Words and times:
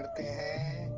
करते 0.00 0.22
हैं। 0.22 0.88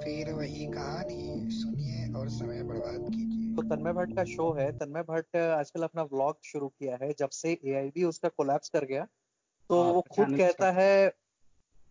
फिर 0.00 0.32
वही 0.32 0.66
कहानी 0.66 1.50
सुनिए 1.52 2.12
और 2.14 2.28
समय 2.28 2.62
बर्बाद 2.62 3.10
कीजिए। 3.10 3.54
तो 3.56 3.62
तन्मय 3.64 3.92
भट्ट 3.92 4.14
का 4.16 4.24
शो 4.24 4.50
है। 4.52 4.70
तन्मय 4.78 5.02
भट्ट 5.02 5.36
आजकल 5.36 5.82
अपना 5.82 6.02
व्लॉग 6.02 6.36
शुरू 6.44 6.68
किया 6.68 6.98
है। 7.02 7.12
जब 7.18 7.28
से 7.30 7.58
एआईबी 7.64 8.04
उसका 8.04 8.28
कोलैप्स 8.28 8.68
कर 8.68 8.84
गया 8.84 9.06
तो 9.70 9.82
हाँ, 9.82 9.92
वो 9.92 10.00
खुद 10.10 10.36
कहता 10.36 10.70
है 10.70 11.08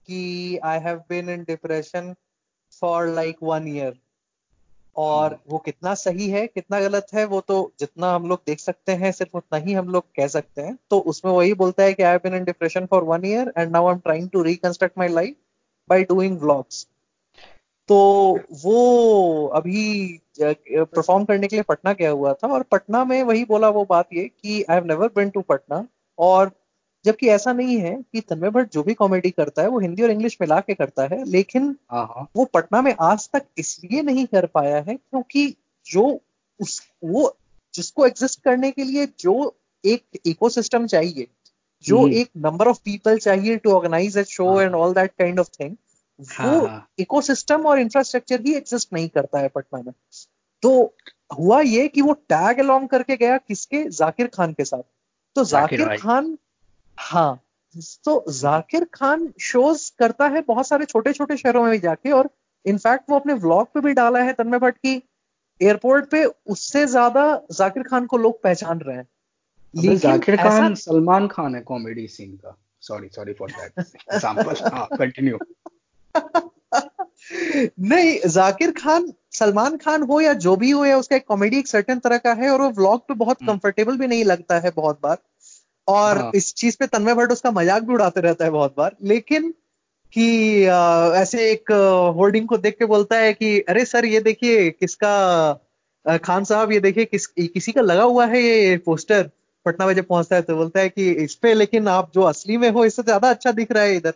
कि 0.07 0.57
I 0.63 0.79
have 0.79 0.97
been 1.09 1.29
in 1.29 1.43
depression 1.43 2.13
for 2.81 3.07
like 3.07 3.43
one 3.43 3.67
year 3.67 3.99
और 4.95 5.33
हाँ। 5.33 5.43
वो 5.49 5.57
कितना 5.57 5.93
सही 5.95 6.29
है 6.29 6.45
कितना 6.47 6.79
गलत 6.79 7.13
है 7.13 7.25
वो 7.25 7.41
तो 7.41 7.59
जितना 7.79 8.13
हम 8.13 8.27
लोग 8.29 8.41
देख 8.47 8.59
सकते 8.59 8.91
हैं 8.93 9.11
सिर्फ़ 9.11 9.37
उतना 9.37 9.59
ही 9.59 9.73
हम 9.73 9.87
लोग 9.87 10.03
कह 10.15 10.27
सकते 10.27 10.61
हैं। 10.61 10.77
तो 10.89 10.99
उसमें 11.13 11.31
वही 11.31 11.53
बोलता 11.53 11.83
है 11.83 11.93
कि 11.93 12.03
I 12.03 12.09
have 12.09 12.19
been 12.23 12.35
in 12.35 12.43
depression 12.43 12.85
for 12.85 13.03
one 13.03 13.25
year 13.25 13.53
and 13.57 13.71
now 13.71 13.87
I 13.87 13.93
am 13.93 13.99
trying 13.99 14.29
to 14.29 14.41
reconstruct 14.41 14.97
my 14.97 15.07
life 15.07 15.35
by 15.89 16.03
doing 16.03 16.39
vlogs 16.39 16.87
तो 17.89 17.97
वो 18.63 19.45
अभी 19.55 20.19
परफॉर्म 20.41 21.23
करने 21.25 21.47
के 21.47 21.55
लिए 21.55 21.63
पटना 21.63 21.93
गया 21.93 22.09
हुआ 22.09 22.33
था 22.33 22.47
और 22.47 22.63
पटना 22.63 23.03
में 23.05 23.21
वही 23.23 23.43
बोला 23.45 23.69
वो 23.69 23.85
बात 23.85 24.13
ये 24.13 24.27
कि 24.27 24.61
I 24.61 24.75
have 24.75 24.85
never 24.85 25.07
been 25.15 25.29
to 25.29 25.41
Patna 25.41 25.85
और 26.17 26.51
जबकि 27.05 27.27
ऐसा 27.29 27.53
नहीं 27.53 27.77
है 27.77 27.95
कि 28.13 28.21
तन्मय 28.21 28.49
भट्ट 28.49 28.73
जो 28.73 28.83
भी 28.83 28.93
कॉमेडी 28.93 29.29
करता 29.29 29.61
है 29.61 29.67
वो 29.67 29.79
हिंदी 29.79 30.03
और 30.03 30.11
इंग्लिश 30.11 30.37
मिला 30.41 30.59
के 30.59 30.73
करता 30.73 31.03
है 31.11 31.23
लेकिन 31.25 31.75
वो 32.35 32.45
पटना 32.45 32.81
में 32.81 32.93
आज 33.01 33.29
तक 33.33 33.45
इसलिए 33.57 34.01
नहीं 34.01 34.25
कर 34.25 34.45
पाया 34.45 34.77
है 34.77 34.95
क्योंकि 34.95 35.47
जो 35.85 36.05
उस 36.59 36.81
वो 37.03 37.37
जिसको 37.73 38.05
एग्जिस्ट 38.05 38.43
करने 38.43 38.71
के 38.71 38.83
लिए 38.83 39.07
जो 39.19 39.35
एक 39.83 40.19
इकोसिस्टम 40.25 40.87
चाहिए 40.87 41.27
जो 41.85 41.99
हम्म। 41.99 42.13
एक 42.13 42.29
नंबर 42.37 42.67
ऑफ़ 42.67 42.79
पीपल 42.85 43.17
चाहिए 43.17 43.57
टू 43.57 43.71
ऑर्गेनाइज 43.71 44.17
अ 44.17 44.23
शो 44.23 44.47
हाँ। 44.47 44.63
And 44.63 44.75
all 44.75 44.93
that 44.93 45.11
kind 45.11 45.39
of 45.39 45.49
thing 45.59 45.75
हाँ, 46.19 46.47
वो 46.47 46.65
हाँ। 46.65 46.87
इकोसिस्टम 46.99 47.65
और 47.65 47.79
इंफ्रास्ट्रक्चर 47.79 48.41
ही 48.41 48.53
एग्जिस्ट 48.55 48.93
नहीं 48.93 49.09
करता 49.09 49.39
है 49.39 49.47
पटना 49.47 49.81
में 49.81 49.93
तो 50.63 50.71
हुआ 51.33 51.59
ये 51.61 51.87
कि 51.87 52.01
वो 52.01 52.13
टैग 52.29 52.59
अलोंग 52.59 52.87
करके 52.89 53.15
गया 53.17 53.37
किसके 53.37 53.83
जाकिर 53.91 54.27
खान 54.27 54.53
के 54.53 54.65
साथ 54.65 54.81
तो 55.35 55.43
जाकिर 55.45 55.79
जाकिर 55.79 55.97
खान 55.97 56.37
हाँ 56.97 57.39
तो 58.03 58.23
जाकिर 58.31 58.85
खान 58.93 59.31
शोज़ 59.41 59.91
करता 59.99 60.27
है 60.27 60.41
बहुत 60.41 60.67
सारे 60.67 60.85
छोटे 60.85 61.13
छोटे 61.13 61.37
शहरों 61.37 61.61
में 61.63 61.71
भी 61.71 61.79
जाके 61.79 62.11
और 62.11 62.29
इनफैक्ट 62.65 63.09
वो 63.09 63.19
अपने 63.19 63.33
व्लॉग 63.35 63.67
पे 63.73 63.81
भी 63.81 63.93
डाला 63.93 64.19
है 64.19 64.33
तन्मय 64.33 64.59
भट्ट 64.59 64.77
की 64.77 64.95
एयरपोर्ट 65.61 66.09
पे 66.09 66.23
उससे 66.47 66.85
ज़्यादा 66.87 67.23
जाकिर 67.51 67.83
खान 67.83 68.05
को 68.05 68.17
लोग 68.17 68.41
पहचान 68.43 68.79
रहे 68.79 68.95
हैं 68.95 69.07
जाकिर 69.73 70.35
खान 70.37 70.75
सलमान 70.75 71.27
खान 71.27 71.55
है 71.55 71.61
कॉमेडी 71.61 72.07
सीन 72.07 72.35
का। 72.35 72.57
Sorry 72.81 73.07
sorry 73.07 73.33
for 73.33 73.51
that 73.51 73.79
example 74.13 74.69
हाँ 74.73 74.87
कंटिन्यू 74.93 75.37
नहीं 77.81 78.29
जाकिर 78.29 78.71
खान 78.71 79.11
सलमान 79.31 79.75
खान 79.77 80.03
हो 80.03 80.19
या 80.21 80.33
जो 80.35 80.55
भी 80.55 80.69
हो 80.71 80.85
या 80.85 80.97
उसका 80.97 81.15
एक 81.15 81.25
कॉमेडी 81.27 81.57
एक 81.59 81.67
सर्टेन 81.67 81.99
तरह 81.99 82.17
का 82.17 82.33
है 82.33 82.49
और 82.49 82.61
वो 82.61 82.69
व्लॉग 82.69 83.01
पे 83.07 83.13
बहुत 83.13 83.37
हम्म। 83.41 83.51
कंफर्टेबल 83.51 83.97
भी 83.97 84.07
नहीं 84.07 84.23
लगता 84.25 84.59
है 84.59 84.71
बहुत 84.75 84.99
बार। 85.03 85.17
और 85.87 86.17
हाँ। 86.17 86.31
इस 86.35 86.53
चीज़ 86.53 86.77
पे 86.79 86.87
तन्मय 86.87 87.13
भट्ट 87.13 87.31
उसका 87.31 87.51
मज़ाक 87.51 87.83
भी 87.83 87.93
उड़ाते 87.93 88.21
रहता 88.21 88.45
है 88.45 88.51
बहुत 88.51 88.75
बार। 88.77 88.95
लेकिन 89.03 89.53
कि 90.13 90.63
ऐसे 91.15 91.49
एक 91.51 91.71
होर्डिंग 92.15 92.47
को 92.47 92.57
देख 92.57 92.77
के 92.79 92.85
बोलता 92.85 93.17
है 93.17 93.33
कि 93.33 93.59
अरे 93.59 93.85
सर 93.85 94.05
ये 94.05 94.19
देखिए 94.19 94.69
किसका 94.69 96.17
खान 96.23 96.43
साहब 96.43 96.71
ये 96.71 96.79
देखिए 96.79 97.05
किस 97.05 97.27
किसी 97.27 97.71
का 97.71 97.81
लगा 97.81 98.03
हुआ 98.03 98.25
है 98.25 98.41
ये 98.43 98.77
पोस्टर 98.77 99.29
पटना 99.65 99.85
में 99.87 99.93
जब 99.93 100.05
पहुँचता 100.07 100.35
है 100.35 100.41
तो 100.41 100.55
बोलता 100.55 100.79
है 100.79 100.89
कि 100.89 101.09
इस 101.23 101.35
पे 101.35 101.53
लेकिन 101.53 101.87
आप 101.87 102.11
जो 102.13 102.21
असली 102.23 102.57
में 102.57 102.69
हो, 102.71 102.85
इससे 102.85 103.03
ज़्यादा 103.03 103.29
अच्छा 103.29 103.51
दिख 103.51 103.71
रहा 103.71 103.83
है 103.83 103.95
इधर। 103.95 104.11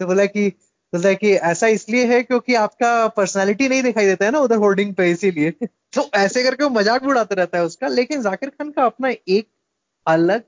तो 0.00 0.06
बोला 0.06 0.24
कि, 0.26 0.48
बोलता 0.92 1.08
है 1.08 1.14
कि 1.14 1.32
ऐसा 1.34 1.66
इसलिए 1.68 2.06
है 2.06 2.22
क्योंकि 2.22 2.54
आपका 2.54 3.06
पर्सनालिटी 3.08 3.68
नहीं 3.68 3.82
दिखाई 3.82 4.06
देता 4.06 4.24
है 4.24 4.30
ना 4.30 4.38
उधर 4.40 4.56
होर्डिंग 4.56 4.94
पे, 4.94 5.10
इसीलिए। 5.10 5.50
तो 5.94 6.10
ऐसे 6.14 6.42
करके 6.42 6.64
वो 6.64 6.70
मज़ाक 6.70 7.04
उड़ाते 7.04 7.34
रहता 7.34 7.58
है 7.58 7.64
उसका। 7.64 7.88
लेकिन 7.88 8.22
जाकिर 8.22 8.50
खान 8.50 8.70
का 8.70 8.84
अपना 8.84 9.08
एक 9.28 9.48
अलग 10.06 10.42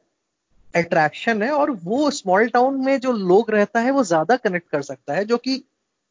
अट्रैक्शन 0.74 1.42
है 1.42 1.50
और 1.52 1.70
वो 1.84 2.10
स्मॉल 2.10 2.48
टाउन 2.48 2.84
में 2.84 2.98
जो 3.00 3.12
लोग 3.12 3.50
रहता 3.50 3.80
है, 3.80 3.90
वो 3.90 4.04
ज़्यादा 4.04 4.36
कनेक्ट 4.36 4.70
कर 4.70 4.82
सकता 4.82 5.14
है, 5.14 5.24
जो 5.24 5.36
कि 5.36 5.62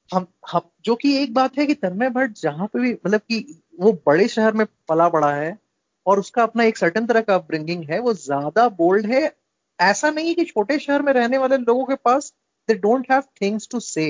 हम 0.10 0.28
हम, 0.52 0.62
जो 0.86 0.96
कि 0.96 1.16
एक 1.18 1.34
बात 1.34 1.58
है 1.60 1.66
कि 1.66 1.74
तन्मय 1.74 2.10
भट्ट 2.10 2.40
जहाँ 2.42 2.68
पे 2.68 2.80
भी 2.80 2.92
मतलब 2.94 3.22
कि 3.22 3.62
वो 3.80 3.92
बड़े 4.08 4.28
शहर 4.28 4.54
में 4.54 4.66
पला 4.90 5.10
बड़ा 5.10 5.34
है 5.34 5.58
और 6.06 6.20
उसका 6.20 6.44
अपना 6.44 6.64
एक 6.64 6.78
सर्टन 6.78 7.06
तरह 7.06 7.22
का 7.22 7.36
अपब्रिंगिंग 7.36 7.84
है, 7.84 8.00
वो 8.00 8.14
ज़्यादा 8.16 8.68
बोल्ड 8.70 9.06
है। 9.06 9.32
ऐसा 9.80 10.10
नहीं 10.12 10.28
है 10.28 10.34
कि 10.36 10.44
छोटे 10.46 10.78
शहर 10.80 11.02
में 11.02 11.12
रहने 11.14 11.38
वाले 11.38 11.58
लोगों 11.58 11.86
के 11.86 11.96
पास 11.96 12.34
they 12.70 12.76
don't 12.78 13.12
have 13.12 13.24
things 13.42 13.68
to 13.72 13.80
say 13.82 14.08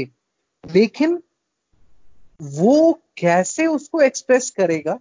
लेकिन 0.63 1.21
वो 2.39 2.91
कैसे 3.17 3.65
उसको 3.67 4.01
एक्सप्रेस 4.01 4.49
करेगा 4.49 4.99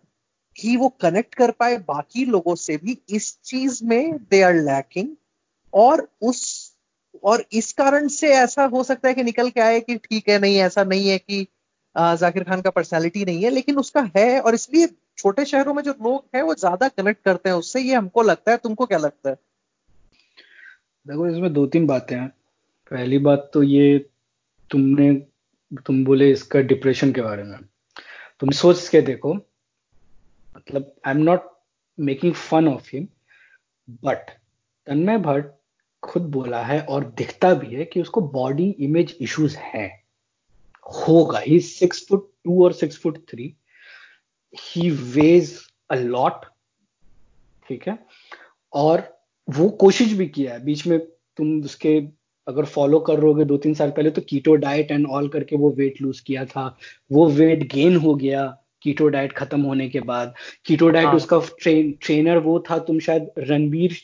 कि 0.57 0.77
वो 0.77 0.89
कनेक्ट 1.03 1.35
कर 1.35 1.51
पाए 1.51 1.77
बाकी 1.79 2.25
लोगों 2.27 2.55
से 2.55 2.77
भी, 2.77 2.99
इस 3.11 3.39
चीज़ 3.45 3.85
में 3.85 4.17
दे 4.31 4.43
आर 4.43 4.55
लैकिंग 4.55 5.09
और 5.73 6.07
उस, 6.23 6.73
और 7.25 7.45
इस 7.53 7.73
कारण 7.73 8.09
से 8.09 8.33
ऐसा 8.35 8.65
हो 8.67 8.83
सकता 8.85 9.09
है 9.09 9.15
कि 9.15 9.23
निकल 9.23 9.51
के 9.51 9.61
आए 9.61 9.81
कि 9.81 9.97
ठीक 9.99 10.29
है, 10.29 10.39
नहीं, 10.39 10.57
ऐसा 10.59 10.85
नहीं 10.85 11.09
है 11.09 11.19
कि 11.19 11.47
जाकिर 11.97 12.45
खान 12.45 12.61
का 12.61 12.71
पर्सनालिटी 12.71 13.25
नहीं 13.25 13.43
है, 13.45 13.51
लेकिन 13.51 13.79
उसका 13.79 14.09
है 14.17 14.41
और 14.41 14.55
इसलिए 14.55 14.87
छोटे 15.19 15.45
शहरों 15.45 15.75
में 15.75 15.83
जो 15.83 15.91
लोग 15.93 16.25
हैं, 16.35 16.43
वो 16.43 16.55
ज़्यादा 16.55 16.89
कनेक्ट 16.89 17.23
करते 17.25 17.49
हैं 17.49 17.57
उससे। 17.57 17.81
ये 17.81 17.95
हमको 17.95 18.23
लगता 18.23 18.53
है, 18.53 18.57
तुमको 18.57 18.87
क्या 18.87 18.99
लगता 18.99 19.31
है? 19.31 19.37
देखो, 21.07 21.27
इसमें 21.29 21.53
दो 21.53 21.67
तीन 21.67 21.87
बातें 21.87 22.17
हैं। 22.17 22.29
पहली 22.91 23.19
बात 23.19 23.51
तो 23.55 23.63
ये, 23.63 23.99
तुमने, 24.71 25.13
तुम 25.87 26.05
बोले 26.05 26.31
इसका 26.33 26.61
डिप्रेशन 26.61 27.13
के 27.13 27.21
बारे 27.21 27.43
में। 27.43 27.59
तुम 28.41 28.51
सोच 28.51 28.89
के 28.89 29.01
देखो 29.01 29.35
मतलब 30.57 30.93
I 31.07 31.15
am 31.15 31.21
not 31.21 31.49
making 31.99 32.35
fun 32.35 32.69
of 32.69 32.89
him 32.93 33.07
but 34.05 34.31
Tanmay 34.87 35.19
Bhat 35.19 35.47
खुद 36.03 36.23
बोला 36.23 36.63
है 36.63 36.81
और 36.81 37.05
दिखता 37.19 37.53
भी 37.55 37.75
है 37.75 37.85
कि 37.85 38.01
उसको 38.01 38.21
बॉडी 38.31 38.69
इमेज 38.81 39.17
इश्यूज़ 39.21 39.57
हैं। 39.57 39.91
होगा 40.87 41.39
ही 41.39 41.61
सिक्स 41.61 42.07
फुट 42.09 42.31
टू 42.45 42.65
और 42.65 42.73
six 42.73 42.99
foot 42.99 43.19
three 43.31 43.55
he 44.55 44.91
weighs 44.91 45.59
a 45.91 45.95
lot 45.95 46.45
ठीक 47.69 47.89
है? 47.89 47.99
और 48.73 49.19
वो 49.49 49.69
कोशिश 49.69 50.13
भी 50.13 50.27
किया 50.27 50.53
है। 50.53 50.65
बीच 50.65 50.87
में 50.87 50.99
तुम 51.37 51.61
उसके 51.63 51.99
अगर 52.47 52.65
फॉलो 52.65 53.01
कर 53.01 53.19
रहोगे 53.19 53.45
दो 53.45 53.57
तीन 53.57 53.75
साल 53.75 53.91
पहले 53.91 54.11
तो 54.11 54.23
कीटो 54.23 54.55
डाइट 54.55 54.91
एंड 54.91 55.07
ऑल 55.07 55.29
करके 55.29 55.57
वो 55.57 55.71
वेट 55.71 56.03
लूज 56.03 56.21
किया 56.21 56.45
था। 56.45 56.79
वो 57.13 57.29
वेट 57.31 57.73
गेन 57.73 57.97
हो 57.97 58.15
गया 58.15 58.59
कीटो 58.83 59.09
डाइट 59.09 59.33
खत्म 59.33 59.61
होने 59.61 59.89
के 59.89 60.01
बाद। 60.01 60.35
कीटो 60.65 60.89
डाइट 60.89 61.07
हाँ। 61.07 61.15
उसका 61.15 61.41
ट्रेन 61.61 61.93
ट्रेनर 62.03 62.39
वो 62.39 62.65
था 62.71 62.79
तुम 62.79 62.99
शायद 62.99 63.31
रणवीर 63.39 63.97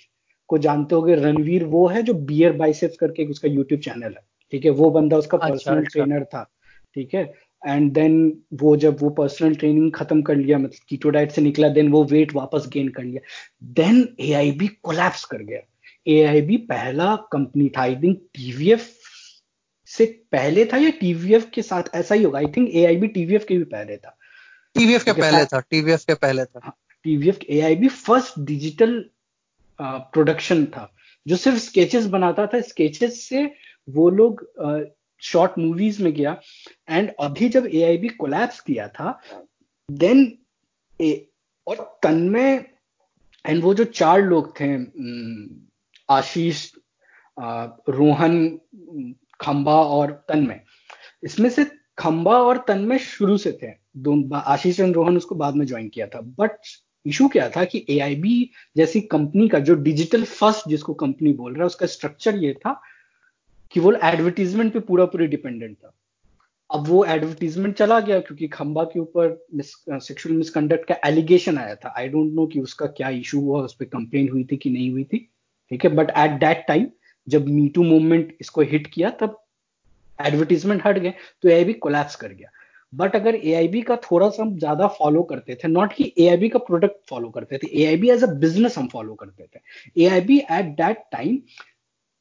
को 0.48 0.58
जानते 0.58 0.94
होगे। 0.94 1.14
रणवीर 1.14 1.64
वो 1.64 1.86
है 1.88 2.02
जो 2.02 2.14
बियर 2.14 2.52
बाइसेप्स 2.52 2.96
करके 2.96 3.26
उसका 3.26 3.48
यूट्यूब 3.48 3.80
चैनल 3.80 4.12
है। 4.12 4.26
ठीक 4.50 4.64
है? 4.64 4.70
वो 4.70 4.90
बंदा 4.90 5.16
उसका 5.16 5.38
अच्छा, 5.38 5.48
पर्सनल 5.48 5.78
अच्छा। 5.78 6.04
ट्रेनर 6.04 6.24
था। 6.24 6.50
ठीक 6.94 7.14
है? 7.14 7.32
एंड 7.66 7.92
देन 7.92 8.16
वो 8.54 8.76
जब 8.76 8.96
वो 9.00 9.10
पर्सनल 9.10 9.54
ट्रेनिंग 9.54 9.92
खत्म 9.92 10.22
कर 10.22 10.36
लिया 10.36 10.58
मतलब 10.58 10.86
कीटो 10.88 11.10
डाइट 11.10 11.30
से 11.30 11.42
निकला 11.42 11.68
देन 11.68 11.88
वो 11.88 12.04
वेट 12.04 12.34
वापस 12.34 12.68
गेन 12.72 12.88
कर 12.88 13.02
लिया। 13.02 13.20
देन 13.64 14.08
एआईबी 14.20 14.68
कोलैप्स 14.68 15.24
कर 15.24 15.42
गया। 15.42 15.60
एआईबी 16.06 16.56
पहला 16.56 17.16
कंपनी 17.32 17.68
था 17.68 17.82
आई 17.82 17.96
थिंक 17.96 18.18
टीवीएफ 18.34 18.92
से 19.86 20.04
पहले 20.32 20.64
था 20.64 20.76
या 20.76 20.90
टीवीएफ 20.90 21.50
के 21.54 21.62
साथ? 21.62 21.82
ऐसा 21.94 22.14
ही 22.14 22.22
होगा। 22.22 22.38
आई 22.38 22.46
थिंक 22.46 22.70
एआईबी 22.74 23.06
टीवीएफ 23.06 23.44
के 23.44 23.58
भी 23.58 23.64
पहले 23.64 23.96
था। 23.96 24.18
टीवीएफ 24.74 25.04
के 25.04 25.12
पहले. 25.12 25.44
था 25.44 25.60
टीवीएफ 25.60 26.04
के 26.04 26.14
पहले 26.14 26.44
था। 26.44 26.76
TVF 27.04 27.38
AIB 27.50 27.88
first 27.88 28.40
digital 28.40 29.04
production 29.80 30.64
था। 30.66 30.90
जो 31.26 31.36
सिर्फ़ 31.36 31.58
स्केचेस 31.58 32.06
बनाता 32.06 32.46
था 32.46 32.60
स्केचेस 32.60 33.28
से 33.28 33.44
वो 33.90 34.10
लोग 34.10 34.52
शॉर्ट 35.24 35.58
मूवीज़ 35.58 36.02
में 36.02 36.12
गया 36.14 36.36
एंड 36.90 37.10
अभी 37.20 37.48
जब 37.48 37.66
ए 37.66 37.82
आई 37.82 37.96
बी 37.98 38.08
कोलैप्स 38.20 38.60
किया 38.60 38.88
था 38.88 39.18
देन 39.88 40.26
और 41.66 41.76
तन्मय 42.02 42.64
एंड 43.44 43.62
वो 43.62 43.74
जो 43.74 43.84
चार 43.84 44.22
लोग 44.22 44.52
थे 44.60 44.74
आशीष 46.08 46.70
रोहन, 47.36 48.58
खंबा 49.40 49.74
और 49.74 50.10
तन्मय, 50.28 50.60
इसमें 51.24 51.48
से 51.50 51.64
खंबा 51.98 52.38
और 52.42 52.58
तन्मय 52.68 52.98
शुरू 52.98 53.36
से 53.38 53.52
थे। 53.62 53.70
दोनों 53.96 54.40
आशीष 54.42 54.80
एंड 54.80 54.94
रोहन 54.94 55.16
उसको 55.16 55.34
बाद 55.34 55.54
में 55.56 55.64
ज्वाइन 55.66 55.88
किया 55.88 56.06
था। 56.06 56.20
बट 56.38 56.58
इशू 57.06 57.28
क्या 57.28 57.48
था 57.56 57.64
कि 57.64 57.84
एआईबी 57.90 58.50
जैसी 58.76 59.00
कंपनी 59.00 59.48
का, 59.48 59.58
जो 59.58 59.74
डिजिटल 59.74 60.24
फ़र्स्ट 60.24 60.68
जिसको 60.68 60.94
कंपनी 60.94 61.32
बोल 61.32 61.52
रहा 61.52 61.62
है, 61.62 61.66
उसका 61.66 61.86
स्ट्रक्चर 61.86 62.36
ये 62.38 62.52
था 62.54 62.80
कि 63.72 63.80
वो 63.80 63.92
एडवर्टीजमेंट 64.04 64.72
पे 64.72 64.80
पूरा 64.80 65.04
पूरी 65.06 65.26
डिपेंडेंट 65.26 65.76
था। 65.76 65.92
अब 66.70 66.86
वो 66.88 67.04
एडवर्टीजमेंट 67.04 67.74
चला 67.76 67.98
गया 68.00 68.18
क्योंकि 68.20 68.48
खंबा 68.48 68.84
के 68.84 69.00
ऊपर 69.00 69.46
सेक्सुअल 69.60 70.34
मिसकंडक्ट 70.36 70.88
का 70.88 70.96
एलिगेशन 71.06 71.58
आया 71.58 71.74
था। 71.74 71.94
आई 71.98 72.08
डोंट 72.08 72.32
नो 72.34 72.46
कि 72.46 72.60
उसका 72.60 72.86
क्या 72.88 73.08
इशू 73.10 73.40
हुआ, 73.40 73.62
उस 73.62 73.74
पर 73.74 73.84
कंप्लेन 73.86 74.28
हुई 74.28 74.44
थी 74.44 74.56
कि 74.56 74.70
नहीं 74.70 74.90
हुई 74.90 75.04
थी। 75.04 75.18
ठीक 75.70 75.84
है 75.84 75.94
बट 75.94 76.10
एट 76.10 76.38
दैट 76.40 76.64
टाइम 76.68 76.86
जब 77.28 77.48
मीटू 77.48 77.82
मूवमेंट 77.82 78.36
इसको 78.40 78.62
हिट 78.62 78.86
किया, 78.86 79.10
तब 79.10 79.40
एडवर्टीजमेंट 80.18 80.82
हट 80.86 80.98
गए 80.98 81.14
तो 81.42 81.48
ए 81.48 81.72
कोलैप्स 81.74 82.16
कर 82.16 82.32
गया। 82.32 82.50
बट 82.92 83.14
अगर 83.16 83.34
एआईबी 83.36 83.80
का 83.82 83.96
थोड़ा 84.02 84.28
सा 84.30 84.42
हम 84.42 84.56
ज़्यादा 84.58 84.86
फॉलो 84.98 85.22
करते 85.30 85.54
थे 85.54 85.68
नॉट 85.68 85.92
कि 85.92 86.12
ए 86.18 86.48
का 86.48 86.58
प्रोडक्ट 86.60 87.08
फॉलो 87.10 87.28
करते 87.30 87.58
थे 87.58 87.68
एआईबी 87.82 88.10
एज 88.10 88.24
अ 88.24 88.26
बिज़नेस 88.40 88.76
हम 88.78 88.86
फॉलो 88.88 89.14
करते 89.14 89.46
थे। 89.46 90.02
AIB 90.04 90.38
at 90.38 90.66
that 90.76 91.02
time 91.12 91.38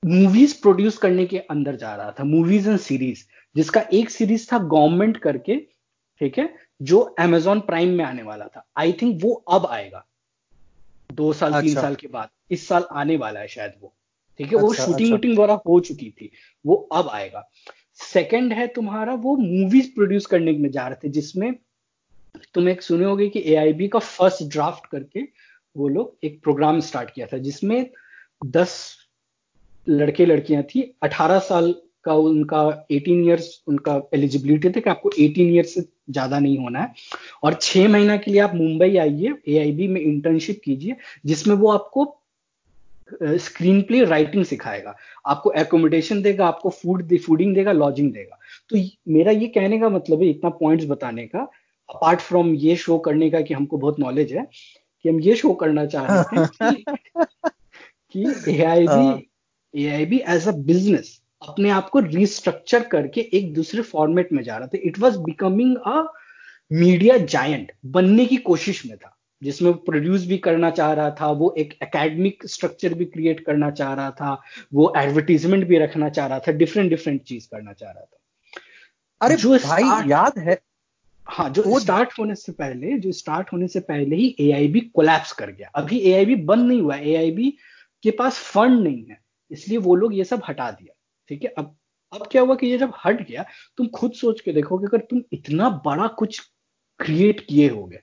movies 0.06 0.62
produce 0.62 0.98
करने 0.98 1.26
के 1.26 1.38
अंदर 1.50 1.76
जा 1.76 1.96
रहा 1.96 2.12
था 2.12 2.24
मूवीज़ 2.24 2.70
एंड 2.70 2.80
सीरीज़ 2.80 3.24
जिसका 3.56 3.82
एक 3.94 4.10
सीरीज़ 4.10 4.48
था 4.52 4.58
गवर्नमेंट 4.68 5.18
करके 5.18 5.58
ठीक 6.22 6.38
है 6.40 6.54
जो 6.82 7.00
अमेजोन 7.20 7.60
प्राइम 7.62 7.90
में 7.90 8.04
आने 8.06 8.24
वाला 8.24 8.48
था 8.48 8.66
आई 8.78 8.94
थिंक 9.02 9.20
वो 9.24 9.34
अब 9.50 9.66
आएगा 9.66 10.06
दो 11.10 11.32
साल 11.34 11.52
अच्छा। 11.52 11.62
तीन 11.62 11.76
साल 11.76 11.96
के 11.96 12.08
बाद 12.08 12.30
इस 12.52 12.68
साल 12.68 12.88
आने 12.94 13.18
वाला 13.18 13.40
है 13.40 13.48
शायद 13.48 13.74
वो 13.82 13.94
ठीक 14.40 14.48
है 14.48 14.54
अच्छा, 14.54 14.66
वो 14.66 14.74
शूटिंग 14.74 15.12
वूटिंग 15.12 15.34
अच्छा। 15.34 15.44
वगैरह 15.44 15.62
हो 15.68 15.80
चुकी 15.80 16.10
थी 16.12 16.32
वो 16.66 16.76
अब 16.94 17.10
आएगा 17.10 17.50
सेकंड 18.04 18.54
है 18.54 18.68
तुम्हारा 18.68 19.14
वो 19.24 19.36
मूवीज़ 19.38 19.94
प्रोड्यूस 19.96 20.26
करने 20.26 20.52
में 20.58 20.70
जा 20.72 20.88
रहे 20.88 21.08
थे 21.08 21.12
जिसमें 21.12 21.54
तुम 22.56 22.70
एक 22.70 22.82
सुने 22.82 23.06
होगे 23.06 23.28
कि 23.30 23.42
AIB 23.48 23.90
का 23.90 24.00
फ़र्स्ट 24.00 24.44
ड्राफ्ट 24.44 24.86
करके 24.86 25.22
वो 25.76 25.88
लोग 25.88 26.18
एक 26.24 26.42
प्रोग्राम 26.44 26.80
स्टार्ट 26.80 27.10
किया 27.10 27.28
था 27.28 27.38
जिसमें 27.40 27.90
दस 28.48 28.74
लड़के 29.88 30.25
लड़कियाँ 30.25 30.63
थी 30.65 30.81
अठारह 31.03 31.39
साल 31.41 31.74
का 32.06 32.13
उनका 32.15 32.62
18 32.91 33.24
इयर्स 33.25 33.47
उनका 33.68 34.01
एलिजिबिलिटी 34.13 34.69
था 34.69 34.80
कि 34.80 34.89
आपको 34.89 35.09
18 35.12 35.53
इयर्स 35.53 35.74
से 35.74 35.81
ज़्यादा 35.81 36.39
नहीं 36.39 36.57
होना 36.57 36.80
है। 36.80 36.94
और 37.44 37.53
छह 37.62 37.88
महीना 37.88 38.18
के 38.18 38.31
लिए 38.31 38.39
आप 38.41 38.56
मुंबई 38.56 38.97
आइए 38.97 39.33
एआईबी 39.47 39.88
में 39.88 40.01
इंटर्नशिप 40.01 40.62
कीजिए 40.65 40.95
जिसमें 41.25 41.56
वो 41.56 41.71
आपको 41.71 42.06
स्क्रीन 43.13 43.81
प्ले 43.81 44.03
राइटिंग 44.06 44.45
सिखाएगा। 44.45 44.95
आपको 45.25 45.51
एकोमोडेशन 45.57 46.21
देगा 46.21 46.45
आपको 46.47 46.69
फ़ूड 46.71 47.18
फूडिंग 47.19 47.56
देगा 47.56 47.71
लॉजिंग 47.71 48.12
देगा। 48.13 48.38
तो 48.69 48.77
मेरा 49.13 49.31
ये 49.31 49.47
कहने 49.50 49.80
का 49.80 49.89
मतलब 49.89 50.21
है 50.21 50.30
इतना 50.30 50.50
पॉइंट्स 50.59 50.85
बताने 50.88 51.25
का 51.27 51.47
अपार्ट 51.89 52.19
फ्रॉम 52.19 52.53
ये 52.56 52.75
शो 52.75 52.97
करने 53.00 53.30
का 53.30 53.41
कि 53.41 53.53
हमको 53.53 53.77
बहुत 53.77 54.00
नॉलेज 54.00 54.33
है 54.33 54.47
कि 55.06 55.09
हम 55.09 55.19
ये 55.21 55.35
शो 55.35 55.53
करना 55.53 55.85
चाह 55.85 56.07
रहे 56.09 56.45
थे 56.47 56.83
कि 58.15 58.51
A 58.51 58.63
I 58.63 58.88
B 58.88 59.27
A 59.75 59.88
I 59.88 60.06
B 60.06 60.18
as 60.28 60.48
a 60.48 60.52
business 60.52 61.22
अपने 61.50 61.70
आप 61.70 61.90
को 61.90 62.00
रिस्ट्रक्चर 62.00 62.84
करके 62.84 63.22
एक 63.22 63.54
दूसरे 63.54 63.81
फॉर्मेट 63.81 64.34
में 64.34 64.44
जा 64.44 64.58
रहा 64.58 64.68
था। 64.68 64.78
It 64.84 65.00
was 65.00 65.18
becoming 65.18 65.78
a 65.78 66.14
media 66.72 67.18
giant 67.18 67.72
बनने 67.86 68.25
की 68.25 68.38
कोशिश 68.38 68.86
में 68.86 68.98
था। 68.98 69.18
जिसमें 69.44 69.74
प्रोड्यूस 69.74 70.25
भी 70.25 70.38
करना 70.38 70.70
चाह 70.70 70.94
रहा 70.94 71.12
था 71.12 71.31
वो 71.31 71.56
एक 71.58 71.74
एकेडमिक 71.84 72.46
स्ट्रक्चर 72.46 72.94
भी 72.94 73.06
क्रिएट 73.06 73.40
करना 73.40 73.72
चाह 73.72 73.94
रहा 73.94 74.12
था 74.12 74.42
वो 74.74 74.94
एडवर्टीजमेंट 74.98 75.68
भी 75.68 75.78
रखना 75.78 76.10
चाह 76.10 76.28
रहा 76.28 76.40
था 76.40 76.52
डिफरेंट 76.52 76.90
डिफरेंट 76.90 77.24
चीज़ 77.24 77.48
करना 77.52 77.74
चाह 77.74 77.92
रहा 77.92 78.04
था। 78.04 78.19
अरे 79.22 79.36
जो 79.36 79.58
भाई 79.58 80.10
याद 80.10 80.40
है? 80.40 80.62
हाँ 81.26 81.50
जो 81.50 81.64
वो 81.64 81.80
स्टार्ट 81.80 82.10
होने 82.19 82.36
से 82.36 82.52
पहले 82.52 82.98
जो 82.98 83.12
स्टार्ट 83.12 83.54
होने 83.54 83.68
से 83.68 83.80
पहले 83.80 84.16
ही 84.16 84.36
ए 84.40 84.92
कोलैप्स 84.96 85.31
कर 85.31 85.52
गया। 85.52 85.69
अभी 85.76 85.98
ए 85.98 86.36
बंद 86.36 86.68
नहीं 86.68 86.81
हुआ। 86.81 86.96
AIB 86.96 87.52
के 88.04 88.12
पास 88.12 88.38
फंड 88.38 88.84
नहीं 88.84 89.06
है। 89.06 89.23
इसलिए 89.54 89.78
वो 89.78 89.96
लोग 89.96 90.16
ये 90.16 90.24
सब 90.24 90.42
हटा 90.50 90.70
दिया 90.72 90.94
ठीक 91.30 91.44
है? 91.44 91.50
अब 91.50 91.76
अब 92.14 92.28
क्या 92.32 92.42
हुआ 92.42 92.56
कि 92.56 92.68
ये 92.68 92.78
जब 92.78 92.94
हट 93.06 93.28
गया 93.28 93.46
तुम 93.78 93.88
खुद 93.88 94.12
सोच 94.14 94.42
के 94.42 94.54
देखो 94.54 94.78
कि 94.78 94.86
अगर 94.86 95.06
तुम 95.10 95.22
इतना 95.34 95.70
बड़ा 95.86 96.08
कुछ 96.08 96.40
क्रिएट 97.00 97.40
किए 97.48 97.70
होगे 97.70 98.00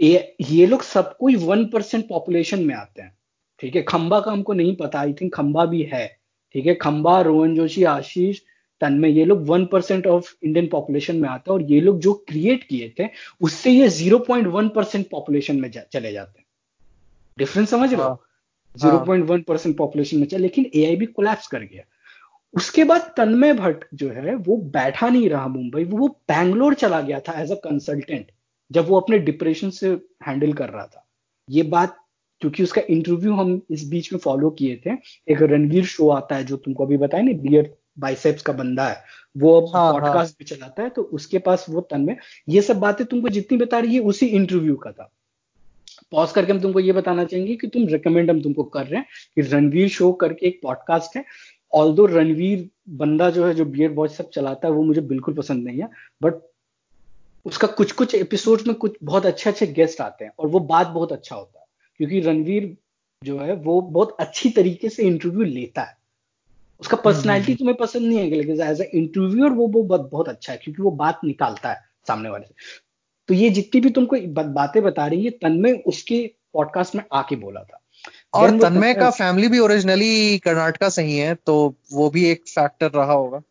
ये, 0.00 0.36
ये 0.40 0.66
लोग 0.66 0.82
सब 0.82 1.16
कोई 1.16 1.36
वन 1.36 1.64
परसेंट 1.66 2.08
पॉपुलेशन 2.08 2.64
में 2.64 2.74
आते 2.74 3.02
हैं 3.02 3.16
ठीक 3.60 3.76
है? 3.76 3.82
खंबा 3.82 4.20
का 4.20 4.32
हमको 4.32 4.52
नहीं 4.52 4.76
पता 4.76 5.00
आई 5.00 5.12
थिंक 5.12 5.34
खंबा 5.34 5.64
भी 5.64 5.82
है 5.82 6.06
ठीक 6.54 6.66
है? 6.66 6.74
खंबा 6.74 7.20
रोहन 7.20 7.54
जोशी 7.54 7.84
आशीष 7.84 8.40
तन्मय 8.80 9.10
ये 9.10 9.24
लोग 9.24 9.46
one 9.46 9.64
percent 9.66 10.06
of 10.06 10.32
Indian 10.44 10.66
population 10.66 11.16
में 11.16 11.28
आते 11.28 11.50
हैं 11.50 11.58
और 11.58 11.70
ये 11.72 11.80
लोग 11.80 11.98
जो 12.00 12.12
क्रिएट 12.28 12.64
किए 12.64 12.94
थे 12.98 13.08
उससे 13.40 13.70
ये 13.70 13.88
zero 13.88 14.18
point 14.18 14.46
one 14.46 14.68
percent 14.68 15.08
population 15.10 15.60
में 15.60 15.70
जा, 15.70 15.80
चले 15.92 16.12
जाते 16.12 16.38
हैं। 16.38 16.46
डिफरेंस 17.38 17.70
समझ 17.70 17.92
रहे 17.94 18.02
हो। 18.02 18.22
Zero 18.78 18.98
point 19.04 19.24
one 19.26 19.42
percent 19.42 19.76
population 19.76 20.18
में 20.18 20.26
चले 20.26 20.42
लेकिन 20.42 20.70
ए 20.74 20.84
आई 20.86 20.96
भी 20.96 21.06
कोलैप्स 21.06 21.46
कर 21.46 21.62
गया। 21.62 21.82
उसके 22.54 22.84
बाद 22.84 23.12
तन्मय 23.16 23.52
भट्ट 23.54 23.84
जो 23.94 24.08
है 24.10 24.34
वो 24.34 24.56
बैठा 24.74 25.08
नहीं 25.08 25.28
रहा 25.30 25.46
मुंबई 25.48 25.84
वो 25.84 26.08
बैंगलोर 26.28 26.74
चला 26.74 27.00
गया 27.00 27.20
था 27.20 27.40
एज 27.40 27.52
अ 27.52 27.54
कंसल्टेंट 27.64 28.30
जब 28.70 28.88
वो 28.88 29.00
अपने 29.00 29.18
डिप्रेशन 29.18 29.70
से 29.70 29.88
हैंडल 30.26 30.52
कर 30.52 30.68
रहा 30.68 30.84
था। 30.86 31.04
ये 31.48 31.62
बात 31.62 31.96
क्योंकि 32.42 32.62
उसका 32.62 32.82
इंटरव्यू 32.90 33.34
हम 33.34 33.60
इस 33.70 33.84
बीच 33.88 34.12
में 34.12 34.18
फॉलो 34.20 34.50
किए 34.50 34.80
थे 34.86 34.90
एक 35.32 35.42
रणवीर 35.42 35.84
शो 35.86 36.08
आता 36.08 36.36
है 36.36 36.44
जो 36.44 36.56
तुमको 36.56 36.84
अभी 36.84 36.96
बताया 36.96 37.22
ना 37.22 37.32
बियर 37.42 37.74
बाइसेप्स 37.98 38.42
का 38.42 38.52
बंदा 38.52 38.86
है 38.88 39.02
वो 39.36 39.60
अब 39.60 39.76
हाँ, 39.76 39.92
पॉडकास्ट 39.92 40.32
हाँ. 40.32 40.36
भी 40.38 40.44
चलाता 40.44 40.82
है 40.82 40.90
तो 40.90 41.02
उसके 41.02 41.38
पास 41.38 41.66
वो 41.70 41.80
तन 41.80 42.00
में 42.00 42.16
ये 42.48 42.62
सब 42.62 42.78
बातें 42.80 43.06
तुमको 43.06 43.28
जितनी 43.28 43.58
बता 43.58 43.78
रही 43.78 43.94
है 43.94 44.00
उसी 44.02 44.26
इंटरव्यू 44.26 44.76
का 44.76 44.92
था। 44.92 45.10
पॉज 46.12 46.32
करके 46.32 46.52
हम 46.52 46.60
तुमको 46.60 46.80
ये 46.80 46.92
बताना 46.92 47.24
चाहेंगे 47.24 47.56
कि 47.56 47.66
तुम 47.66 47.86
रिकमेंड 47.86 48.30
हम 48.30 48.40
तुमको 48.42 48.64
कर 48.64 48.86
रहे 48.86 49.00
हैं 49.00 49.06
कि 49.36 49.42
रणवीर 49.42 49.88
शो 49.88 50.12
करके 50.12 50.46
एक 50.46 50.60
पॉडकास्ट 50.62 51.16
है। 51.16 51.24
ऑल 51.74 51.92
दो 51.94 52.06
रणवीर 52.06 52.68
बंदा 52.88 53.30
जो 53.30 53.46
है 53.46 53.54
जो 53.54 53.64
बियर 53.64 53.90
वॉच 53.90 54.10
सब 54.10 54.30
चलाता 54.30 54.68
है 54.68 54.74
वो 54.74 54.82
मुझे 54.82 55.00
बिल्कुल 55.00 55.34
पसंद 55.34 55.64
नहीं 55.64 55.80
है 55.80 55.88
बट 56.22 56.34
उसका 57.46 57.68
कुछ 57.68 57.92
कुछ 57.92 58.14
एपिसोड 58.14 58.60
में 58.66 58.74
कुछ 58.76 58.96
बहुत 59.02 59.26
अच्छे 59.26 59.50
अच्छे 59.50 59.66
गेस्ट 59.66 60.00
आते 60.00 60.24
हैं 60.24 60.32
और 60.38 60.48
वो 60.48 60.60
बात 60.60 60.86
बहुत 60.86 61.12
अच्छा 61.12 61.36
होता 61.36 61.58
है। 61.60 61.64
क्योंकि 61.96 62.20
रणवीर 62.20 62.76
जो 63.24 63.38
है 63.38 63.54
वो 63.54 63.80
बहुत 63.80 64.16
अच्छी 64.20 64.50
तरीके 64.50 64.88
से 64.88 65.02
इंटरव्यू 65.02 65.42
लेता 65.42 65.82
है। 65.82 65.96
उसका 66.80 66.96
पर्सनैलिटी 66.96 67.52
हम्म, 67.52 67.52
हम्म। 67.52 67.58
तुम्हें 67.58 67.76
पसंद 67.76 68.02
नहीं 68.02 68.18
है 68.18 68.30
लेकिन 68.30 68.60
एज 68.60 68.80
ए 68.80 68.90
इंटरव्यूअर 68.94 69.50
वो 69.50 69.66
वो 69.66 69.82
बहुत 69.82 70.28
अच्छा 70.28 70.52
है 70.52 70.58
क्योंकि 70.58 70.82
वो 70.82 70.90
बात 70.90 71.20
निकालता 71.24 71.72
है 71.72 71.80
सामने 72.08 72.30
वाले 72.30 72.46
से। 72.46 72.54
तो 73.28 73.34
ये 73.34 73.50
जितनी 73.50 73.80
भी 73.80 73.90
तुमको 73.90 74.16
बातें 74.52 74.82
बता 74.82 75.06
रही 75.06 75.24
है 75.24 75.30
तन्मय 75.30 75.72
उसके 75.86 76.26
पॉडकास्ट 76.52 76.94
में 76.94 77.02
आके 77.12 77.36
बोला 77.36 77.62
था। 77.62 77.80
और 78.34 78.58
तन्मय 78.60 78.94
का 78.94 79.10
फैमिली 79.10 79.48
भी 79.48 79.58
ओरिजिनली 79.58 80.38
कर्नाटका 80.38 80.88
से 80.88 81.02
ही 81.02 81.16
है 81.16 81.34
तो 81.46 81.74
वो 81.92 82.10
भी 82.10 82.24
एक 82.30 82.44
फैक्टर 82.48 82.90
रहा 82.90 83.12
होगा। 83.12 83.42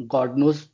God 0.00 0.38
knows 0.38 0.64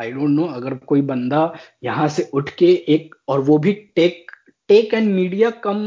I 0.00 0.12
don't 0.12 0.30
know 0.30 0.46
अगर 0.46 0.74
कोई 0.74 1.02
बंदा 1.02 1.52
यहाँ 1.84 2.08
से 2.08 2.30
उठ 2.34 2.50
के 2.50 2.72
एक 2.88 3.14
और 3.28 3.40
वो 3.40 3.58
भी 3.58 3.72
टेक 3.72 4.30
टेक 4.68 4.94
एंड 4.94 5.14
मीडिया 5.14 5.50
कम 5.50 5.82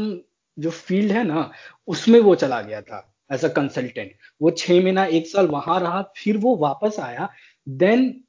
जो 0.58 0.70
फ़ील्ड 0.70 1.12
है 1.12 1.24
ना 1.24 1.50
उसमें 1.88 2.20
वो 2.20 2.34
चला 2.34 2.60
गया 2.60 2.80
था 2.82 3.14
एज 3.32 3.44
अ 3.44 3.48
कंसल्टेंट 3.48 4.12
वो 4.42 4.50
छह 4.50 4.82
महीना 4.82 5.04
एक 5.04 5.26
साल 5.26 5.46
वहाँ 5.46 5.80
रहा 5.80 6.02
फिर 6.16 6.36
वो 6.36 6.56
वापस 6.56 7.00
आया 7.00 7.28
देन 7.68 8.22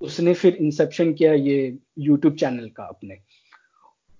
उसने 0.00 0.34
फिर 0.34 0.56
इंसेप्शन 0.56 1.12
किया 1.12 1.32
ये 1.32 1.78
यूट्यूब 1.98 2.34
चैनल 2.34 2.68
का 2.68 2.84
अपने। 2.84 3.18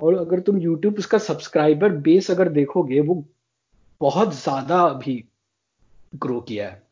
और 0.01 0.15
अगर 0.15 0.41
तुम 0.41 0.59
यूट्यूब 0.59 0.99
उसका 0.99 1.19
सब्सक्राइबर 1.19 1.93
बेस 2.03 2.31
अगर 2.31 2.49
देखोगे 2.49 3.01
वो 3.01 3.25
बहुत 4.01 4.35
ज़्यादा 4.35 4.81
अभी 4.81 5.25
ग्रो 6.15 6.41
किया 6.41 6.69
है। 6.69 6.87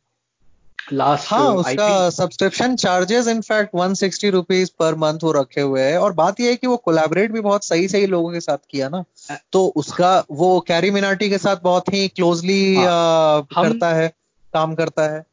लास्ट 0.93 1.28
हाँ 1.31 1.55
उसका 1.55 2.11
subscription 2.11 2.76
charges 2.76 3.28
in fact 3.28 3.71
one 3.75 3.95
sixty 3.95 4.31
rupees 4.31 4.71
per 4.78 4.95
month 4.95 5.19
वो 5.23 5.33
रखे 5.33 5.61
हुए 5.61 5.83
हैं। 5.83 5.99
और 5.99 6.12
बात 6.12 6.40
यह 6.40 6.50
है 6.50 6.57
कि 6.57 6.66
वो 6.66 6.76
कोलैबोरेट 6.76 7.33
भी 7.33 7.40
बहुत 7.40 7.64
सही 7.64 7.88
सही 7.88 8.07
लोगों 8.07 8.33
के 8.33 8.40
साथ 8.40 8.59
किया 8.71 8.88
ना। 8.88 9.05
तो 9.52 9.66
उसका 9.76 10.25
वो 10.31 10.61
कैरी 10.61 10.90
मिनाटी 10.90 11.31
के 11.31 11.38
साथ 11.38 11.57
बहुत 11.57 11.95
ही 11.95 12.09
क्लोजली 12.09 12.75
हाँ, 12.75 13.47
करता 13.52 13.95
है 13.95 14.09
काम 14.55 14.75
करता 14.75 15.09
है। 15.09 15.25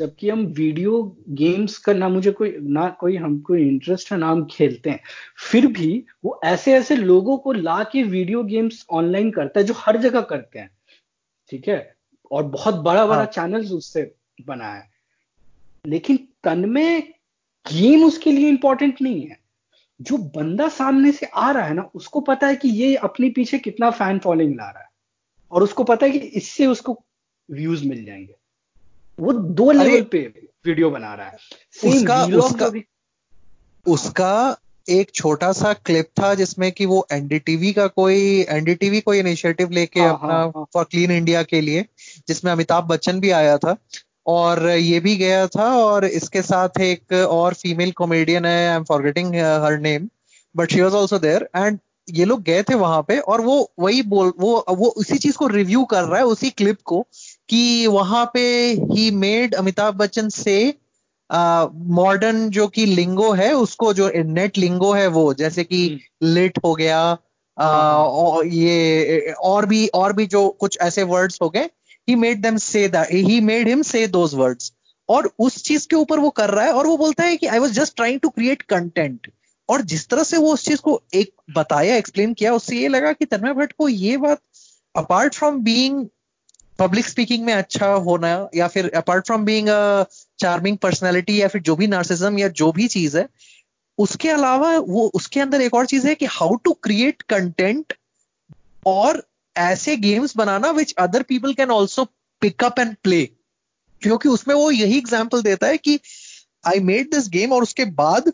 जबकि 0.00 0.30
हम 0.30 0.40
वीडियो 0.40 1.16
गेम्स 1.28 1.78
का 1.78 1.92
ना 1.92 2.08
मुझे 2.08 2.32
कोई 2.32 2.56
ना 2.60 2.88
कोई 2.88 3.16
हमको 3.16 3.54
इंटरेस्ट 3.54 4.12
है 4.12 4.18
ना 4.18 4.28
हम 4.28 4.48
खेलते 4.50 4.90
हैं। 4.90 5.00
फिर 5.50 5.66
भी 5.66 6.04
वो 6.24 6.40
ऐसे 6.44 6.72
ऐसे 6.72 6.96
लोगों 6.96 7.38
को 7.38 7.52
ला 7.52 7.84
के 7.84 8.02
वीडियो 8.02 8.44
गेम्स 8.44 8.86
ऑनलाइन 8.90 9.30
करता 9.30 9.60
है 9.60 9.66
जो 9.66 9.74
हर 9.76 9.96
जगह 9.96 10.20
करते 10.20 10.58
हैं। 10.58 10.70
ठीक 11.50 11.68
है? 11.68 11.94
और 12.32 12.44
बहुत 12.44 12.74
बड़ा 12.74 13.06
बड़ा 13.06 13.16
हाँ. 13.16 13.26
चैनल 13.26 13.66
उससे 13.66 14.14
बना 14.46 14.68
है। 14.68 14.90
लेकिन 15.86 16.28
तन 16.44 16.70
में 16.70 17.12
गेम 17.72 18.04
उसके 18.04 18.32
लिए 18.32 18.48
इंपॉर्टेंट 18.48 19.02
नहीं 19.02 19.26
है। 19.26 19.40
जो 20.02 20.16
बंदा 20.16 20.68
सामने 20.68 21.12
से 21.12 21.26
आ 21.26 21.50
रहा 21.50 21.64
है 21.64 21.74
ना 21.74 21.90
उसको 21.94 22.20
पता 22.20 22.46
है 22.46 22.56
कि 22.56 22.68
ये 22.68 22.96
अपने 22.96 23.30
पीछे 23.30 23.58
कितना 23.58 23.90
फ़ैन 23.90 24.18
फॉलोइंग 24.18 24.56
ला 24.56 24.70
रहा 24.70 24.82
है। 24.82 24.88
और 25.52 25.62
उसको 25.62 25.84
पता 25.84 26.06
है 26.06 26.12
कि 26.12 26.18
इससे 26.18 26.66
उसको 26.66 27.04
व्यूज़ 27.50 27.88
मिल 27.88 28.04
जाएँगे। 28.04 28.34
वो 29.20 29.32
दो 29.32 29.70
लेवल 29.70 30.02
पे 30.02 30.18
वीडियो 30.66 30.90
बना 30.90 31.14
रहा 31.14 31.26
है। 31.26 31.36
उसका 31.84 32.24
उसका, 32.38 32.68
भी, 32.68 32.84
उसका 33.86 34.56
एक 34.88 35.10
छोटा 35.14 35.52
सा 35.52 35.72
क्लिप 35.72 36.08
था 36.20 36.34
जिसमें 36.34 36.70
कि 36.72 36.86
वो 36.86 37.06
एनडीटीवी 37.12 37.72
का 37.72 37.86
कोई 37.86 38.20
एनडीटीवी 38.48 39.00
कोई 39.00 39.18
इनिशिएटिव 39.18 39.70
लेके 39.70 40.00
हाँ, 40.00 40.12
अपना 40.12 40.64
फॉर 40.74 40.84
क्लीन 40.84 41.10
इंडिया 41.10 41.42
के 41.42 41.60
लिए 41.60 41.84
जिसमें 42.28 42.52
अमिताभ 42.52 42.84
बच्चन 42.84 43.20
भी 43.20 43.30
आया 43.30 43.56
था। 43.58 43.76
और 44.26 44.68
ये 44.68 44.98
भी 45.00 45.16
गया 45.16 45.46
था 45.46 45.64
और 45.76 46.04
इसके 46.04 46.42
साथ 46.42 46.80
एक 46.80 47.12
और 47.12 47.54
फीमेल 47.54 47.92
कॉमेडियन 47.92 48.44
है 48.44 48.68
I 48.70 48.76
am 48.76 48.84
forgetting 48.84 49.34
her 49.64 49.78
name 49.78 50.08
but 50.54 50.72
she 50.72 50.80
was 50.80 50.94
also 50.94 51.18
there 51.18 51.48
and 51.56 51.78
ये 52.08 52.24
लोग 52.24 52.42
गए 52.42 52.62
थे 52.62 52.74
वहाँ 52.74 53.02
पे 53.08 53.18
और 53.18 53.40
वो 53.40 53.72
वही 53.78 54.02
बोल 54.02 54.32
वो 54.38 54.64
वो 54.68 54.88
उसी 54.88 55.18
चीज़ 55.18 55.36
को 55.36 55.46
रिव्यू 55.46 55.84
कर 55.84 56.02
रहा 56.04 56.18
है 56.18 56.24
उसी 56.24 56.50
क्लिप 56.50 56.78
को। 56.84 57.06
कि 57.50 57.86
वहाँ 57.86 58.24
पे 58.34 58.42
ही 58.92 59.10
मेड 59.10 59.54
अमिताभ 59.54 59.94
बच्चन 59.94 60.28
से 60.28 60.56
मॉडर्न 61.30 62.48
जो 62.50 62.66
कि 62.68 62.84
लिंगो 62.86 63.30
है 63.32 63.52
उसको 63.52 63.92
जो 63.94 64.10
नेट 64.16 64.58
लिंगो 64.58 64.92
है 64.92 65.06
वो 65.06 65.32
जैसे 65.34 65.64
कि 65.64 65.80
लिट 66.22 66.58
हो 66.64 66.74
गया 66.74 67.00
आ, 67.56 67.66
और 67.66 68.46
ये 68.46 69.34
और 69.42 69.66
भी 69.66 69.86
और 69.94 70.12
भी 70.12 70.26
जो 70.26 70.48
कुछ 70.60 70.78
ऐसे 70.80 71.02
वर्ड्स 71.02 71.38
हो 71.42 71.48
गए 71.50 71.68
he 72.08 72.14
made 72.14 72.42
them 72.42 72.56
say 72.56 72.84
he 73.10 73.40
made 73.40 73.68
him 73.68 73.82
say 73.82 74.06
those 74.06 74.34
words 74.34 74.72
और 75.08 75.30
उस 75.38 75.62
चीज़ 75.62 75.86
के 75.88 75.96
ऊपर 75.96 76.18
वो 76.18 76.30
कर 76.30 76.50
रहा 76.50 76.64
है 76.64 76.72
और 76.72 76.86
वो 76.86 76.96
बोलता 76.96 77.24
है 77.24 77.36
कि 77.36 77.46
I 77.46 77.58
was 77.58 77.72
just 77.72 77.96
trying 77.96 78.20
to 78.20 78.28
create 78.28 78.62
content 78.62 79.30
और 79.68 79.82
जिस 79.82 80.08
तरह 80.08 80.22
से 80.22 80.36
वो 80.36 80.52
उस 80.52 80.64
चीज़ 80.64 80.80
को 80.80 81.00
एक 81.14 81.32
बताया 81.56 81.96
एक्सप्लेन 81.96 82.32
किया 82.34 82.54
उससे 82.54 82.76
ये 82.76 82.88
लगा 82.88 83.12
कि 83.12 83.24
तन्मय 83.24 83.52
भट्ट 83.52 83.72
को 83.72 83.88
ये 83.88 84.16
बात 84.16 84.40
apart 84.94 85.34
from 85.34 85.60
being 85.62 86.06
public 86.80 87.08
speaking 87.08 87.44
में 87.44 87.52
अच्छा 87.54 87.86
होना 88.08 88.28
या 88.54 88.68
फिर 88.68 88.90
apart 88.96 89.26
from 89.26 89.44
being 89.44 89.68
a 89.68 90.04
charming 90.38 90.76
personality 90.78 91.40
या 91.40 91.48
फिर 91.48 91.62
जो 91.62 91.76
भी 91.76 91.86
नार्सिज्म 91.86 92.38
या 92.38 92.48
जो 92.60 92.70
भी 92.72 92.86
चीज़ 92.88 93.18
है, 93.18 93.28
उसके 93.98 94.28
अलावा 94.28 94.76
वो, 94.78 95.06
उसके 95.14 95.40
अंदर 95.40 95.60
एक 95.60 95.74
और 95.74 95.86
चीज़ 95.86 96.06
है 96.08 96.14
कि 96.14 96.26
हाउ 96.30 96.54
टू 96.54 96.72
क्रिएट 96.82 97.22
कंटेंट 97.22 97.92
और 98.86 99.22
ऐसे 99.56 99.96
games 99.96 100.36
banana 100.36 100.70
which 100.70 100.94
other 100.98 101.22
people 101.22 101.54
can 101.54 101.70
also 101.70 102.04
pick up 102.42 102.78
and 102.78 102.94
play 103.02 103.24
क्योंकि 104.02 104.28
उसमें 104.28 104.54
वो 104.54 104.70
यही 104.70 104.98
एग्ज़ाम्पल 104.98 105.42
देता 105.42 105.66
है 105.66 105.78
कि 105.78 105.98
आई 106.66 106.80
मेड 106.80 107.10
दिस 107.10 107.28
गेम 107.28 107.52
और 107.52 107.62
उसके 107.62 107.84
बाद 107.84 108.32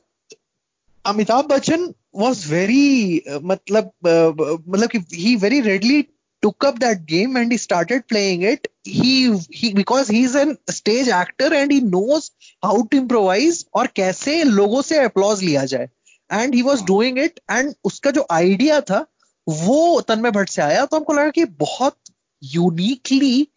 अमिताभ 1.05 1.47
बच्चन 1.47 1.93
वॉज़ 2.17 2.49
वेरी 2.53 3.23
मतलब 3.29 3.91
मतलब 4.07 4.89
कि 4.89 4.99
he 5.15 5.35
very 5.37 5.61
readily 5.61 6.05
took 6.47 6.69
up 6.71 6.81
that 6.81 7.05
game 7.07 7.37
and 7.43 7.57
he 7.57 7.61
started 7.63 8.07
playing 8.09 8.43
it. 8.51 8.69
He 8.85 9.15
he, 9.59 9.73
because 9.75 10.15
he's 10.17 10.35
a 10.37 10.45
stage 10.77 11.09
actor 11.19 11.53
and 11.61 11.73
he 11.73 11.81
knows 11.93 12.31
how 12.63 12.75
to 12.83 12.99
improvise 12.99 13.65
और 13.75 13.87
कैसे 13.97 14.43
लोगों 14.45 14.83
से 14.83 14.99
अप्लॉज 15.05 15.43
लिया 15.43 15.65
जाए। 15.65 15.89
And 16.31 16.55
he 16.55 16.63
was 16.63 16.85
doing 16.85 17.19
it 17.19 17.41
and 17.51 17.73
उसका 17.85 18.11
जो 18.11 18.27
idea 18.33 18.81
था, 18.81 19.05
वो 19.47 20.01
तन्मय 20.09 20.31
भट्ट 20.31 20.49
से 20.51 20.63
आया। 20.63 20.85
तो 20.85 20.97
हमको 20.97 21.13
लगा 21.13 21.31
कि 21.31 21.45
बहुत 21.61 21.97
यूनिकली 22.43 23.49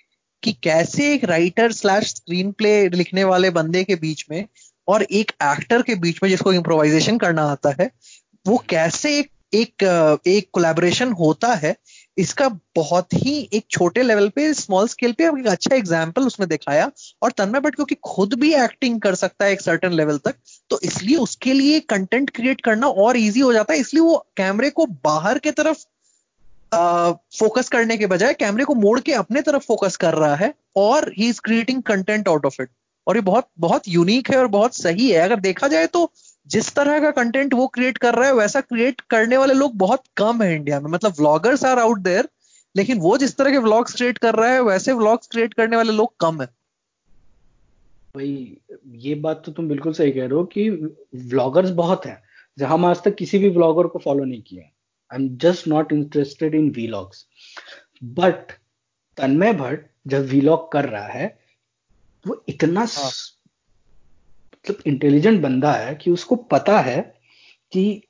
कि 0.44 0.52
कैसे 0.64 1.14
एक 1.14 1.24
राइटर 1.24 1.72
स्लैश 1.72 2.14
स्क्रीन 2.16 2.52
प्ले 2.52 2.74
लिखने 2.90 3.24
वाले 3.24 3.50
बंदे 3.50 3.84
के 3.84 3.96
बीच 4.04 4.26
में 4.32 4.46
और 4.88 5.04
एक 5.04 5.32
एक्टर 5.44 5.82
के 5.82 5.96
बीच 5.96 6.20
में 6.24 6.30
जिसको 6.30 6.54
इम्प्रोवाइजेशन 6.54 7.18
करना 7.18 7.44
आता 7.52 7.76
है, 7.80 7.90
वो 8.48 8.58
कैसे 8.70 9.18
एक 9.20 9.32
एक 9.54 9.84
एक 10.28 10.50
कोलैबोरेशन 10.54 11.12
होता 11.20 11.54
है 11.54 11.76
इसका 12.20 12.48
बहुत 12.76 13.14
ही 13.16 13.38
एक 13.54 13.66
छोटे 13.72 14.04
लेवल 14.04 14.30
पे 14.36 14.54
स्मॉल 14.54 14.88
स्केल 14.88 15.12
पे 15.14 15.26
एक 15.26 15.48
अच्छा 15.48 15.76
एग्ज़ाम्पल 15.76 16.24
उसमें 16.24 16.48
दिखाया। 16.50 16.90
और 17.24 17.32
तन्मय 17.32 17.60
भट्ट 17.60 17.76
क्योंकि 17.76 17.96
खुद 18.06 18.34
भी 18.40 18.54
एक्टिंग 18.56 19.00
कर 19.02 19.16
सकता 19.16 19.46
है 19.46 19.52
एक 19.52 19.62
सर्टन 19.62 19.94
लेवल 19.94 20.18
तक 20.26 20.36
तो 20.72 20.80
इसलिए 20.84 21.16
उसके 21.18 21.54
लिए 21.54 21.80
कंटेंट 21.90 22.30
क्रिएट 22.30 22.62
करना 22.62 22.88
और 22.88 23.18
इजी 23.18 23.40
हो 23.40 23.54
जाता 23.54 23.74
है। 23.74 23.80
इसलिए 23.80 24.04
वो 24.04 24.18
कैमरे 24.38 24.70
को 24.72 24.86
बाहर 25.06 25.40
के 25.40 25.52
तरफ़ 25.54 25.86
फोकस 27.40 27.70
करने 27.70 27.98
के 27.98 28.08
बजाय 28.08 28.34
कैमरे 28.36 28.66
को 28.66 28.74
मोड़ 28.78 29.00
के 29.00 29.14
अपने 29.14 29.42
तरफ़ 29.42 29.64
फोकस 29.64 29.96
कर 29.98 30.14
रहा 30.16 30.36
है 30.36 30.54
और 30.78 31.12
he 31.18 31.30
is 31.30 31.40
creating 31.44 31.82
content 31.84 32.28
out 32.30 32.46
of 32.46 32.62
it 32.62 32.70
और 33.08 33.16
ये 33.16 33.22
बहुत 33.24 33.48
बहुत 33.60 33.88
यूनिक 33.88 34.30
है 34.32 34.38
और 34.38 34.48
बहुत 34.50 34.76
सही 34.76 35.10
है। 35.10 35.22
अगर 35.22 35.40
देखा 35.42 35.68
जाए 35.68 35.88
तो 35.88 36.12
जिस 36.50 36.74
तरह 36.76 37.00
का 37.00 37.12
कंटेंट 37.14 37.54
वो 37.54 37.68
क्रिएट 37.68 37.98
कर 37.98 38.16
रहा 38.16 38.28
है 38.28 38.34
वैसा 38.34 38.62
क्रिएट 38.62 39.02
करने 39.10 39.38
वाले 39.38 39.54
लोग 39.54 39.76
बहुत 39.78 40.04
कम 40.18 40.42
है 40.44 40.54
इंडिया 40.56 40.80
में। 40.80 40.90
मतलब 40.92 41.14
व्लॉगर्स 41.20 41.64
आर 41.66 41.80
आउट 41.80 42.00
देयर 42.02 42.30
लेकिन 42.76 43.00
वो 43.00 43.18
जिस 43.18 43.36
तरह 43.38 43.52
के 43.52 43.58
व्लॉग्स 43.60 43.96
क्रिएट 43.96 44.18
कर 44.18 44.36
रहा 44.36 44.50
है 44.50 44.62
वैसे 44.64 44.94
व्लॉग्स 44.94 45.28
क्रिएट 45.28 45.54
करने 45.54 45.76
वाले 45.76 45.94
लोग 45.94 46.16
कम 46.20 46.42
है। 46.42 46.48
भाई 48.16 48.58
ये 48.98 49.16
बात 49.18 49.42
तो 49.46 49.52
तुम 49.52 49.68
बिल्कुल 49.70 49.94
सही 49.94 50.12
कह 50.12 50.26
रहे 50.26 50.34
हो 50.34 50.44
कि 50.48 50.70
व्लॉगर्स 51.26 51.70
बहुत 51.76 52.06
हैं। 52.06 52.22
हम 52.58 52.86
आज 52.86 53.02
तक 53.04 53.16
किसी 53.16 53.40
भी 53.40 53.50
व्लॉगर 53.50 53.88
को 53.88 54.00
फॉलो 54.00 54.24
नहीं 54.24 54.42
किया 54.42 54.64
I 55.12 55.24
am 55.24 55.28
just 55.38 55.68
not 55.68 55.92
interested 55.94 56.56
in 56.56 56.70
vlogs 56.70 57.26
but 58.04 58.52
Tanmay 59.18 59.54
Bhat 59.54 59.86
जब 60.08 60.26
वीलॉग 60.28 60.72
कर 60.72 60.90
रहा 60.90 61.08
है 61.08 61.28
वो 62.26 62.44
इतना 62.50 62.80
हाँ. 62.82 63.12
मतलब 64.66 64.84
इंटेलिजेंट 64.88 65.42
बंदा 65.42 65.72
है 65.72 65.96
कि 65.96 66.12
उसको 66.12 66.36
पता 66.36 66.80
है 66.80 67.16
कि 67.72 68.04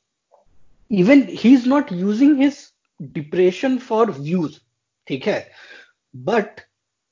even 0.91 1.27
he 1.29 1.53
is 1.53 1.69
not 1.69 1.91
using 1.91 2.41
his 2.41 2.57
depression 3.01 3.77
for 3.77 4.11
views 4.11 4.59
ठीक 5.07 5.27
है? 5.27 5.51
बट 6.15 6.61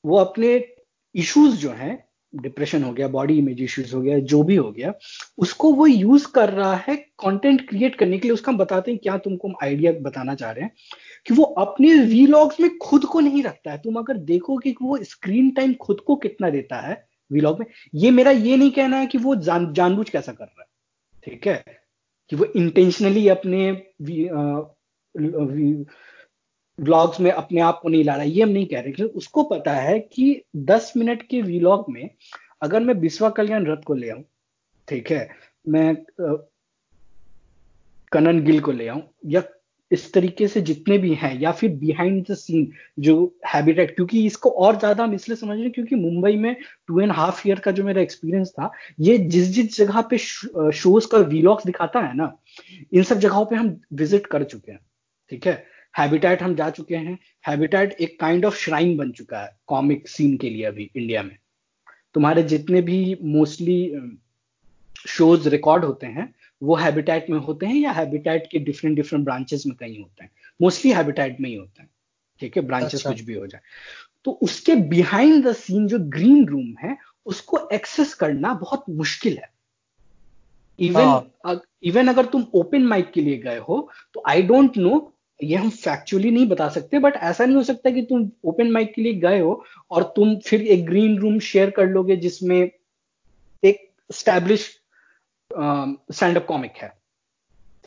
वो 0.06 0.16
अपने 0.16 0.68
इश्यूज़ 1.14 1.56
जो 1.56 1.70
हैं 1.70 2.08
डिप्रेशन 2.34 2.84
हो 2.84 2.92
गया 2.92 3.08
बॉडी 3.08 3.38
इमेज 3.38 3.62
इश्यूज़ 3.62 3.96
हो 3.96 4.02
गया, 4.02 4.18
जो 4.18 4.42
भी 4.42 4.56
हो 4.56 4.72
गया, 4.72 4.94
उसको 5.38 5.72
वो 5.74 5.86
यूज़ 5.86 6.26
कर 6.26 6.48
रहा 6.48 6.74
है 6.74 6.96
कंटेंट 6.96 7.68
क्रिएट 7.68 7.94
करने 7.94 8.18
के 8.18 8.28
लिए। 8.28 8.34
उसका 8.34 8.52
हम 8.52 8.58
बताते 8.58 8.90
हैं 8.90 9.00
क्या 9.02 9.18
तुमको 9.18 9.48
हम 9.48 9.54
आइडिया 9.62 9.92
बताना 9.92 10.34
चाह 10.34 10.50
रहे 10.50 10.64
हैं 10.64 10.72
कि 11.26 11.34
वो 11.34 11.42
अपने 11.42 11.94
वीलॉग्स 11.94 12.60
में 12.60 12.78
खुद 12.78 13.04
को 13.04 13.20
नहीं 13.20 13.42
रखता 13.42 13.70
है। 13.70 13.78
तुम 13.78 13.94
अगर 13.94 14.16
देखो 14.16 14.58
कि 14.58 14.74
वो 14.82 14.98
स्क्रीन 15.02 15.50
टाइम 15.50 15.74
खुद 15.74 16.00
को 16.00 16.16
कितना 16.16 16.50
देता 16.50 16.76
है 16.76 17.07
वीलॉग 17.30 17.58
में। 17.60 17.66
ये 17.94 18.10
मेरा 18.10 18.30
ये 18.30 18.56
नहीं 18.56 18.70
कहना 18.70 18.96
है 18.96 19.06
कि 19.06 19.18
वो 19.18 19.34
जान, 19.36 19.72
जानबूझ 19.72 20.08
कैसा 20.10 20.32
कर 20.32 20.44
रहा 20.44 20.60
है। 20.60 20.66
ठीक 21.24 21.46
है? 21.46 21.64
कि 22.30 22.36
वो 22.36 22.44
इंटेंशनली 22.46 23.28
अपने 23.28 23.70
व्लॉग्स 26.78 27.20
में 27.20 27.30
अपने 27.30 27.60
आप 27.60 27.78
को 27.82 27.88
नहीं 27.88 28.04
ला 28.04 28.14
रहा 28.14 28.24
ये 28.24 28.42
हम 28.42 28.48
नहीं 28.48 28.66
कह 28.66 28.80
रहे। 28.80 29.04
उसको 29.04 29.42
पता 29.44 29.72
है 29.72 29.98
कि 30.00 30.42
10 30.56 30.92
मिनट 30.96 31.22
के 31.22 31.40
व्लॉग 31.42 31.84
में 31.90 32.08
अगर 32.62 32.80
मैं 32.80 32.98
बिस्वा 33.00 33.30
कल्याण 33.30 33.66
रथ 33.66 33.82
को 33.86 33.94
ले 33.94 34.10
आऊँ, 34.10 34.24
ठीक 34.88 35.10
है? 35.10 35.28
मैं 35.68 35.94
कनन 38.12 38.42
गिल 38.44 38.60
को 38.60 38.72
ले 38.72 38.88
आऊँ, 38.88 39.02
या 39.26 39.42
इस 39.90 40.12
तरीके 40.12 40.46
से 40.48 40.60
जितने 40.60 40.96
भी 40.98 41.12
हैं, 41.14 41.38
या 41.40 41.52
फिर 41.52 41.70
बिहाइंड 41.76 42.24
द 42.26 42.34
सीन 42.34 42.70
जो 42.98 43.14
हैबिटेट 43.46 43.94
क्योंकि 43.94 44.24
इसको 44.26 44.50
और 44.50 44.78
ज़्यादा 44.78 45.04
हम 45.04 45.14
इसलिए 45.14 45.36
समझ 45.36 45.58
रहे 45.58 45.70
क्योंकि 45.70 45.94
मुंबई 45.96 46.36
में 46.36 46.54
टू 46.88 47.00
एंड 47.00 47.12
हाफ़ 47.12 47.46
ईयर 47.48 47.58
का 47.60 47.70
जो 47.70 47.84
मेरा 47.84 48.02
एक्सपीरियंस 48.02 48.50
था, 48.50 48.70
ये 49.00 49.16
जिस 49.18 49.48
जिस 49.50 49.76
जगह 49.76 50.00
पे 50.10 50.18
शोज़ 50.18 51.06
का 51.12 51.18
वीलॉग्स 51.18 51.66
दिखाता 51.66 52.00
है 52.00 52.16
ना, 52.16 52.32
इन 52.92 53.02
सब 53.02 53.18
जगहों 53.18 53.44
पे 53.46 53.56
हम 53.56 53.80
विज़िट 53.94 54.26
कर 54.26 54.44
चुके 54.44 54.72
हैं, 54.72 54.80
ठीक 55.30 55.46
है? 55.46 55.64
हैबिटेट 55.94 56.42
हम 56.42 56.54
जा 56.54 56.68
चुके 56.70 56.96
हैं। 56.96 57.18
हैबिटेट 57.44 57.92
एक 57.92 58.18
काइंड 58.20 58.44
ऑफ़ 58.44 58.56
श्राइन 58.56 58.96
बन 58.96 59.10
चुका 59.12 59.38
है 59.38 59.56
कॉमिक 59.66 60.08
सीन 60.08 60.36
के 60.36 60.50
लिए 60.50 60.64
अभी 60.64 60.90
इंडिया 60.96 61.22
में। 61.22 61.36
तुम्हारे 62.14 62.42
जितने 62.44 62.82
भी 62.82 63.16
मोस्टली 63.24 63.78
शोज़ 65.08 65.48
रिकॉर्ड 65.48 65.84
होते 65.84 66.06
हैं 66.06 66.32
वो 66.62 66.74
हैबिटेट 66.76 67.30
में 67.30 67.38
होते 67.38 67.66
हैं 67.66 67.74
या 67.74 67.92
हैबिटेट 67.92 68.46
के 68.50 68.58
डिफरेंट 68.58 68.96
डिफरेंट 68.96 69.24
ब्रांचेस 69.24 69.66
में 69.66 69.76
कहीं 69.76 69.98
होते 69.98 70.24
हैं 70.24 70.30
मोस्टली 70.60 70.92
हैबिटेट 70.92 71.40
में 71.40 71.48
ही 71.50 71.54
होते 71.54 71.82
हैं 71.82 71.90
ठीक 72.40 72.56
है 72.56 72.62
ब्रांचेस 72.62 72.94
अच्छा। 72.94 73.10
कुछ 73.10 73.20
भी 73.20 73.34
हो 73.34 73.46
जाए 73.46 73.60
तो 74.24 74.30
उसके 74.42 74.74
बिहाइंड 74.88 75.44
द 75.46 75.52
सीन 75.52 75.86
जो 75.88 75.98
ग्रीन 76.08 76.46
रूम 76.46 76.74
है 76.82 76.96
उसको 77.26 77.68
एक्सेस 77.72 78.14
करना 78.14 78.52
बहुत 78.54 78.84
मुश्किल 78.90 79.38
है 79.38 79.50
इवन 80.78 81.60
इवन 81.82 82.04
हाँ। 82.04 82.14
अगर 82.14 82.26
तुम 82.26 82.46
ओपन 82.54 82.82
माइक 82.82 83.10
के 83.12 83.20
लिए 83.20 83.36
गए 83.38 83.58
हो 83.58 83.88
तो 84.14 84.22
आई 84.28 84.42
डोंट 84.42 84.76
नो 84.76 85.12
ये 85.40 85.56
हम 85.56 85.70
फैक्चुअली 85.70 86.30
नहीं 86.30 86.46
बता 86.48 86.68
सकते 86.68 86.98
बट 86.98 87.16
ऐसा 87.16 87.44
नहीं 87.44 87.56
हो 87.56 87.62
सकता 87.62 87.90
कि 87.90 88.02
तुम 88.02 88.30
ओपन 88.44 88.70
माइक 88.70 88.92
के 88.94 89.02
लिए 89.02 89.14
गए 89.14 89.38
हो 89.40 89.62
और 89.90 90.02
तुम 90.16 90.36
फिर 90.38 90.62
एक 90.62 90.84
ग्रीन 90.86 91.18
रूम 91.18 91.38
शेयर 91.38 91.70
कर 91.70 91.86
लोगे 91.86 92.16
जिसमें 92.16 92.58
एक 93.62 93.88
स्टैब्लिश 94.10 94.68
स्टैंड 95.52 96.36
अप 96.36 96.46
कॉमिक 96.46 96.72
है। 96.72 96.96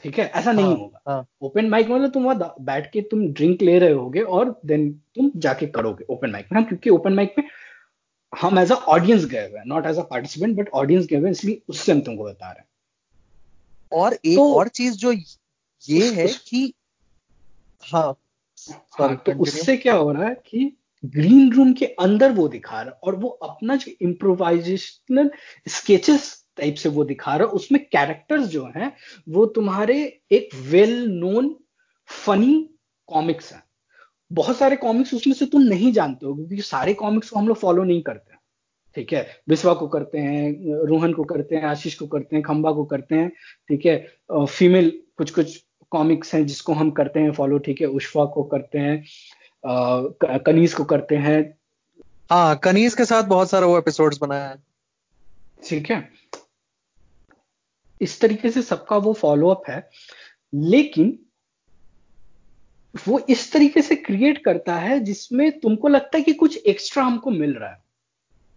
ठीक 0.04 0.20
है? 0.20 0.26
ऐसा 0.26 0.52
नहीं 0.52 0.66
हाँ, 0.66 0.76
होगा। 0.76 1.26
ओपन 1.42 1.70
माइक 1.70 1.90
मतलब 1.90 2.12
तुम 2.12 2.24
वहाँ 2.24 2.56
बैठ 2.62 2.92
के 2.92 3.02
तुम 3.02 3.28
ड्रिंक 3.28 3.62
ले 3.62 3.80
रहे 3.80 3.92
होगे 3.92 4.22
और 4.22 4.62
देन 4.66 4.92
तुम 5.16 5.32
जाके 5.36 5.68
करोगे 5.68 6.06
ओपन 6.10 6.32
माइक 6.32 6.48
में। 6.52 6.60
हम 6.60 6.66
क्योंकि 6.66 6.90
ओपन 6.90 7.14
माइक 7.14 7.36
में 7.38 7.50
हम 8.42 8.60
एज 8.60 8.72
अ 8.72 8.76
ऑडियंस 8.76 9.26
गए 9.26 9.50
हुए 9.50 9.60
हैं 9.60 9.66
not 9.68 9.86
as 9.86 9.98
a 9.98 10.02
participant 10.02 10.58
but 10.58 10.70
audience 10.70 11.06
गए 11.06 11.18
हुए 11.18 11.26
हैं 11.26 11.32
इसलिए 11.32 11.62
उससे 11.70 11.92
हम 11.92 12.02
तुमको 12.02 12.24
बता 12.24 12.52
रहे 12.52 12.60
हैं। 12.60 12.68
और 13.92 14.14
एक 14.14 14.38
तो, 14.38 14.54
और 14.54 14.68
चीज़ 14.68 14.98
जो 14.98 15.12
ये 15.12 15.22
उस, 16.10 16.18
है 16.18 16.26
उस, 16.26 16.38
कि 16.38 16.74
हाँ 17.84 18.18
हाँ 19.00 19.16
तो 19.16 19.32
उससे 19.32 19.78
क्या 19.78 19.94
हो 19.94 20.12
रहा 20.12 20.26
है 20.26 20.36
कि 20.36 20.78
ग्रीन 21.06 21.54
रूम 21.54 21.74
के 21.74 21.86
अंदर 21.86 22.32
वो 22.32 22.48
दिखा 22.48 22.82
रहा 22.82 22.92
है 22.92 23.00
और 23.04 23.16
वो 23.16 23.30
अपना 23.30 23.76
जो 23.76 23.92
इम्प्रोवाइजेशनल 24.02 25.32
स्केचेस 25.68 26.41
टाइप 26.58 26.76
से 26.76 26.90
वो 26.90 27.04
दिखा 27.04 27.36
रहा 27.36 27.48
है। 27.48 27.54
उसमें 27.54 27.84
कैरेक्टर्स 27.86 28.48
जो 28.48 28.66
हैं 28.76 28.92
वो 29.30 29.46
तुम्हारे 29.46 29.98
एक 30.32 30.56
वेल 30.56 31.06
नोन 31.10 31.56
फनी 32.10 32.70
कॉमिक्स 33.10 33.54
हैं। 33.54 33.64
बहुत 34.32 34.58
सारे 34.58 34.76
कॉमिक्स 34.76 35.14
उसमें 35.14 35.34
से 35.34 35.46
तुम 35.46 35.62
नहीं 35.62 35.92
जानते 35.94 36.26
हो 36.26 36.34
क्योंकि 36.36 36.62
सारे 36.62 36.94
कॉमिक्स 36.94 37.30
को 37.30 37.40
हम 37.40 37.48
लोग 37.48 37.58
फॉलो 37.58 37.84
नहीं 37.84 38.02
करते। 38.02 38.36
ठीक 38.96 39.14
है? 39.14 39.28
विश्वा 39.50 39.74
को 39.74 39.88
करते 39.88 40.18
हैं 40.18 40.86
रोहन 40.88 41.14
को 41.14 41.24
करते 41.24 41.56
हैं 41.56 41.64
आशीष 41.64 41.96
को 41.96 42.08
करते 42.08 42.36
हैं 42.36 42.44
खंबा 42.44 42.72
को 42.72 42.84
करते 42.86 43.16
हैं। 43.16 43.30
ठीक 43.68 43.86
है? 43.86 43.98
फीमेल 44.32 44.92
कुछ 45.18 45.32
कुछ 45.32 45.64
कॉमिक्स 45.92 46.34
हैं 46.36 46.46
जिसको 46.46 46.74
हम 46.74 46.92
करते 46.92 47.20
हैं 47.20 47.32
फॉलो 47.32 47.58
ठीक 47.58 47.82
है? 47.82 47.88
उष्फा 47.88 48.26
को 48.26 48.44
करते 48.44 48.80
हैं 48.80 49.04
कनीस 50.46 50.74
को 50.74 50.84
करते 50.84 51.16
हैं। 51.18 51.42
हाँ 52.32 52.56
कनीस 52.64 52.96
के 52.96 53.06
साथ 53.06 53.24
बहुत 53.24 53.50
सारा 53.50 53.68
वो 53.68 53.78
एपिसोड्स 53.78 54.18
बनाया 54.18 54.48
है। 54.48 54.56
ठीक 55.64 55.90
है? 55.92 56.21
इस 58.02 58.22
तरीके 58.22 58.50
से 58.50 58.62
सबका 58.62 58.98
वो 58.98 59.14
फॉलो 59.14 59.50
अप 59.50 59.64
है 59.70 59.90
लेकिन 60.54 61.20
वो 63.08 63.20
इस 63.30 63.52
तरीके 63.54 63.82
से 63.82 63.96
क्रिएट 63.96 64.44
करता 64.46 64.76
है 64.76 65.00
जिसमें 65.00 65.60
तुमको 65.60 65.88
लगता 65.88 66.18
है 66.18 66.24
कि 66.24 66.34
कुछ 66.34 66.58
एक्स्ट्रा 66.58 67.04
हमको 67.04 67.32
मिल 67.32 67.54
रहा 67.54 67.70
है। 67.70 67.84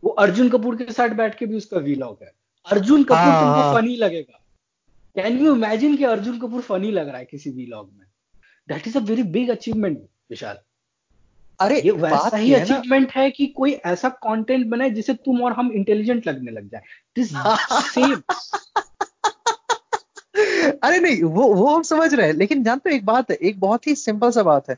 वो 0.05 0.11
अर्जुन 0.11 0.49
कपूर 0.49 0.77
के 0.77 0.93
साथ 0.93 1.09
बैठ 1.09 1.39
के 1.39 1.47
भी 1.47 1.57
उसका 1.57 1.79
वीलॉग 1.79 2.19
है। 2.23 2.33
अर्जुन 2.67 3.05
कपूर 3.05 3.17
हाँ, 3.17 3.43
तुमको 3.43 3.61
हाँ। 3.61 3.75
फनी 3.75 3.97
लगेगा। 3.97 4.41
कैन 5.17 5.39
यू 5.39 5.55
इमेजिन 5.55 5.97
कि 5.97 6.05
अर्जुन 6.05 6.39
कपूर 6.39 6.61
फनी 6.61 6.91
लग 6.91 7.09
रहा 7.09 7.19
है 7.19 7.25
किसी 7.25 7.51
वीलॉग 7.51 7.91
में? 7.93 8.07
That 8.69 8.89
is 8.89 8.99
a 8.99 9.01
very 9.01 9.23
big 9.23 9.51
achievement 9.51 9.99
Vishal 10.31 10.59
अरे 11.61 11.81
ये 11.81 11.91
वैसा 11.91 12.37
ही 12.37 12.51
है 12.51 12.61
अचीवमेंट 12.61 13.13
है 13.13 13.31
कि 13.31 13.47
कोई 13.47 13.73
ऐसा 13.73 14.09
कंटेंट 14.09 14.67
बनाए 14.67 14.91
जिसे 14.91 15.15
तुम 15.15 15.43
और 15.43 15.53
हम 15.53 15.73
इंटेलिजेंट 15.73 16.27
लगने 16.27 16.51
लग 16.51 16.69
जाए। 16.69 16.83
दिस 17.17 17.31
सेम 17.95 18.23
अरे 20.65 20.99
नहीं, 20.99 21.23
वो 21.23 21.55
वो 21.55 21.75
हम 21.77 21.83
समझ 21.83 22.15
रहे 22.15 22.27
हैं, 22.27 22.35
लेकिन 22.35 22.63
जानते 22.65 22.91
हो 22.91 22.97
एक 22.97 23.05
बात 23.07 23.31
है, 23.31 23.37
एक 23.37 23.61
बहुत 23.61 23.87
ही 23.87 23.95
सिंपल 23.95 24.31
सा 24.31 24.43
बात 24.43 24.71
है। 24.71 24.77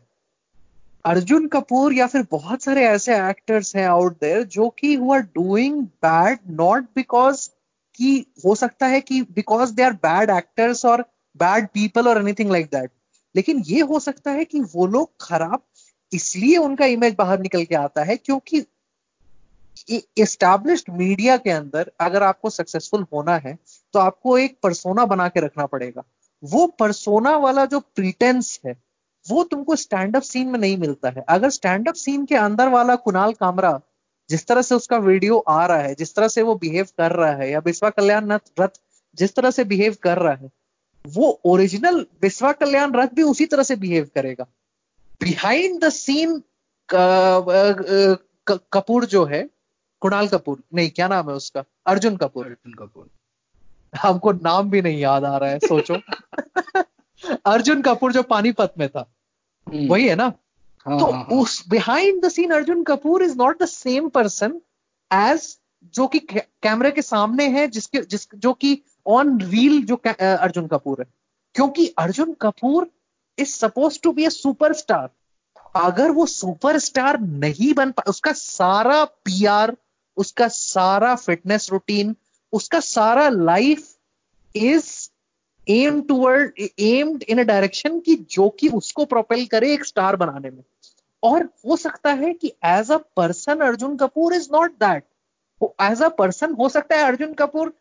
अर्जुन 1.04 1.46
कपूर 1.46 1.92
या 1.94 2.06
फिर 2.06 2.26
बहुत 2.30 2.62
सारे 2.62 2.84
ऐसे 2.86 3.16
एक्टर्स 3.30 3.74
हैं 3.76 3.86
आउट 3.86 4.12
देयर 4.20 4.42
जो 4.44 4.68
कि 4.68 4.94
who 4.94 5.12
are 5.12 5.20
doing 5.34 5.82
bad 5.82 6.38
not 6.50 6.84
because 6.96 7.48
कि 7.94 8.26
हो 8.46 8.54
सकता 8.54 8.86
है 8.86 9.00
कि 9.00 9.20
because 9.22 9.74
they 9.74 9.82
are 9.82 9.92
bad 9.92 10.30
actors 10.30 10.84
और 10.84 11.02
बैड 11.36 11.66
पीपल 11.66 12.08
और 12.08 12.18
एनीथिंग 12.18 12.50
लाइक 12.50 12.66
दैट 12.66 12.90
लेकिन 13.34 13.62
ये 13.66 13.80
हो 13.80 14.00
सकता 14.00 14.30
है 14.30 14.44
कि 14.44 14.60
वो 14.74 14.86
लोग 14.86 15.10
खराब 15.20 15.62
इसलिए 16.12 16.56
उनका 16.56 16.86
इमेज 16.86 17.14
बाहर 17.18 17.40
निकल 17.40 17.64
के 17.64 17.74
आता 17.74 18.04
है 18.04 18.16
क्योंकि 18.16 18.64
एस्टैब्लिश्ड 20.18 20.90
मीडिया 20.90 21.36
के 21.36 21.50
अंदर 21.50 21.90
अगर 22.00 22.22
आपको 22.22 22.50
सक्सेसफुल 22.50 23.06
होना 23.12 23.36
है 23.36 23.58
तो 23.96 24.00
आपको 24.00 24.36
एक 24.38 24.58
परसोना 24.62 25.04
बना 25.06 25.28
के 25.28 25.40
रखना 25.40 25.66
पड़ेगा। 25.66 26.02
वो 26.42 26.66
परसोना 26.80 27.36
वाला 27.38 27.64
जो 27.64 27.80
प्रीटेंस 27.80 28.60
है, 28.66 28.74
वो 29.26 29.44
तुमको 29.44 29.76
स्टैंड 29.76 30.16
अप 30.16 30.22
सीन 30.22 30.48
में 30.48 30.58
नहीं 30.58 30.76
मिलता 30.78 31.10
है। 31.10 31.24
अगर 31.28 31.50
स्टैंड 31.50 31.88
अप 31.88 31.94
सीन 31.94 32.26
के 32.26 32.34
अंदर 32.36 32.68
वाला 32.68 32.96
कुणाल 32.96 33.32
कामरा, 33.32 33.80
जिस 34.30 34.46
तरह 34.46 34.62
से 34.62 34.74
उसका 34.74 34.96
वीडियो 34.98 35.38
आ 35.38 35.64
रहा 35.66 35.78
है, 35.78 35.94
जिस 35.94 36.14
तरह 36.14 36.28
से 36.28 36.42
वो 36.42 36.54
बिहेव 36.54 36.86
कर 36.98 37.12
रहा 37.12 37.32
है, 37.32 37.50
या 37.50 37.58
विश्वा 37.58 37.90
कल्याण 37.90 38.38
रथ 38.60 38.80
जिस 39.18 39.34
तरह 39.34 39.50
से 39.50 39.64
बिहेव 39.64 39.96
कर 40.02 40.18
रहा 40.18 40.34
है, 40.34 40.50
वो 41.04 41.40
ओरिजिनल 41.44 42.06
विश्वा 42.22 42.52
कल्याण 42.52 42.92
रथ 42.92 43.14
भी 43.14 43.22
उसी 43.22 43.46
तरह 43.46 43.62
से 43.62 43.76
बिहेव 43.76 44.08
करेगा। 44.14 44.46
बिहाइंड 45.20 45.80
द 45.84 45.88
सीन 45.88 46.42
कपूर 48.48 49.04
जो 49.06 49.24
है, 49.24 49.48
कुणाल 50.02 50.28
कपूर, 50.28 50.62
नहीं, 50.74 50.90
क्या 50.90 51.08
नाम 51.08 51.30
है 51.30 51.36
उसका? 51.36 51.64
अर्जुन 51.86 52.16
कपूर। 52.16 52.46
अर्जुन 52.46 52.74
कपूर। 52.74 53.08
हमको 53.92 54.32
नाम 54.32 54.70
भी 54.70 54.82
नहीं 54.82 55.00
याद 55.00 55.24
आ 55.24 55.36
रहा 55.36 55.50
है 55.50 55.58
सोचो। 55.58 55.96
अर्जुन 57.46 57.82
कपूर 57.82 58.12
जो 58.12 58.22
पानीपत 58.22 58.74
में 58.78 58.88
था 58.88 59.12
हम्म, 59.68 59.88
वही 59.88 60.08
है 60.08 60.14
ना? 60.14 60.32
हाँ, 60.86 60.98
तो 60.98 61.04
हाँ, 61.04 61.12
हाँ, 61.12 61.38
उस 61.38 61.68
behind 61.68 62.24
the 62.24 62.28
scene 62.28 62.50
Arjun 62.50 62.82
Kapoor 62.84 63.22
is 63.22 63.36
not 63.36 63.62
the 63.62 63.66
same 63.66 64.08
person 64.08 64.60
as 65.12 65.58
जो 65.94 66.06
कि 66.06 66.18
कैमरे 66.18 66.90
के 66.90 67.02
सामने 67.02 67.48
है 67.48 67.66
जिसके 67.68 68.00
जिस 68.00 68.28
जो 68.34 68.52
कि 68.52 68.82
ऑन 69.06 69.40
रील 69.40 69.84
जो 69.86 69.96
अर्जुन 70.20 70.66
कपूर 70.66 71.00
है। 71.00 71.06
क्योंकि 71.54 71.94
Arjun 71.98 72.32
Kapoor 72.32 72.90
is 73.38 73.48
suppose 73.48 73.98
to 74.02 74.12
be 74.12 74.24
a 74.24 74.28
superstar 74.28 75.08
अगर 75.76 76.10
वो 76.10 76.26
सुपरस्टार 76.26 77.20
नहीं 77.20 77.74
बन 77.74 77.90
पा 77.90 78.02
उसका 78.08 78.32
सारा 78.32 79.04
पीआर 79.04 79.76
उसका 80.16 80.48
सारा 80.48 81.14
फिटनेस 81.14 81.70
रूटीन 81.70 82.16
उसका 82.56 82.80
सारा 82.80 83.28
life 83.28 83.86
is 84.54 84.88
aim 85.66 86.00
toward 86.02 86.60
aimed 86.80 87.22
in 87.22 87.38
a 87.38 87.42
direction 87.42 87.98
की 88.00 88.14
जो 88.30 88.48
कि 88.60 88.68
उसको 88.74 89.04
प्रोपेल 89.04 89.46
करे 89.46 89.72
एक 89.74 89.84
स्टार 89.84 90.16
बनाने 90.16 90.50
में। 90.50 90.62
और 91.22 91.48
हो 91.68 91.76
सकता 91.76 92.12
है 92.12 92.32
कि 92.32 92.52
as 92.64 92.90
a 92.90 92.96
person 93.16 93.60
Arjun 93.60 93.96
Kapoor 93.96 94.34
is 94.34 94.48
not 94.52 94.72
that 94.82 95.04
as 95.82 96.02
a 96.02 96.08
person 96.18 96.54
हो 96.54 96.68
सकता 96.68 96.96
है 96.96 97.04
अर्जुन 97.04 97.32
कपूर 97.34 97.72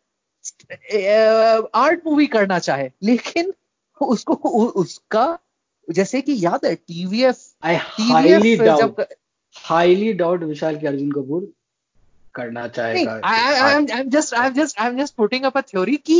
आर्ट 1.76 2.06
मूवी 2.08 2.26
करना 2.28 2.60
चाहे 2.60 2.90
लेकिन 3.04 3.54
उसको 4.02 4.34
उसका 4.84 5.28
जैसे 5.88 6.22
कि 6.22 6.36
याद 6.40 6.66
है 6.66 6.76
टीवीएफ 6.76 7.38
आई 7.64 7.76
हाईली 7.76 8.34
टीवीएफ 8.34 8.62
जब 8.62 8.96
डाउट 8.96 9.14
हाईली 9.56 10.14
डाउट 10.14 10.44
विशाल 10.44 10.80
के 10.80 10.88
अर्जुन 10.88 11.12
कपूर 11.12 11.48
करना 12.36 12.68
चाहेगा 12.70 13.20
I 13.26 13.74
am 13.76 14.10
just 14.10 14.34
I 14.34 14.48
am 14.48 14.54
just 14.54 14.80
I 14.80 14.90
am 14.90 14.98
just 14.98 15.16
putting 15.16 15.44
up 15.46 15.58
a 15.58 15.62
theory 15.62 15.98
कि 16.06 16.20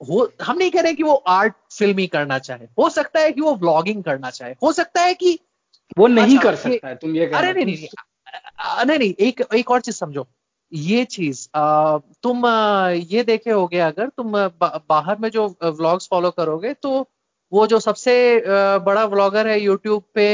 हो 0.00 0.28
हम 0.42 0.56
नहीं 0.58 0.70
कह 0.70 0.80
रहे 0.80 0.94
कि 0.94 1.02
वो 1.02 1.14
आर्ट 1.30 1.54
फ़िल्म 1.72 1.98
ही 1.98 2.06
करना 2.06 2.38
चाहे। 2.38 2.66
हो 2.78 2.88
सकता 2.90 3.20
है 3.20 3.32
कि 3.32 3.40
वो 3.40 3.54
व्लॉगिंग 3.56 4.02
करना 4.04 4.30
चाहे। 4.30 4.54
हो 4.62 4.72
सकता 4.72 5.00
है 5.00 5.14
कि 5.14 5.38
वो 5.98 6.06
नहीं 6.08 6.36
अच्छा, 6.36 6.50
कर 6.50 6.56
सकता 6.56 6.88
है 6.88 6.94
तुम 6.96 7.14
ये 7.16 7.26
अरे 7.26 7.52
नहीं 7.52 7.64
नहीं 7.66 8.86
नहीं 8.86 8.98
नहीं 8.98 9.12
एक 9.26 9.40
एक 9.54 9.70
और 9.70 9.80
चीज़ 9.80 9.96
समझो। 9.96 10.26
ये 10.72 11.04
चीज़ 11.04 11.46
तुम 12.22 12.46
ये 13.12 13.22
देखे 13.24 13.50
होगे 13.50 13.78
अगर 13.86 14.08
तुम 14.08 14.32
बाहर 14.62 15.18
में 15.20 15.28
जो 15.30 15.46
व्लॉग्स 15.64 16.08
फॉलो 16.10 16.30
करोगे 16.30 16.72
तो 16.74 16.90
वो 17.52 17.66
जो 17.66 17.78
सबसे 17.80 18.14
बड़ा 18.84 19.04
व्लॉगर 19.06 19.46
है 19.48 19.60
यूट्यूब 19.60 20.02
पे 20.14 20.26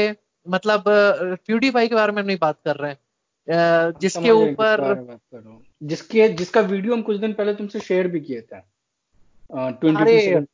मतलब 0.45 0.83
प्यूडीफाई 0.87 1.87
के 1.87 1.95
बारे 1.95 2.11
में 2.11 2.21
हम 2.21 2.27
नहीं 2.27 2.37
बात 2.41 2.57
कर 2.65 2.75
रहे 2.75 2.91
हैं। 2.91 2.97
जिसके 3.51 4.31
ऊपर 4.31 5.17
जिसके 5.83 6.27
जिसका 6.29 6.61
वीडियो 6.61 6.93
हम 6.93 7.01
कुछ 7.01 7.17
दिन 7.17 7.33
पहले 7.33 7.53
तुमसे 7.53 7.79
शेयर 7.79 8.07
भी 8.07 8.19
किए 8.19 8.41
थे। 8.41 8.57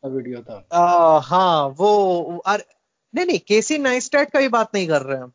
वीडियो 0.09 0.41
था। 0.41 0.67
आ, 0.73 1.19
हाँ 1.19 1.67
वो 1.69 2.37
अरे 2.45 2.63
नहीं 3.13 3.25
नहीं 3.25 3.39
केसी 3.47 3.77
नाइस्टेट 3.77 4.29
का 4.29 4.39
भी 4.39 4.47
बात 4.47 4.69
नहीं 4.75 4.87
कर 4.87 5.01
रहे 5.01 5.17
हम। 5.17 5.31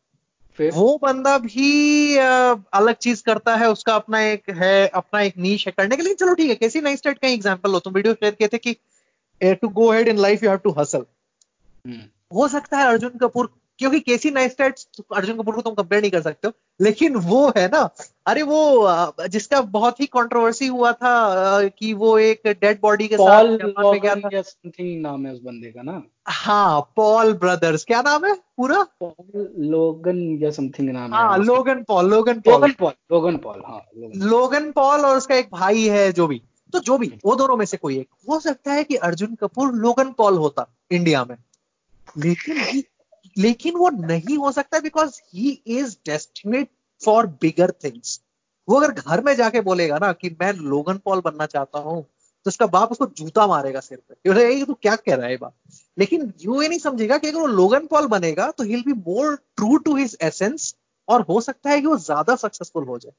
वो 0.59 0.99
बंदा 1.03 1.37
भी 1.39 2.17
आ, 2.19 2.55
अलग 2.73 2.95
चीज़ 2.95 3.23
करता 3.23 3.57
है 3.57 3.71
उसका 3.71 3.95
अपना 3.95 4.21
एक 4.23 4.51
है 4.51 4.87
अपना 4.89 5.21
एक 5.21 5.39
नीच 5.39 5.67
है 5.67 5.73
करने 5.77 5.97
के 5.97 6.03
लिए। 6.03 6.15
चलो 6.15 6.35
ठीक 6.35 6.49
है 6.49 6.55
केसी 6.55 6.81
नाइस्टेट 6.81 7.19
का 7.19 7.29
एग्जांपल 7.29 7.73
लो। 7.73 7.79
तुम 7.79 7.93
वीडियो 7.93 8.15
शेयर 8.15 8.35
किए 8.35 8.49
थे 8.49 8.59
कि 8.59 8.77
to 9.41 9.69
go 9.69 9.91
head 9.93 10.09
in 10.09 10.19
life 10.19 10.43
you 10.45 10.51
have 10.51 10.59
to 10.59 10.71
hustle 10.79 11.05
हो 12.35 12.49
सकता 12.49 12.79
है 12.79 12.87
अर्जुन 12.87 13.11
कपूर 13.19 13.47
क्योंकि 13.81 14.01
केसी 14.01 14.31
नाइस्टेट 14.31 14.81
अर्जुन 15.17 15.37
कपूर 15.37 15.55
को 15.55 15.61
तुम 15.61 15.75
कंपेयर 15.75 16.01
नहीं 16.03 16.11
कर 16.11 16.21
सकते 16.21 16.49
हो। 16.49 16.53
लेकिन 16.81 17.15
वो 17.17 17.49
है 17.57 17.67
ना 17.69 17.79
अरे 18.27 18.43
वो 18.43 18.59
जिसका 19.29 19.61
बहुत 19.61 20.01
ही 20.01 20.07
कंट्रोवर्सी 20.07 20.67
हुआ 20.67 20.93
था 20.93 21.13
कि 21.69 21.93
वो 21.93 22.19
एक 22.19 22.43
डेड 22.47 22.81
बॉडी 22.81 23.09
के 23.09 23.17
साथ 23.17 23.57
जापान 23.57 23.87
में 23.87 24.01
गया 24.01 24.15
था। 24.15 24.41
समथिंग 24.41 25.01
नाम 25.03 25.27
है 25.27 25.33
उस 25.33 25.41
बंदे 25.43 25.71
का 25.71 25.83
ना? 25.83 26.03
हाँ 26.29 26.81
पॉल 26.97 27.33
ब्रदर्स 27.33 27.85
क्या 27.85 28.03
नाम 28.03 28.27
है 28.27 28.35
पूरा? 28.57 28.87
लोगन 29.59 30.39
या 30.43 30.51
समथिंग 30.51 30.91
नाम 30.91 31.15
है 31.15 31.21
हाँ। 31.21 31.39
Logan 31.39 31.83
Paul 31.83 32.11
Logan 32.11 32.41
Paul 32.41 32.55
Logan 32.55 32.73
Paul 32.73 32.93
Logan 33.13 33.37
Paul 33.37 33.63
हाँ 33.67 33.83
लोगन 34.17 34.71
पॉल 34.73 35.01
और 35.01 35.17
उसका 35.17 35.35
एक 35.35 35.49
भाई 35.53 35.89
है 35.89 36.13
जो 36.13 36.27
भी। 36.27 36.43
तो 36.73 36.81
जो 36.81 36.99
भी 36.99 37.13
वो 37.25 37.35
दोनों 37.37 37.57
में 37.57 37.67
से 37.67 37.77
कोई 37.77 37.99
एक। 37.99 38.09
हो 38.31 38.41
सकता 38.41 38.73
है 38.73 38.85
कि 38.85 38.97
अर्जुन 38.97 39.35
कपूर 39.35 39.73
लोगन 39.73 40.13
पॉल 40.13 40.37
होता 40.39 40.67
इंडिया 40.91 41.25
में। 41.25 41.37
लेकिन 42.19 42.83
लेकिन 43.37 43.77
वो 43.77 43.89
नहीं 43.91 44.37
हो 44.39 44.53
सकता 44.53 44.81
because 44.81 45.21
he 45.35 45.51
is 45.69 45.97
destinate 46.07 46.69
for 47.03 47.27
bigger 47.43 47.71
things 47.85 48.21
वो 48.69 48.77
अगर 48.77 48.93
घर 48.93 49.21
में 49.21 49.35
जाके 49.37 49.61
बोलेगा 49.61 49.99
ना 49.99 50.13
कि 50.13 50.31
मैं 50.41 50.53
लोगन 50.55 50.99
पॉल 51.05 51.21
बनना 51.21 51.47
चाहता 51.47 51.79
हूँ 51.79 52.03
तो 52.47 52.49
उसका 52.49 52.67
बाप 52.67 52.93
उसको 52.93 53.07
जूता 53.17 53.47
मारेगा 53.47 53.81
सिर 53.81 53.99
पे। 53.99 54.31
"ये 54.31 54.65
तू 54.65 54.75
क्या 54.75 54.95
कह 54.97 55.15
रहा 55.15 55.27
है 55.27 55.37
बाप? 55.37 55.55
लेकिन 55.99 56.33
यू 56.43 56.61
ये 56.63 56.69
नहीं 56.69 56.79
समझेगा 56.79 57.19
कि 57.19 57.29
अगर 57.29 57.39
वो 57.41 57.47
लोगन 57.47 57.87
पॉल 57.87 58.07
बनेगा 58.09 58.51
तो 58.51 58.65
he 58.65 58.77
be 58.83 58.93
more 58.93 59.35
true 59.57 59.77
to 59.79 59.97
his 59.97 60.17
essence 60.23 60.75
और 61.09 61.23
हो 61.23 61.41
सकता 61.41 61.71
है 61.71 61.81
कि 61.81 61.87
वो 61.87 61.97
ज़्यादा 61.99 62.37
सक्सेसफुल 62.37 62.85
हो 62.85 62.99
जाए। 62.99 63.13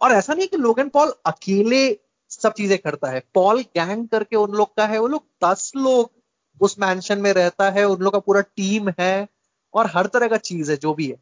और 0.00 0.12
ऐसा 0.12 0.34
नहीं 0.34 0.48
कि 0.48 0.56
लोगन 0.56 0.88
पॉल 0.88 1.12
अकेले 1.26 1.82
सब 2.30 2.52
चीज़ें 2.52 2.78
करता 2.78 3.10
है। 3.10 3.20
पॉल 3.34 3.60
गैंग 3.76 4.08
करके 4.08 4.36
उन 4.36 4.52
लोग 4.52 4.74
का 4.76 4.86
है, 4.86 4.98
वो 4.98 5.06
लोग 5.08 5.24
दस 5.44 5.72
लोग 5.76 6.12
उस 6.60 6.78
मैंशन 6.80 7.18
में 7.20 7.32
रहता 7.32 7.70
है, 7.70 7.84
उन 7.84 8.00
लोग 8.00 8.12
का 8.12 8.18
पूरा 8.20 8.40
टीम 8.42 8.90
है 9.00 9.28
और 9.74 9.90
हर 9.90 10.06
तरह 10.06 10.28
का 10.28 10.36
चीज़ 10.38 10.70
है, 10.70 10.76
जो 10.76 10.94
भी 10.94 11.06
है। 11.06 11.16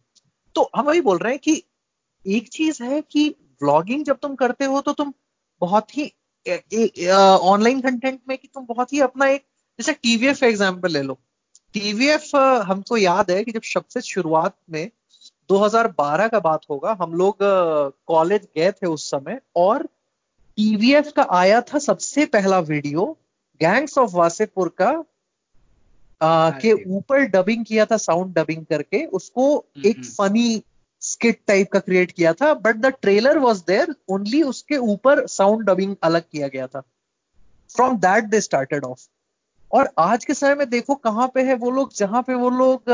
तो 0.57 0.71
हम 0.77 0.87
वही 0.87 1.01
बोल 1.03 1.19
रहे 1.19 1.33
हैं 1.33 1.41
कि 1.41 1.63
एक 2.25 2.49
चीज़ 2.51 2.83
है 2.83 3.01
कि 3.03 3.29
व्लॉगिंग 3.63 4.05
जब 4.05 4.19
तुम 4.23 4.35
करते 4.37 4.65
हो 4.65 4.81
तो 4.81 4.93
तुम 4.95 5.13
बहुत 5.63 5.97
ही 5.97 6.05
ऑनलाइन 6.47 7.81
कंटेंट 7.81 8.21
में 8.29 8.37
कि 8.39 8.49
तुम 8.49 8.65
बहुत 8.67 8.93
ही 8.93 9.01
अपना 9.01 9.27
एक, 9.29 9.45
जैसे 9.79 9.93
टीवीएफ 9.95 10.43
एग्ज़ाम्पल 10.43 10.93
ले 10.93 11.03
लो। 11.03 11.19
टीवीएफ 11.75 12.35
हमको 12.67 12.97
याद 12.97 13.31
है 13.31 13.43
कि 13.45 13.53
जब 13.53 13.63
सबसे 13.65 14.01
शुरुआत 14.03 14.57
में 14.71 14.91
2012 15.51 16.29
का 16.29 16.39
बात 16.41 16.61
होगा, 16.71 16.97
हम 17.01 17.15
लोग 17.15 17.37
कॉलेज 17.41 18.49
गए 18.57 18.71
थे 18.73 18.87
उस 18.87 19.11
समय, 19.11 19.41
और 19.57 19.87
टीवीएफ 20.59 21.13
का 21.17 21.27
आया 21.33 21.61
था 21.63 21.79
सबसे 21.81 22.27
पहला 22.29 22.59
वीडियो 22.61 23.05
गैंग्स 23.61 23.99
ऑफ़ 23.99 24.15
वासेपुर 24.15 24.69
का 24.79 24.93
के 26.25 26.73
ऊपर 26.89 27.25
डबिंग 27.29 27.65
किया 27.65 27.85
था 27.87 27.97
साउंड 27.99 28.35
डबिंग 28.35 28.65
करके 28.67 29.05
उसको 29.13 29.47
एक 29.79 29.97
हम्म। 29.97 30.09
फनी 30.11 30.63
स्किट 31.03 31.41
टाइप 31.47 31.71
का 31.73 31.79
क्रिएट 31.79 32.11
किया 32.13 32.33
था 32.33 32.53
but 32.57 32.77
the 32.77 32.93
trailer 33.03 33.39
was 33.39 33.63
there 33.67 33.95
only 34.11 34.43
उसके 34.45 34.77
ऊपर 34.89 35.27
साउंड 35.29 35.67
डबिंग 35.67 35.95
अलग 36.03 36.23
किया 36.23 36.49
गया 36.49 36.67
था 36.67 36.83
from 37.71 37.97
that 37.99 38.25
they 38.25 38.41
started 38.41 38.85
off 38.85 39.07
और 39.71 39.89
आज 39.99 40.25
के 40.25 40.35
समय 40.35 40.55
में 40.55 40.69
देखो 40.71 40.95
कहाँ 41.01 41.31
पे 41.35 41.43
है 41.43 41.55
वो 41.57 41.71
लोग 41.71 41.93
जहाँ 41.95 42.23
पे 42.23 42.35
वो 42.35 42.51
लोग 42.53 42.91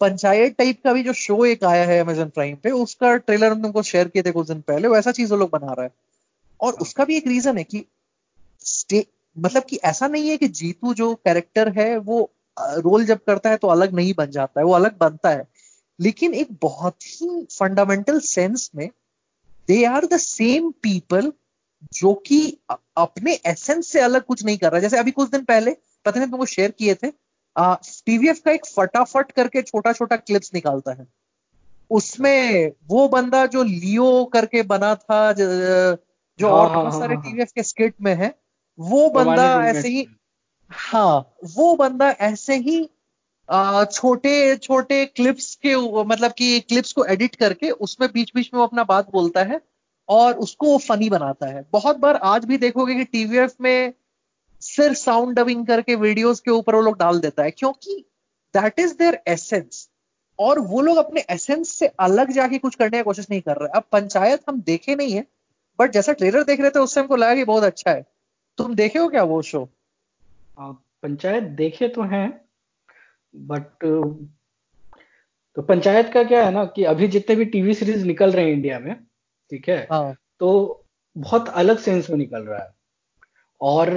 पंचायत 0.00 0.56
टाइप 0.58 0.80
का 0.84 0.92
भी 0.92 1.02
जो 1.02 1.12
शो 1.12 1.44
एक 1.44 1.64
आया 1.64 1.84
है 1.84 1.98
अमेजन 2.00 2.28
प्राइम 2.30 2.56
पे 2.56 2.70
उसका 2.76 3.16
ट्रेलर 3.16 3.50
हम 3.50 3.62
तुमको 3.62 3.82
शेयर 3.82 4.08
किए 4.08 4.22
थे 4.22 4.30
कुछ 4.30 4.46
दिन 4.48 4.60
पहले 4.60 4.88
वैसा 4.88 5.12
चीज़ 5.12 5.30
वो 5.30 5.38
लोग 5.38 5.50
बना 5.50 5.72
रहा 5.72 5.84
है 5.84 5.92
और 6.60 6.72
हाँ। 6.72 6.80
उसका 6.80 7.04
भी 7.04 7.16
एक 7.16 7.26
रीजन 7.26 7.58
है 7.58 7.64
कि 7.64 7.84
मतलब 9.38 9.62
कि 9.62 9.76
ऐसा 9.76 10.08
नहीं 10.08 10.28
है 10.30 10.36
कि 10.36 10.48
जीतू 10.48 10.94
जो 10.94 11.14
कैरेक्टर 11.14 11.68
है 11.68 11.96
वो 11.96 12.32
रोल 12.60 13.04
जब 13.04 13.18
करता 13.24 13.50
है 13.50 13.56
तो 13.56 13.68
अलग 13.68 13.94
नहीं 13.94 14.14
बन 14.18 14.30
जाता 14.30 14.60
है 14.60 14.66
वो 14.66 14.72
अलग 14.72 14.98
बनता 14.98 15.30
है। 15.30 15.48
लेकिन 16.00 16.34
एक 16.34 16.48
बहुत 16.62 16.96
ही 17.06 17.46
फंडामेंटल 17.58 18.20
सेंस 18.20 18.70
में 18.74 18.90
they 19.68 19.84
are 19.84 20.06
the 20.06 20.16
same 20.16 20.70
people 20.70 21.32
जो 21.92 22.14
कि 22.14 22.58
अपने 22.96 23.38
एसेंस 23.46 23.86
से 23.86 24.00
अलग 24.00 24.24
कुछ 24.24 24.44
नहीं 24.44 24.58
कर 24.58 24.72
रहा 24.72 24.80
जैसे 24.80 24.98
अभी 24.98 25.10
कुछ 25.10 25.30
दिन 25.30 25.44
पहले 25.44 25.76
पता 26.04 26.20
नहीं 26.20 26.30
तुमको 26.30 26.46
शेयर 26.46 26.70
किए 26.70 26.94
थे 26.94 27.12
टीवीएफ 28.06 28.38
का 28.38 28.50
एक 28.50 28.66
फटाफट 28.66 29.32
करके 29.32 29.62
छोटा 29.62 29.92
छोटा 29.92 30.16
क्लिप्स 30.16 30.50
निकालता 30.54 30.92
है। 30.92 31.06
उसमें 31.90 32.72
वो 32.88 33.08
बंदा 33.08 33.46
जो 33.46 33.62
लियो 33.62 34.24
करके 34.24 34.62
बना 34.62 34.94
था 34.94 35.32
जो 35.32 36.48
हाँ, 36.48 36.58
और 36.58 36.66
हाँ, 36.68 36.76
बहुत 36.76 36.92
हाँ, 36.92 37.00
सारे 37.00 37.16
टीवीएफ 37.16 37.52
के 37.54 37.62
स्किट 37.62 37.94
में 38.02 38.14
है 38.14 38.34
वो 38.78 39.08
बंदा 39.10 39.44
ऐसे 39.64 39.88
ही 39.88 40.06
हाँ 40.70 41.34
वो 41.56 41.74
बंदा 41.76 42.10
ऐसे 42.10 42.56
ही 42.56 42.88
छोटे 43.92 44.56
छोटे 44.56 45.04
क्लिप्स 45.06 45.54
के 45.54 45.74
मतलब 46.04 46.32
कि 46.32 46.58
क्लिप्स 46.60 46.92
को 46.92 47.04
एडिट 47.04 47.34
करके 47.36 47.70
उसमें 47.70 48.08
बीच 48.12 48.32
बीच 48.34 48.50
में 48.54 48.58
वो 48.58 48.66
अपना 48.66 48.84
बात 48.84 49.10
बोलता 49.12 49.42
है 49.42 49.60
और 50.08 50.34
उसको 50.34 50.66
वो 50.66 50.78
फनी 50.78 51.08
बनाता 51.10 51.46
है। 51.46 51.64
बहुत 51.72 51.96
बार 51.96 52.16
आज 52.16 52.44
भी 52.44 52.58
देखोगे 52.58 52.94
कि 52.94 53.04
टीवीएफ 53.04 53.54
में 53.60 53.92
सिर्फ़ 54.62 54.96
साउंड 54.98 55.36
डबिंग 55.36 55.66
करके 55.66 55.94
वीडियोस 55.94 56.40
के 56.40 56.50
ऊपर 56.50 56.74
वो 56.74 56.80
लोग 56.80 56.98
डाल 56.98 57.20
देता 57.20 57.42
है 57.42 57.50
क्योंकि 57.50 57.94
दैट 58.54 58.78
इज़ 58.78 58.94
देयर 58.94 59.18
एसेंस 59.28 59.88
और 60.38 60.58
वो 60.58 60.80
लोग 60.80 60.96
अपने 60.96 61.24
एसेंस 61.30 61.68
से 61.68 61.86
अलग 62.00 62.30
जाके 62.30 62.58
कुछ 62.58 62.74
करने 62.74 62.96
की 62.96 63.02
कोशिश 63.02 63.26
नहीं 63.30 63.40
कर 63.40 63.56
रहे। 63.56 63.68
अब 63.68 63.84
पंचायत 63.92 64.42
हम 64.48 64.60
देखे 64.60 64.94
नहीं 64.94 65.12
है 65.12 65.26
बट 65.78 65.92
जैसा 65.92 66.12
ट्रेलर 66.12 66.44
देख 66.44 66.60
रहे 66.60 66.70
थे 66.70 66.78
उससे 66.78 67.00
हमको 67.00 67.16
लगा 67.16 67.34
कि 67.34 67.44
बहुत 67.44 67.64
अच्छा 67.64 67.90
है। 67.90 68.06
तुम 68.58 68.74
देखे 68.74 68.98
हो 68.98 69.08
क्या 69.08 69.22
वो 69.22 69.40
शो 69.42 69.68
पंचायत 70.60 71.42
देखे 71.56 71.88
तो 71.88 72.02
हैं 72.02 72.28
बट 73.34 73.84
तो 75.56 75.62
पंचायत 75.62 76.10
का 76.12 76.22
क्या 76.24 76.44
है 76.44 76.50
ना 76.52 76.64
कि 76.64 76.84
अभी 76.84 77.08
जितने 77.08 77.36
भी 77.36 77.44
टीवी 77.44 77.74
सीरीज़ 77.74 78.06
निकल 78.06 78.32
रहे 78.32 78.44
हैं 78.44 78.52
इंडिया 78.52 78.78
में 78.78 78.94
ठीक 79.50 79.68
है 79.68 79.86
हाँ. 79.92 80.14
तो 80.40 80.84
बहुत 81.16 81.48
अलग 81.48 81.78
सेंस 81.78 82.10
में 82.10 82.16
निकल 82.18 82.42
रहा 82.42 82.58
है। 82.58 82.76
और 83.60 83.90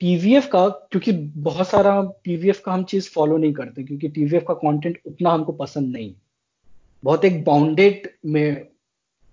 पीवीएफ 0.00 0.48
का 0.52 0.68
क्योंकि 0.68 1.12
बहुत 1.42 1.68
सारा 1.68 2.00
पीवीएफ 2.24 2.60
का 2.64 2.72
हम 2.72 2.84
चीज़ 2.84 3.10
फॉलो 3.10 3.36
नहीं 3.36 3.52
करते 3.52 3.82
क्योंकि 3.82 4.08
टीवीएफ 4.08 4.44
का 4.48 4.54
कंटेंट 4.54 5.00
उतना 5.06 5.30
हमको 5.30 5.52
पसंद 5.52 5.92
नहीं। 5.92 6.14
बहुत 7.04 7.24
एक 7.24 7.44
बाउंडेड 7.44 8.08
में 8.26 8.66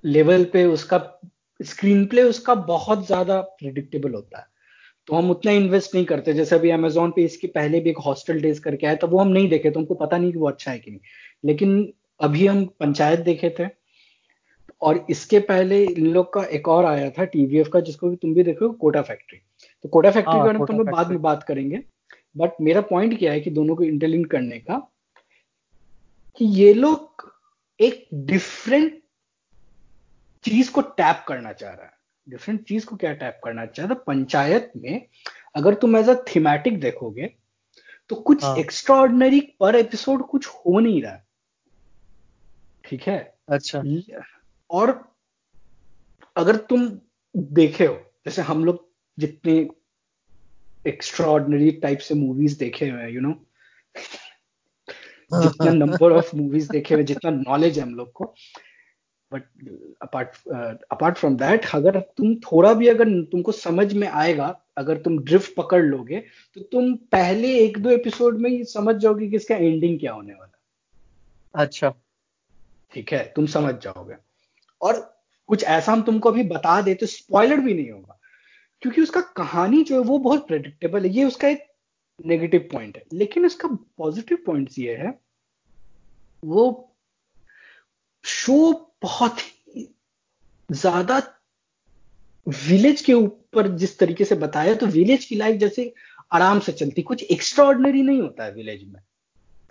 लेवल 0.03 0.43
पे 0.45 0.65
उसका 0.65 0.97
स्क्रीन 1.59 2.05
प्ले 2.05 2.23
उसका 2.23 2.55
बहुत 2.55 3.05
ज़्यादा 3.07 3.41
प्रिडिक्टेबल 3.41 4.13
होता 4.13 4.39
है। 4.39 4.45
तो 5.07 5.15
हम 5.15 5.29
उतना 5.31 5.51
इन्वेस्ट 5.51 5.95
नहीं 5.95 6.05
करते। 6.05 6.33
जैसे 6.33 6.55
अभी 6.55 6.69
अमेजोन 6.69 7.11
पे 7.11 7.23
इसके 7.23 7.47
पहले 7.49 7.79
भी 7.79 7.89
एक 7.89 7.97
हॉस्टल 8.05 8.41
डेज़ 8.41 8.61
करके 8.61 8.87
आया 8.87 8.95
तो 8.95 9.07
वो 9.07 9.19
हम 9.19 9.27
नहीं 9.29 9.49
देखे 9.49 9.69
तो 9.71 9.79
हमको 9.79 9.93
पता 9.95 10.17
नहीं 10.17 10.31
कि 10.31 10.37
वो 10.37 10.47
अच्छा 10.47 10.71
है 10.71 10.79
कि 10.79 10.91
नहीं। 10.91 10.99
लेकिन 11.45 11.93
अभी 12.19 12.45
हम 12.47 12.65
पंचायत 12.79 13.19
देखे 13.21 13.49
थे 13.59 13.67
और 14.81 15.05
इसके 15.09 15.39
पहले 15.41 15.83
इन 15.83 16.07
लोग 16.07 16.33
का 16.33 16.43
एक 16.55 16.67
और 16.67 16.85
आया 16.85 17.09
था 17.09 17.23
टीवीएफ 17.25 17.67
का 17.73 17.79
जिसको 17.79 18.09
भी 18.09 18.15
तुम 18.15 18.33
भी 18.33 18.43
देखो 18.43 18.69
कोटा 18.75 19.01
फैक्ट्री 19.01 19.39
तो 19.83 19.89
कोटा 19.89 20.11
फैक्ट्री 20.11 20.33
के 20.33 20.43
बारे 20.43 20.57
में 20.59 20.65
हम 20.69 20.77
लोग 20.77 20.89
बाद 20.89 21.09
में 21.09 21.21
बात 21.21 21.43
करेंगे। 21.43 21.81
बट 22.35 22.61
मेरा 22.61 22.81
पॉइंट 22.81 23.17
क्या 23.19 23.31
है 23.31 23.39
कि 23.41 23.51
दोनों 23.51 23.75
को 23.75 23.83
इंटरलिंक 23.83 24.29
करने 24.31 24.59
का 24.59 24.77
कि 26.39 26.45
ये 26.45 26.73
लोग 26.73 27.31
एक 27.79 28.07
डिफरेंट 28.13 29.01
चीज़ 30.45 30.71
को 30.71 30.81
टैप 30.81 31.23
करना 31.27 31.51
चाह 31.53 31.71
रहा 31.71 31.85
है। 31.85 31.92
डिफरेंट 32.27 32.63
चीज़ 32.67 32.85
को 32.85 32.95
क्या 32.95 33.13
टैप 33.13 33.39
करना 33.43 33.65
चाह 33.65 33.85
रहा 33.85 34.03
पंचायत 34.07 34.71
में 34.77 35.07
अगर 35.55 35.73
तुम 35.73 35.97
एज 35.97 36.09
अ 36.09 36.13
थीमेटिक 36.27 36.79
देखोगे 36.79 37.29
तो 38.09 38.15
कुछ 38.21 38.43
एक्स्ट्रा 38.59 38.95
ऑर्डनरी 38.95 39.39
पर 39.59 39.75
एपिसोड 39.75 40.25
कुछ 40.27 40.47
हो 40.47 40.79
नहीं 40.79 41.01
रहा 41.01 41.19
ठीक 42.85 43.01
है? 43.01 43.17
अच्छा। 43.49 43.83
और 44.69 44.89
अगर 46.35 46.55
तुम 46.55 46.87
देखे 47.35 47.85
हो 47.85 47.93
जैसे 48.25 48.41
हम 48.41 48.65
लोग 48.65 48.87
जितने 49.17 49.53
एक्स्ट्रा 50.87 51.27
ऑर्डनरी 51.27 51.71
टाइप 51.71 51.99
से 51.99 52.15
मूवीज़ 52.15 52.57
देखे 52.59 52.89
हुए 52.89 53.01
हैं 53.01 53.09
यू 53.09 53.21
नो 53.21 53.33
जितना 55.43 55.71
नंबर 55.71 56.11
ऑफ़ 56.11 56.35
मूवीज़ 56.35 56.69
देखे 56.71 56.93
हुए 56.95 57.03
जितना 57.03 57.31
नॉलेज 57.31 57.77
है 57.79 57.83
हम 57.83 57.95
लोग 57.95 58.11
को 58.11 58.33
but 59.33 59.43
apart 60.01 60.29
apart 60.91 61.17
from 61.17 61.35
that 61.37 61.65
अगर 61.73 61.99
तुम 61.99 62.35
थोड़ा 62.35 62.73
भी 62.73 62.87
अगर 62.87 63.09
तुमको 63.23 63.51
समझ 63.51 63.93
में 63.93 64.07
आएगा 64.07 64.61
अगर 64.77 64.97
तुम 64.97 65.19
ड्रिफ्ट 65.19 65.55
पकड़ 65.55 65.83
लोगे 65.83 66.19
तो 66.55 66.61
तुम 66.61 66.95
पहले 66.95 67.59
एक 67.59 67.77
दो 67.77 67.89
एपिसोड 67.89 68.37
में 68.37 68.49
ही 68.49 68.63
समझ 68.63 68.95
जाओगे 68.95 69.29
कि 69.29 69.35
इसका 69.35 69.55
एंडिंग 69.55 69.99
क्या 69.99 70.13
होने 70.13 70.33
वाला 70.33 70.59
अच्छा। 71.55 71.93
ठीक 72.93 73.13
है? 73.13 73.33
तुम 73.35 73.45
समझ 73.45 73.75
जाओगे। 73.75 74.15
और 74.81 75.23
कुछ 75.47 75.63
ऐसा 75.63 75.91
हम 75.91 76.01
तुमको 76.01 76.29
अभी 76.29 76.43
बता 76.43 76.81
दे 76.81 76.93
तो 76.95 77.05
स्पॉइलर 77.05 77.59
भी 77.59 77.73
नहीं 77.73 77.91
होगा। 77.91 78.19
क्योंकि 78.81 79.01
उसका 79.01 79.21
कहानी 79.21 79.83
जो 79.83 79.95
है 79.95 80.01
वो 80.01 80.17
बहुत 80.17 80.47
प्रेडिक्टेबल 80.47 81.05
है। 81.05 81.09
ये 81.09 81.23
उसका 81.23 81.47
एक 81.47 81.67
नेगेटिव 82.25 82.69
पॉइंट 82.73 82.97
है। 82.97 83.03
लेकिन 83.13 83.45
उसका 83.45 83.67
पॉजिटिव 83.97 84.37
पॉइंट 84.45 84.69
ये 84.79 84.95
है 84.95 85.19
वो 86.45 86.92
शो 88.25 88.71
बहुत 89.01 89.39
ही 89.39 89.87
ज़्यादा 90.69 91.21
विलेज 92.47 93.01
के 93.01 93.13
ऊपर 93.13 93.67
जिस 93.77 93.97
तरीके 93.99 94.25
से 94.25 94.35
बताया 94.35 94.73
तो 94.75 94.85
विलेज 94.87 95.25
की 95.25 95.35
लाइफ 95.35 95.59
जैसे 95.59 95.93
आराम 96.33 96.59
से 96.59 96.71
चलती, 96.71 97.01
कुछ 97.01 97.23
एक्स्ट्रा 97.23 97.71
नहीं 97.73 98.21
होता 98.21 98.43
है 98.43 98.53
विलेज 98.53 98.83
में। 98.83 98.99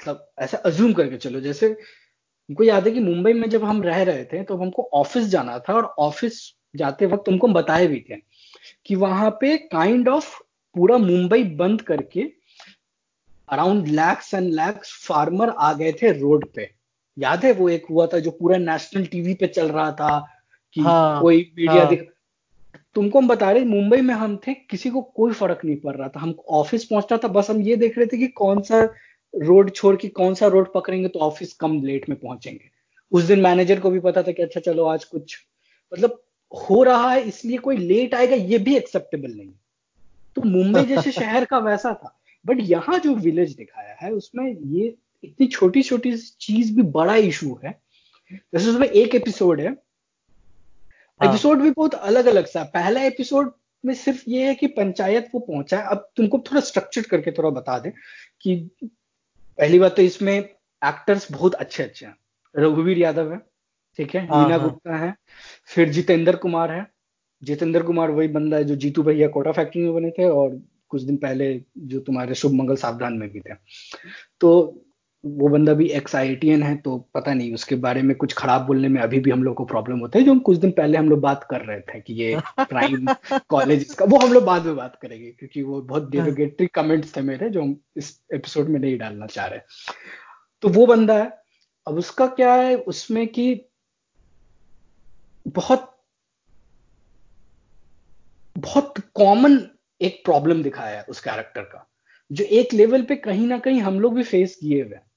मतलब 0.01 0.27
ऐसा 0.41 0.59
अज्यूम 0.59 0.93
करके 0.93 1.17
चलो, 1.17 1.41
जैसे 1.41 1.67
हमको 1.67 2.65
याद 2.65 2.87
है 2.87 2.93
कि 2.93 3.01
मुंबई 3.01 3.33
में 3.33 3.49
जब 3.51 3.65
हम 3.65 3.83
रह 3.83 4.03
रहे 4.03 4.25
थे 4.25 4.43
तो 4.45 4.57
हमको 4.57 4.89
ऑफ़िस 4.95 5.27
जाना 5.27 5.59
था, 5.59 5.73
और 5.73 5.95
ऑफ़िस 5.99 6.41
जाते 6.77 7.07
वक्त 7.07 7.25
तुमको 7.27 7.49
बताए 7.49 7.87
भी 7.87 8.01
थे 8.11 8.17
कि 8.87 8.95
वहाँ 8.97 9.31
पे 9.41 9.57
काइंड 9.59 10.09
ऑफ़ 10.09 10.35
पूरा 10.77 10.99
मुंबई 10.99 11.43
बंद 11.57 11.83
करके 11.83 12.23
around 13.49 13.89
lakhs 13.89 14.33
and 14.35 14.53
lakhs 14.55 14.93
farmer 15.07 15.51
आ 15.51 15.73
गए 15.73 15.93
थे 15.93 16.13
रोड 16.13 16.47
पे। 16.55 16.71
याद 17.17 17.45
है 17.45 17.53
वो 17.53 17.69
एक 17.69 17.87
हुआ 17.91 18.07
था 18.07 18.19
जो 18.19 18.31
पूरा 18.31 18.57
नेशनल 18.59 19.05
टीवी 19.07 19.35
पे 19.35 19.47
चल 19.47 19.69
रहा 19.69 19.91
था 19.93 20.19
कि 20.77 20.81
हाँ, 20.81 21.21
कोई 21.23 21.37
मीडिया 21.57 21.83
हाँ. 21.83 21.89
दिख 21.89 22.09
तुमको 22.95 23.19
हम 23.19 23.29
बता 23.29 23.51
रहे 23.51 23.65
मुंबई 23.65 24.01
में 24.01 24.15
हम 24.15 24.37
थे 24.47 24.55
किसी 24.55 24.91
को 24.91 25.01
कोई 25.17 25.33
फ़र्क 25.33 25.61
नहीं 25.65 25.77
पड़ 25.77 25.95
रहा 25.97 26.09
था। 26.09 26.21
हम 26.21 26.35
ऑफ़िस 26.51 26.85
पहुँचना 26.85 27.19
था 27.19 27.29
बस 27.29 27.51
हम 27.51 27.61
ये 27.63 27.77
देख 27.77 27.99
रहे 27.99 28.07
थे 28.07 28.19
कि 28.19 28.27
कौन 28.29 28.61
सा 28.63 28.83
रोड 29.35 29.71
छोड़ 29.71 29.95
के 29.97 30.09
कौन 30.09 30.35
सा 30.35 30.47
रोड 30.47 30.73
पकड़ेंगे 30.73 31.09
तो 31.09 31.19
ऑफ़िस 31.19 31.53
कम 31.53 31.81
लेट 31.83 32.09
में 32.09 32.19
पहुँचेंगे। 32.19 32.71
उस 33.13 33.25
दिन 33.25 33.41
मैनेजर 33.41 33.81
को 33.81 33.91
भी 33.91 34.01
पता 34.01 34.23
था 34.23 34.33
कि 34.33 34.43
अच्छा 34.43 34.61
चलो 34.61 34.85
आज 34.85 35.05
कुछ 35.05 35.37
मतलब 35.93 36.23
हो 36.53 36.83
रहा 36.83 37.11
है 37.11 37.23
इसलिए 37.23 37.59
कोई 37.59 37.77
लेट 37.77 38.15
आएगा 38.15 38.37
ये 38.37 38.59
भी 38.59 38.77
एक्सेप्टेबल 38.77 39.31
नहीं 39.31 39.53
तो 40.37 40.43
मुंबई 40.43 40.85
जैसे 40.85 41.13
शहर 41.21 41.45
का 41.45 41.59
वैसा 41.59 41.93
था। 41.95 42.19
बट 42.45 42.61
यहाँ 42.61 42.99
जो 42.99 43.15
विलेज 43.15 43.55
दिखाया 43.57 43.97
है 44.01 44.13
उसमें 44.13 44.45
ये 44.47 44.95
इतनी 45.25 45.47
छोटी 45.47 45.83
छोटी 45.83 46.17
चीज़ 46.17 46.75
भी 46.77 46.83
बड़ा 46.83 47.17
इशू 47.17 47.61
है। 47.65 47.81
जैसे 48.33 48.69
उसमें 48.69 48.89
एक 48.89 49.15
एपिसोड 49.15 49.61
है। 49.61 49.73
एपिसोड 51.21 51.57
हाँ। 51.57 51.65
भी 51.65 51.71
बहुत 51.71 51.95
अलग 51.95 52.27
अलग 52.27 52.47
सा। 52.47 52.63
पहला 52.65 53.03
एपिसोड 53.03 53.53
में 53.85 53.95
सिर्फ़ 53.95 54.25
ये 54.29 54.47
है 54.47 54.55
कि 54.55 54.67
पंचायत 54.67 55.29
को 55.33 55.39
पहुँचा 55.39 55.79
है। 55.79 55.87
अब 55.87 56.11
तुमको 56.17 56.39
थोड़ा 56.39 56.61
स्ट्रक्चर 56.61 57.03
करके 57.03 57.33
थोड़ा 57.33 57.51
बता 57.51 57.79
दे 57.79 57.93
कि 58.41 58.71
पहली 59.59 59.79
बात 59.79 59.97
तो 59.97 60.03
इसमें 60.03 60.39
एक्टर्स 60.39 61.33
बहुत 61.33 61.55
अच्छे 61.55 61.83
अच्छे 61.83 62.07
हैं। 62.07 62.17
रघुवीर 62.57 62.99
यादव 62.99 63.33
है 63.33 63.39
ठीक 63.99 64.15
है? 64.15 64.27
हाँ, 64.27 64.43
मीना 64.45 64.57
हाँ। 64.59 64.69
गुप्ता 64.69 64.97
है। 64.97 65.15
फिर 65.67 65.89
जितेंद्र 65.89 66.37
कुमार 66.37 66.71
है। 66.71 66.87
जितेंद्र 67.43 67.83
कुमार 67.83 68.11
वही 68.11 68.29
बंदा 68.29 68.57
है 68.57 68.65
जो 68.65 68.75
जीतू 68.77 69.03
भैया 69.03 69.29
कोटा 69.29 69.53
फैक्ट्री 69.53 69.83
में 69.83 69.95
बने 69.95 70.11
थे 70.11 70.25
और 70.25 70.63
कुछ 70.89 71.03
दिन 71.03 71.17
पहले 71.17 71.63
जो 71.79 72.01
तुम्हारे 72.01 72.35
शुभ 72.35 72.53
मंगल 72.53 72.77
सावधान 72.77 73.13
में 73.13 73.29
भी 73.29 73.41
थे। 73.41 73.55
तो 74.41 74.51
वो 75.27 75.49
बंदा 75.49 75.73
भी 75.75 75.87
एक्स 75.87 76.17
आई 76.17 76.41
है 76.45 76.77
तो 76.77 77.11
पता 77.15 77.35
नहीं 77.35 77.55
उसके 77.55 77.75
बारे 77.75 78.03
में 78.03 78.17
कुछ 78.17 78.33
खराब 78.33 78.63
बोलने 78.67 78.89
में 78.89 79.01
अभी 79.01 79.21
भी 79.21 79.31
हम 79.31 79.43
लोग 79.43 79.55
को 79.55 79.65
प्रॉब्लम 79.65 79.99
होता 79.99 80.19
है 80.19 80.25
जो 80.25 80.33
हम 80.33 80.39
कुछ 80.39 80.59
दिन 80.59 80.71
पहले 80.71 80.99
हम 80.99 81.09
लोग 81.09 81.21
बात 81.21 81.47
कर 81.51 81.61
रहे 81.61 81.81
थे 81.81 82.01
कि 82.01 82.15
ये 82.15 82.41
प्राइम 82.61 83.07
कॉलेज 83.49 83.95
का 83.95 84.05
वो 84.05 84.17
हम 84.17 84.33
लोग 84.33 84.45
बाद 84.45 84.67
में 84.67 84.77
बात 84.77 84.99
करेंगे 85.03 85.31
क्योंकि 85.31 85.63
वो 85.63 85.83
बहुत 85.83 86.11
डेरोगेटरी 86.11 86.67
कमेंट्स 86.67 87.17
थे 87.17 87.21
मेरे 87.21 87.51
जो 87.51 87.63
हम 87.63 87.81
इस 87.97 88.21
एपिसोड 88.35 88.69
में 88.69 88.81
नहीं 88.81 88.99
डालना 88.99 89.27
चाह 89.27 89.47
रहे। 89.47 89.61
तो 90.63 90.69
वो 90.69 90.87
बंदा 90.87 91.19
है 91.19 91.43
अब 91.89 91.95
उसका 91.95 92.27
क्या 92.27 92.55
है 92.55 92.77
उसमें 92.77 93.29
कि 93.29 93.67
बहुत 95.49 96.03
बहुत 98.59 98.95
कॉमन 99.15 99.69
एक 100.01 100.23
प्रॉब्लम 100.25 100.63
दिखाया 100.63 100.97
है 100.99 101.05
उस 101.09 101.21
कैरेक्टर 101.21 101.63
का 101.63 101.91
जो 102.33 102.45
एक 102.45 102.75
लेवल 102.75 103.03
पे 103.03 103.17
कहीं 103.17 103.47
ना 103.47 103.59
कहीं 103.59 103.81
हम 103.81 104.01
लोग 104.01 104.15
भी 104.15 104.23
फेस 104.23 104.57
किए 104.57 104.83
हुए 104.83 104.95
हैं। 104.95 105.12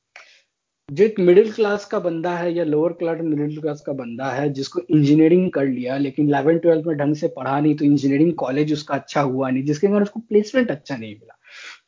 जो 0.90 1.04
एक 1.04 1.20
मिडिल 1.20 1.52
क्लास 1.52 1.86
का 1.86 2.00
बंदा 2.00 2.36
है 2.38 2.52
या 2.54 2.64
लोअर 2.64 2.94
क्लास 2.94 3.20
मिडिल 3.22 3.62
क्लास 3.62 3.82
का 3.82 3.94
बंदा 3.94 4.30
है 4.32 4.50
जिसको 4.54 4.82
इंजीनियरिंग 4.90 5.50
कर 5.52 5.66
लिया 5.66 5.98
लेकिन 5.98 6.28
इलेवन 6.30 6.58
ट्वेल्थ 6.60 6.86
में 6.88 6.98
ढंग 6.98 7.16
से 7.16 7.28
पढ़ा 7.28 7.60
नहीं 7.60 7.76
तो 7.76 7.86
इंजीनियरिंग 7.86 8.34
कॉलेज 8.34 8.74
उसका 8.74 8.96
अच्छा 8.96 9.22
हुआ 9.22 9.50
नहीं 9.50 9.64
जिसके 9.64 9.88
कारण 9.88 10.04
उसको 10.04 10.20
प्लेसमेंट 10.20 10.72
अच्छा 10.72 10.98
नहीं 10.98 11.14
मिला 11.14 11.38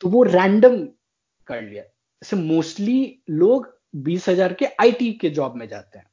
तो 0.00 0.08
वो 0.08 0.22
रैंडम 0.22 0.76
कर 1.48 1.62
लिया। 1.62 1.82
जैसे 1.82 2.36
मोस्टली 2.36 3.22
लोग 3.30 3.72
बीस 3.96 4.28
हज़ार 4.28 4.52
के 4.52 4.66
आईटी 4.80 5.12
के 5.12 5.30
जॉब 5.30 5.56
में 5.56 5.68
जाते 5.68 5.98
हैं 5.98 6.06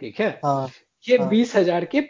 ठीक 0.00 0.20
है? 0.20 0.28
हाँ, 0.44 0.68
ये 1.04 1.16
हाँ। 1.16 1.28
बीस 1.28 1.56
हज़ार 1.56 1.84
के 1.84 2.02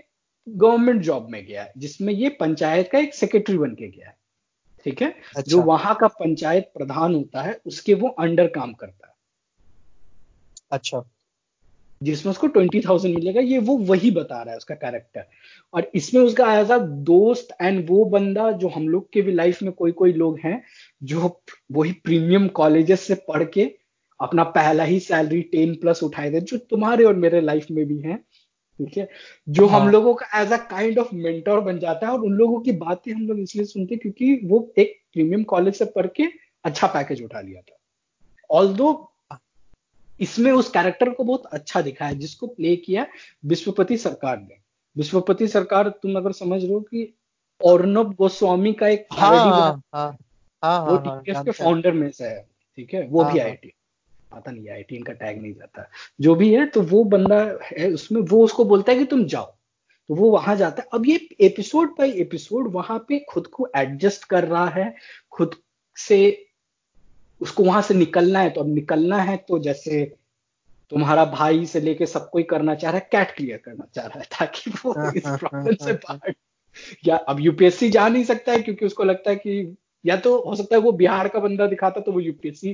गवर्नमेंट 0.46 1.02
जॉब 1.02 1.28
में 1.30 1.44
गया 1.46 1.62
है 1.62 1.72
जिसमें 1.78 2.12
ये 2.14 2.28
पंचायत 2.40 2.88
का 2.92 2.98
एक 2.98 3.14
सेक्रेटरी 3.14 3.58
बन 3.58 3.74
के 3.74 3.88
गया 3.88 4.08
है 4.08 4.16
ठीक 4.86 5.02
है? 5.02 5.08
अच्छा। 5.08 5.42
जो 5.42 5.62
वहाँ 5.62 5.96
का 6.00 6.08
पंचायत 6.10 6.70
प्रधान 6.74 7.14
होता 7.14 7.42
है 7.42 7.60
उसके 7.66 7.94
वो 7.94 8.08
अंडर 8.08 8.46
काम 8.54 8.72
करता 8.74 9.06
है। 9.06 9.12
अच्छा 10.74 11.04
जिसमें 12.02 12.30
उसको 12.30 12.46
ट्वेंटी 12.46 12.80
थाउज़ेंड 12.80 13.14
मिलेगा 13.14 13.40
ये 13.40 13.58
वो 13.58 13.76
वही 13.78 14.10
बता 14.10 14.42
रहा 14.42 14.50
है 14.50 14.56
उसका 14.56 14.74
कैरेक्टर 14.74 15.26
और 15.74 15.90
इसमें 15.94 16.20
उसका 16.22 16.54
एज 16.54 16.70
अ 16.70 16.78
दोस्त 17.04 17.56
एंड 17.62 17.88
वो 17.90 18.04
बंदा 18.04 18.50
जो 18.52 18.68
हम 18.68 18.88
लोग 18.88 19.08
के 19.12 19.22
भी 19.22 19.32
लाइफ 19.32 19.62
में 19.62 19.72
कोई 19.72 19.92
कोई 19.92 20.12
लोग 20.12 20.38
हैं 20.38 20.62
जो 21.02 21.40
वही 21.72 21.92
प्रीमियम 22.04 22.48
कॉलेजेस 22.48 23.00
से 23.00 23.14
पढ़ 23.28 23.44
के 23.44 23.64
अपना 24.20 24.44
पहला 24.44 24.84
ही 24.84 24.98
सैलरी 25.00 25.40
टेन 25.42 25.74
प्लस 25.74 26.02
उठाए 26.02 26.30
थे 26.32 26.40
जो 26.40 26.58
तुम्हारे 26.70 27.04
और 27.04 27.14
मेरे 27.16 27.40
लाइफ 27.40 27.66
में 27.70 27.84
भी 27.86 27.98
है 27.98 28.16
ठीक 28.80 28.96
है 28.98 29.08
जो 29.48 29.66
हाँ. 29.66 29.80
हम। 29.80 29.88
लोगों 29.90 30.14
का 30.14 30.40
as 30.40 30.52
a 30.52 30.56
kind 30.56 30.98
of 30.98 31.14
mentor 31.14 31.60
बन 31.60 31.78
जाता 31.78 32.06
है 32.06 32.12
और 32.12 32.20
उन 32.20 32.32
लोगों 32.32 32.60
की 32.60 32.72
बातें 32.72 33.12
हम 33.12 33.26
लोग 33.26 33.38
इसलिए 33.38 33.64
सुनते 33.64 33.94
हैं 33.94 34.00
क्योंकि 34.00 34.40
वो 34.44 34.72
एक 34.78 34.96
प्रीमियम 35.12 35.42
कॉलेज 35.44 35.74
से 35.74 35.84
पढ़ 35.84 36.06
के 36.06 36.26
अच्छा 36.64 36.86
पैकेज 36.86 37.22
उठा 37.22 37.40
लिया 37.40 37.60
था 37.60 37.78
ऑल 38.50 38.74
इसमें 40.20 40.52
उस 40.52 40.70
कैरेक्टर 40.70 41.10
को 41.10 41.24
बहुत 41.24 41.46
अच्छा 41.46 41.80
दिखाया 41.80 42.10
है 42.10 42.18
जिसको 42.18 42.46
प्ले 42.46 42.76
किया 42.76 43.06
विश्वपति 43.44 43.96
सरकार 43.96 44.38
ने। 44.40 44.56
विश्वपति 44.96 45.48
सरकार 45.48 45.88
तुम 45.88 46.16
अगर 46.16 46.32
समझ 46.32 46.64
रहे 46.64 46.72
हो 46.72 46.80
कि 46.80 47.02
अर्नब 47.60 48.14
गोस्वामी 48.14 48.72
का 48.72 48.88
एक 48.88 49.06
हाँ 49.12 49.30
हाँ 49.30 49.82
हाँ 49.94 50.16
हाँ 50.62 50.80
वो 50.84 50.96
हाँ 50.96 51.22
हाँ 51.34 51.44
के 51.44 51.50
फाउंडर 51.50 51.92
में 51.92 52.10
से 52.10 52.24
है 52.24 52.48
ठीक 52.76 52.94
है? 52.94 53.06
वो 53.06 53.22
हाँ, 53.22 53.32
भी। 53.32 53.38
आईटी 53.38 53.72
पता 54.34 54.50
नहीं 54.50 54.68
आईटी 54.68 54.96
इनका 54.96 55.12
टैग 55.12 55.42
नहीं 55.42 55.54
जाता। 55.54 55.88
जो 56.20 56.34
भी 56.34 56.54
है 56.54 56.66
तो 56.66 56.82
वो 56.82 57.04
बंदा 57.04 57.58
है 57.62 57.90
उसमें 57.90 58.20
वो 58.20 58.44
उसको 58.44 58.64
बोलता 58.64 58.92
है 58.92 58.98
कि 58.98 59.04
तुम 59.04 59.24
जाओ। 59.24 59.54
तो 60.08 60.14
वो 60.14 60.30
वहाँ 60.30 60.56
जाता 60.56 60.82
है। 60.82 60.88
अब 60.92 61.06
ये 61.06 61.28
एपिसोड 61.40 61.90
बाय 61.98 62.10
एपिसोड 62.10 62.72
वहाँ 62.72 63.04
पे 63.08 63.18
खुद 63.18 63.46
को 63.46 63.68
एडजस्ट 63.76 64.24
कर 64.24 64.44
रहा 64.44 64.68
है 64.68 64.94
खुद 65.30 65.54
से 65.96 66.43
उसको 67.44 67.64
वहाँ 67.64 67.82
से 67.82 67.94
निकलना 67.94 68.40
है 68.40 68.50
तो 68.50 68.60
अब 68.60 68.74
निकलना 68.74 69.16
है 69.16 69.36
तो 69.36 69.58
जैसे 69.58 70.16
तुम्हारा 70.90 71.24
भाई 71.24 71.66
से 71.66 71.80
लेके 71.80 72.06
सब 72.06 72.30
कोई 72.30 72.42
करना 72.42 72.74
चाह 72.74 72.90
रहा 72.90 72.98
है 72.98 73.08
कैट 73.12 73.36
क्लियर 73.36 73.58
करना 73.58 73.86
चाह 73.94 74.06
रहा 74.06 74.18
है 74.18 74.24
ताकि 74.24 74.70
वो 74.70 74.92
हाँ, 74.92 75.12
इस 75.16 75.26
हाँ, 75.26 75.38
प्रॉब्लम 75.38 75.74
से 75.74 75.90
हाँ, 75.90 75.94
बाहर 75.94 76.34
या 77.06 77.16
अब 77.16 77.40
यूपीएससी 77.40 77.90
जा 77.90 78.08
नहीं 78.08 78.24
सकता 78.24 78.52
है 78.52 78.58
क्योंकि 78.58 78.86
उसको 78.86 79.04
लगता 79.04 79.30
है 79.30 79.36
कि 79.36 79.76
या 80.06 80.16
तो 80.16 80.42
हो 80.46 80.56
सकता 80.56 80.76
है 80.76 80.80
वो 80.82 80.92
बिहार 80.92 81.28
का 81.28 81.38
बंदा 81.38 81.66
दिखाता 81.66 82.00
तो 82.00 82.12
वो 82.12 82.20
यूपीएससी 82.20 82.72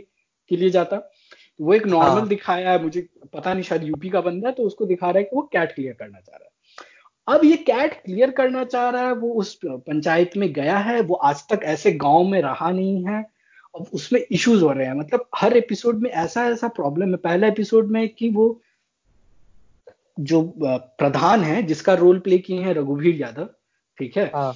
के 0.48 0.56
लिए 0.56 0.70
जाता। 0.70 0.96
तो 0.96 1.64
वो 1.64 1.74
एक 1.74 1.86
नॉर्मल 1.86 2.18
हाँ। 2.18 2.28
दिखाया 2.28 2.70
है 2.70 2.82
मुझे 2.82 3.08
पता 3.32 3.52
नहीं 3.54 3.62
शायद 3.62 3.82
यूपी 3.82 4.08
का 4.08 4.20
बंदा 4.20 4.48
है 4.48 4.54
तो 4.54 4.62
उसको 4.62 4.86
दिखा 4.86 5.06
रहा 5.06 5.18
है 5.18 5.24
कि 5.24 5.36
वो 5.36 5.42
कैट 5.42 5.72
क्लियर 5.72 5.92
करना 5.92 6.20
चाह 6.20 6.36
रहा 6.36 6.44
है। 6.44 7.36
अब 7.36 7.44
ये 7.44 7.56
कैट 7.56 7.94
क्लियर 7.94 8.30
करना 8.30 8.64
चाह 8.64 8.90
रहा 8.90 9.06
है 9.06 9.12
वो 9.12 9.32
उस 9.32 9.60
पंचायत 9.64 10.36
में 10.36 10.52
गया 10.52 10.78
है 10.78 11.00
वो 11.00 11.14
आज 11.14 11.42
तक 11.48 11.60
ऐसे 11.62 11.92
गाँव 11.92 12.24
में 12.24 12.42
रहा 12.42 12.70
नहीं 12.70 13.04
है 13.04 13.39
अब 13.76 13.86
उसमें 13.92 14.26
इश्यूज़ 14.30 14.64
हो 14.64 14.72
रहे 14.72 14.86
हैं। 14.86 14.94
मतलब 14.94 15.28
हर 15.36 15.56
एपिसोड 15.56 15.98
में 15.98 16.10
ऐसा 16.10 16.44
ऐसा 16.44 16.68
प्रॉब्लम 16.68 17.10
है। 17.10 17.16
पहला 17.16 17.46
एपिसोड 17.46 17.88
में 17.88 18.08
कि 18.08 18.30
वो 18.30 18.62
जो 20.20 20.54
प्रधान 20.98 21.40
है 21.40 21.62
जिसका 21.62 21.94
रोल 21.94 22.18
प्ले 22.18 22.38
किए 22.38 22.60
हैं 22.60 22.74
रघुवीर 22.74 23.14
यादव 23.14 23.44
ठीक 23.98 24.16
है? 24.16 24.30
हाँ। 24.34 24.54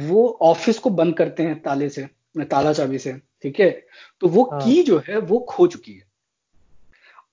वो 0.00 0.38
ऑफ़िस 0.42 0.78
को 0.78 0.90
बंद 0.90 1.16
करते 1.16 1.42
हैं 1.42 1.62
ताले 1.62 1.88
से 1.88 2.08
ताला 2.38 2.72
चाबी 2.72 2.98
से 2.98 3.12
ठीक 3.12 3.60
है? 3.60 3.86
तो 4.20 4.28
वो 4.28 4.44
हाँ। 4.44 4.60
की 4.60 4.82
जो 4.82 4.98
है 4.98 5.18
वो 5.18 5.38
खो 5.38 5.66
चुकी 5.66 5.92
है। 5.92 6.10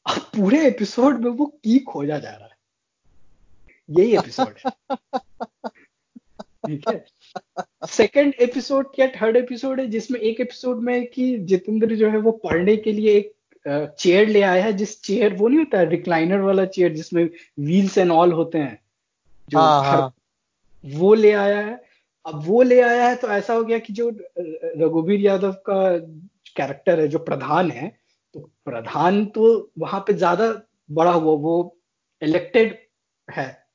अब 0.09 0.21
पूरे 0.21 0.67
एपिसोड 0.67 1.19
में 1.19 1.31
वो 1.31 1.45
की 1.45 1.79
खोजा 1.79 2.19
जा 2.19 2.29
रहा 2.29 2.45
है। 2.45 2.57
यही 3.89 4.17
एपिसोड 4.17 4.53
है। 4.65 4.71
ठीक 6.67 6.89
है? 6.89 7.05
सेकंड 7.87 8.33
एपिसोड 8.39 8.87
या 8.99 9.07
थर्ड 9.07 9.37
एपिसोड 9.37 9.79
है 9.79 9.87
जिसमें 9.87 10.19
एक 10.19 10.41
एपिसोड 10.41 10.81
में 10.81 11.07
कि 11.07 11.37
जितेंद्र 11.37 11.95
जो 11.95 12.09
है 12.09 12.17
वो 12.17 12.31
पढ़ने 12.31 12.75
के 12.77 12.91
लिए 12.91 13.13
एक 13.17 13.33
चेयर 13.99 14.27
ले 14.27 14.41
आया 14.41 14.63
है 14.63 14.73
जिस 14.73 15.01
चेयर 15.03 15.33
वो 15.33 15.47
नहीं 15.47 15.59
होता 15.59 15.79
है 15.79 15.89
रिक्लाइनर 15.89 16.39
वाला 16.39 16.65
चेयर 16.65 16.93
जिसमें 16.93 17.23
व्हील्स 17.59 17.97
एंड 17.97 18.11
ऑल 18.11 18.31
होते 18.31 18.57
हैं 18.57 18.79
जो 19.49 19.59
हाँ 19.59 19.83
हाँ। 19.83 20.13
वो 20.83 21.13
ले 21.13 21.31
आया 21.31 21.59
है। 21.59 21.81
अब 22.25 22.41
वो 22.45 22.61
ले 22.61 22.81
आया 22.81 23.07
है 23.09 23.15
तो 23.15 23.27
ऐसा 23.27 23.53
हो 23.53 23.63
गया 23.63 23.79
कि 23.79 23.93
जो 23.93 24.09
रघुवीर 24.77 25.19
यादव 25.19 25.51
का 25.51 25.97
कैरेक्टर 26.57 26.99
है 26.99 27.07
जो 27.07 27.19
प्रधान 27.19 27.71
है 27.71 27.89
तो 28.35 28.39
प्रधान 28.65 29.25
तो 29.25 29.71
वहाँ 29.79 29.99
पे 29.99 30.13
ज़्यादा 30.13 30.47
बड़ा 30.91 31.11
हुआ 31.11 31.35
वो 31.35 31.77
इलेक्टेड 32.21 32.77
है। 33.31 33.66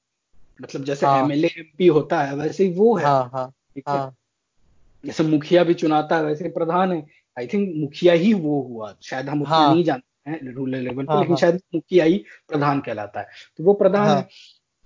मतलब 0.63 0.85
जैसे 0.85 1.07
हाँ। 1.07 1.25
एमएलए 1.25 1.49
एमपी 1.59 1.87
होता 1.87 2.23
है 2.23 2.35
वैसे 2.37 2.65
ही 2.65 2.73
वो 2.75 2.97
है। 2.97 3.05
हाँ 3.05 3.31
हाँ 3.33 3.53
है? 3.77 3.83
हाँ। 3.89 4.17
जैसे 5.07 5.25
मुखिया 5.25 5.65
भी 5.65 5.75
चुनाता 5.75 6.17
है 6.17 6.25
वैसे 6.25 6.49
प्रधान 6.49 6.93
है। 6.93 7.07
आई 7.39 7.47
थिंक 7.47 7.73
मुखिया 7.77 8.13
ही 8.13 8.35
वो 8.35 8.63
हुआ। 8.63 8.97
शायद 9.03 9.29
हम 9.29 9.43
उतना 9.43 9.57
हाँ। 9.57 9.75
नहीं 9.75 9.85
जानते 9.85 10.31
हैं 10.31 10.55
रूरल 10.55 10.77
लेवल 10.77 11.05
पे 11.05 11.13
हाँ, 11.13 11.21
लेकिन 11.21 11.33
हाँ। 11.33 11.37
शायद 11.37 11.61
मुखिया 11.75 12.05
ही 12.05 12.25
प्रधान 12.49 12.81
कहलाता 12.81 13.21
है। 13.21 13.29
तो 13.57 13.65
वो 13.65 13.73
प्रधान 13.73 14.09
हाँ। 14.09 14.17
है 14.17 14.29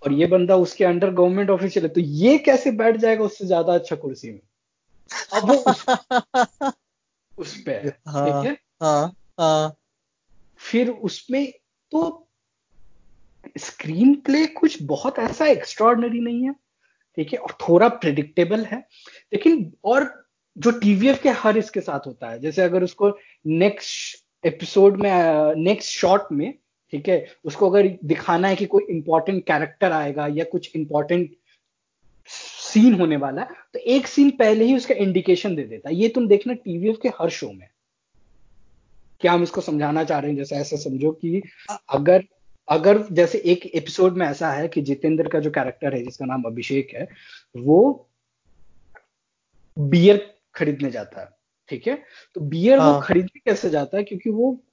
और 0.02 0.12
ये 0.12 0.26
बंदा 0.26 0.56
उसके 0.56 0.84
अंडर 0.84 1.10
गवर्नमेंट 1.10 1.50
ऑफिशियल 1.50 1.86
है। 1.86 1.92
तो 1.92 2.00
ये 2.00 2.38
कैसे 2.38 2.70
बैठ 2.70 2.96
जाएगा 2.96 3.24
उससे 3.24 3.46
ज़्यादा 3.46 3.74
अच्छा 3.74 3.96
कुर्सी 3.96 4.30
में? 4.30 4.40
अब 5.34 5.48
वो 5.48 5.54
उस, 5.54 5.84
उस 7.38 7.62
पे 7.62 7.72
है 7.72 7.98
हाँ 8.08 8.42
ठीक 8.42 8.50
है? 8.50 8.58
हाँ 8.82 9.16
हाँ। 9.40 9.76
फिर 10.56 10.90
उसमें 10.90 11.52
तो 11.90 12.25
स्क्रीन 13.56 14.14
प्ले 14.16 14.46
कुछ 14.46 14.82
बहुत 14.82 15.18
ऐसा 15.18 15.46
एक्स्ट्रॉर्डनरी 15.46 16.20
नहीं 16.20 16.42
है, 16.44 16.52
ठीक 17.18 17.32
है? 17.32 17.38
और 17.38 17.56
थोड़ा 17.62 17.88
प्रिडिक्टेबल 17.88 18.64
है। 18.64 18.78
लेकिन 19.32 19.72
और 19.84 20.12
जो 20.56 20.70
टीवीएफ 20.70 21.22
के 21.22 21.28
हर 21.30 21.58
इसके 21.58 21.80
साथ 21.80 22.06
होता 22.06 22.30
है, 22.30 22.38
जैसे 22.40 22.62
अगर 22.62 22.84
उसको 22.84 23.16
नेक्स्ट 23.46 24.46
एपिसोड 24.46 24.96
में 24.96 25.54
नेक्स्ट 25.56 25.92
शॉट 25.92 26.32
में, 26.32 26.52
ठीक 26.92 27.08
है? 27.08 27.26
उसको 27.44 27.70
अगर 27.70 27.88
दिखाना 28.04 28.48
है 28.48 28.56
कि 28.56 28.66
कोई 28.66 28.86
इंपॉर्टेंट 28.90 29.42
कैरेक्टर 29.46 29.92
आएगा 29.92 30.26
या 30.26 30.44
कुछ 30.44 30.70
इंपॉर्टेंट 30.76 31.36
सीन 32.28 32.94
होने 32.94 33.16
वाला 33.16 33.42
है 33.42 33.48
तो 33.74 33.78
एक 33.78 34.06
सीन 34.06 34.30
पहले 34.30 34.64
ही 34.64 34.76
उसका 34.76 34.94
इंडिकेशन 34.94 35.54
दे 35.56 35.62
देता 35.62 35.88
है। 35.88 35.94
ये 35.94 36.08
तुम 36.08 36.28
देखना 36.28 36.52
टीवीएफ 36.54 36.98
के 37.02 37.08
हर 37.20 37.30
शो 37.30 37.50
में। 37.52 37.68
क्या 39.20 39.32
हम 39.32 39.42
इसको 39.42 39.60
समझाना 39.60 40.04
चाह 40.04 40.18
रहे 40.18 40.30
हैं? 40.30 40.36
जैसे 40.38 40.56
ऐसे 40.56 40.76
समझो 40.76 41.10
कि 41.12 41.42
अगर 41.88 42.24
अगर 42.68 43.02
जैसे 43.12 43.38
एक 43.38 43.66
एपिसोड 43.66 44.16
में 44.16 44.26
ऐसा 44.26 44.50
है 44.50 44.68
कि 44.68 44.82
जितेंद्र 44.82 45.28
का 45.28 45.40
जो 45.40 45.50
कैरेक्टर 45.50 45.94
है 45.94 46.04
जिसका 46.04 46.26
नाम 46.26 46.42
अभिषेक 46.42 46.88
है 46.94 47.08
वो 47.56 48.08
बियर 49.78 50.34
खरीदने 50.54 50.90
जाता 50.90 51.20
है 51.20 51.28
ठीक 51.68 51.86
है? 51.86 52.02
तो 52.34 52.40
बियर 52.40 52.78
वो 52.78 52.84
हाँ। 52.84 53.00
खरीदने 53.02 53.40
कैसे 53.40 53.70
जाता 53.70 53.96
है? 53.96 54.04
क्योंकि 54.04 54.30
वो 54.30 54.64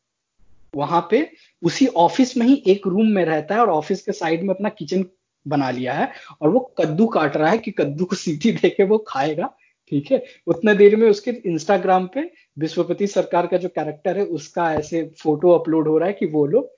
वहाँ 0.76 1.08
पे 1.12 1.32
उसी 1.64 1.88
ऑफ़िस 1.88 2.38
में 2.38 2.46
ही 2.46 2.64
एक 2.68 2.88
रूम 2.88 3.08
में 3.08 3.26
रहता 3.26 3.56
है 3.56 3.62
और 3.62 3.70
ऑफ़िस 3.70 4.02
के 4.02 4.12
साइड 4.12 4.44
में 4.44 4.54
अपना 4.56 4.70
किचन 4.70 5.06
बना 5.48 5.72
लिया 5.72 5.94
है 5.94 6.12
और 6.42 6.50
वो 6.50 6.60
कद्दू 6.60 7.08
काट 7.08 7.38
रहा 7.38 7.50
है 7.50 7.58
कि 7.58 7.72
कद्दू 7.72 8.06
को 8.06 8.16
सीटी 8.16 8.52
देके 8.52 8.84
वो 8.84 8.98
खाएगा 8.98 9.58
ठीक 9.90 10.12
है? 10.12 10.26
उतने 10.48 10.76
देर 10.76 10.96
में 10.96 11.10
उसके 11.10 11.32
इंस्टाग्राम 11.32 12.08
पे 12.08 12.32
विश्वपति 12.60 13.08
सरकार 13.08 13.48
का 13.48 13.58
जो 13.58 13.70
कैरेक्टर 13.70 14.18
है 14.18 14.26
उसका 14.26 14.74
ऐसे 14.74 15.12
फ़ोटो 15.24 15.50
अपलोड 15.50 15.88
हो 15.88 15.98
रहा 15.98 16.08
है 16.08 16.14
कि 16.14 16.26
वो 16.26 16.46
लोग 16.46 16.76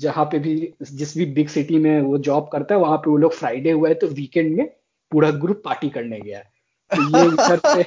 जहाँ 0.00 0.24
पे 0.24 0.38
भी 0.38 0.54
जिस 0.82 1.16
भी 1.18 1.26
बिग 1.26 1.48
सिटी 1.48 1.78
में 1.78 2.00
वो 2.02 2.18
जॉब 2.18 2.48
करता 2.52 2.74
है 2.74 2.80
वहाँ 2.80 2.98
पे 2.98 3.10
वो 3.10 3.16
लोग 3.16 3.34
फ्राइडे 3.34 3.70
हुआ 3.70 3.88
है 3.88 3.94
तो 3.94 4.06
वीकेंड 4.06 4.56
में 4.56 4.66
पूरा 5.12 5.30
ग्रुप 5.30 5.62
पार्टी 5.64 5.88
करने 5.90 6.20
गया 6.20 6.38
है। 6.38 6.44
तो 6.90 7.02
ये 7.18 7.26
इधर 7.26 7.60
से 7.66 7.82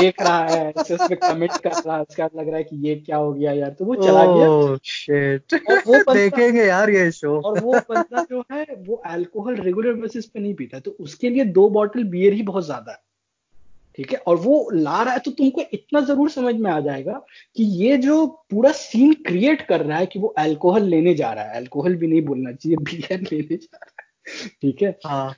देख 0.00 0.22
रहा 0.22 0.38
है 0.38 0.72
ऐसे 0.78 0.94
उस 0.94 1.00
पे 1.08 1.14
कमेंट 1.16 1.56
कर 1.56 1.70
रहा 1.70 1.96
है 1.96 2.02
उसके 2.02 2.22
लग 2.22 2.48
रहा 2.48 2.56
है 2.56 2.64
कि 2.64 2.76
ये 2.88 2.94
क्या 2.94 3.16
हो 3.16 3.32
गया 3.32 3.52
यार 3.52 3.70
तो 3.70 3.84
वो 3.84 3.94
चला 3.94 4.20
oh, 4.20 4.36
गया 4.36 4.76
शिट 4.84 5.54
वो 5.88 6.14
देखेंगे 6.14 6.64
यार 6.64 6.90
ये 6.90 7.10
शो 7.10 7.40
और 7.40 7.60
वो 7.60 7.72
बंदा 7.72 8.26
जो 8.30 8.44
है 8.52 8.66
वो 8.78 9.02
अल्कोहल 9.06 9.56
रेगुलर 9.56 9.92
बेसिस 9.92 10.26
पे 10.26 10.40
नहीं 10.40 10.54
पीता 10.54 10.78
तो 10.78 10.96
उसके 11.00 11.30
लिए 11.30 11.44
दो 11.44 11.68
बॉटल 11.70 12.04
बियर 12.04 12.32
ही 12.32 12.42
बहुत 12.42 12.64
ज़्यादा 12.64 12.92
है। 12.92 12.98
ठीक 13.98 14.12
है? 14.12 14.18
और 14.18 14.36
वो 14.36 14.70
ला 14.72 15.02
रहा 15.02 15.12
है 15.12 15.18
तो 15.18 15.30
तुमको 15.30 15.62
इतना 15.72 16.00
ज़रूर 16.00 16.30
समझ 16.30 16.54
में 16.54 16.70
आ 16.70 16.80
जाएगा 16.80 17.12
कि 17.56 17.64
ये 17.64 17.96
जो 17.96 18.26
पूरा 18.26 18.72
सीन 18.72 19.14
क्रिएट 19.14 19.66
कर 19.66 19.80
रहा 19.80 19.98
है 19.98 20.06
कि 20.06 20.18
वो 20.18 20.28
अल्कोहल 20.28 20.82
लेने 20.82 21.14
जा 21.14 21.32
रहा 21.32 21.44
है। 21.44 21.56
अल्कोहल 21.56 21.94
भी 21.94 22.06
नहीं 22.06 22.22
बोलना 22.22 22.52
चाहिए 22.52 22.76
बियर 22.76 23.20
लेने 23.20 23.56
जा 23.56 23.78
रहा 23.82 24.02
है। 24.02 24.48
ठीक 24.48 24.82
है? 24.82 24.98
हाँ। 25.06 25.34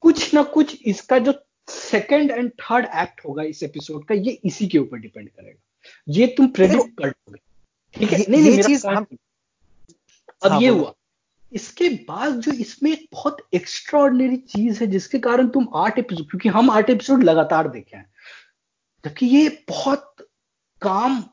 कुछ 0.00 0.34
ना 0.34 0.42
कुछ 0.42 0.82
इसका 0.86 1.18
जो 1.18 1.34
सेकंड 1.68 2.30
एंड 2.30 2.50
थर्ड 2.50 2.86
एक्ट 2.94 3.20
होगा 3.28 3.42
इस 3.42 3.62
एपिसोड 3.62 4.04
का 4.04 4.14
ये 4.14 4.30
इसी 4.44 4.66
के 4.66 4.78
ऊपर 4.78 4.98
डिपेंड 4.98 5.28
करेगा। 5.28 5.62
ये 6.08 6.26
तुम 6.26 6.46
प्रेडिक्ट 6.46 6.98
कर 6.98 7.06
लोगे। 7.06 7.40
ठीक 7.94 8.12
है? 8.12 8.24
नहीं 8.28 8.42
नहीं 8.42 8.62
चीज़ 8.62 8.86
हम- 8.86 9.18
अब 10.44 10.50
हाँ, 10.52 10.60
ये 10.60 10.68
हुआ। 10.68 10.94
इसके 11.54 11.88
बाद 11.88 12.40
जो 12.40 12.52
इसमें 12.52 12.92
एक 12.92 13.08
बहुत 13.12 13.36
एक्स्ट्रॉर्डनरी 13.54 14.36
चीज़ 14.36 14.80
है, 14.80 14.86
जिसके 14.86 15.18
कारण 15.18 15.48
तुम 15.48 15.68
आठ 15.74 15.98
एपिसोड 15.98 16.30
क्योंकि 16.30 16.48
हम 16.48 16.70
आठ 16.70 16.90
एपिसोड 16.90 17.24
लगातार 17.24 17.68
देखे 17.68 17.96
हैं। 17.96 18.12
जबकि 19.04 19.26
ये 19.26 19.64
बहुत 19.68 20.14
काम 20.82 21.24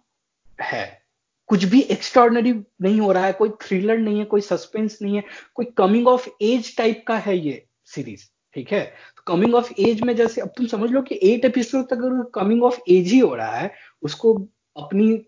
है। 0.62 1.02
कुछ 1.48 1.64
भी 1.64 1.82
एक्स्ट्रॉर्डनरी 1.82 2.54
नहीं 2.82 3.02
हो 3.02 3.12
रहा 3.12 3.26
है, 3.26 3.34
कोई 3.34 3.50
थ्रिलर 3.50 3.98
नहीं 3.98 4.20
है, 4.20 4.26
कोई 4.26 4.42
सस्पेंस 4.42 5.00
नहीं 5.02 5.16
है, 5.16 5.24
कोई 5.54 5.66
कमिंग 5.66 6.08
ऑफ़ 6.08 6.30
एज 6.42 6.78
टाइप 6.78 7.06
का 7.08 7.18
है 7.18 7.38
ये 7.38 7.68
सीरीज़ 7.86 8.26
ठीक 8.54 8.72
है? 8.72 8.94
तो 9.18 9.24
कमिंग 9.28 9.56
ऑफ़ 9.56 9.74
एज 9.80 10.02
में 10.02 10.16
जैसे, 10.16 10.42
अब 10.42 10.48
तुम 10.48 10.68
समझ 10.68 10.92
लो 10.92 11.02
कि 11.02 11.20
एट 11.24 11.46
एपिसोड 11.46 11.86
तक 11.86 11.94
अगर 11.94 12.30
कमिंग 12.36 12.64
ऑफ़ 12.64 12.80
एज 12.90 13.08
ही 13.08 13.20
हो 13.20 13.36
रहा 13.36 13.56
है, 13.56 13.74
उसको 14.02 14.48
अपनी 14.78 15.26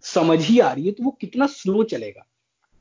समझ 0.00 0.40
ही 0.40 0.60
आ 0.60 0.72
रही 0.72 0.86
है 0.86 0.92
तो 0.92 1.04
वो 1.04 1.10
कितना 1.10 1.46
स्लो 1.46 1.84
चलेगा। 1.84 2.26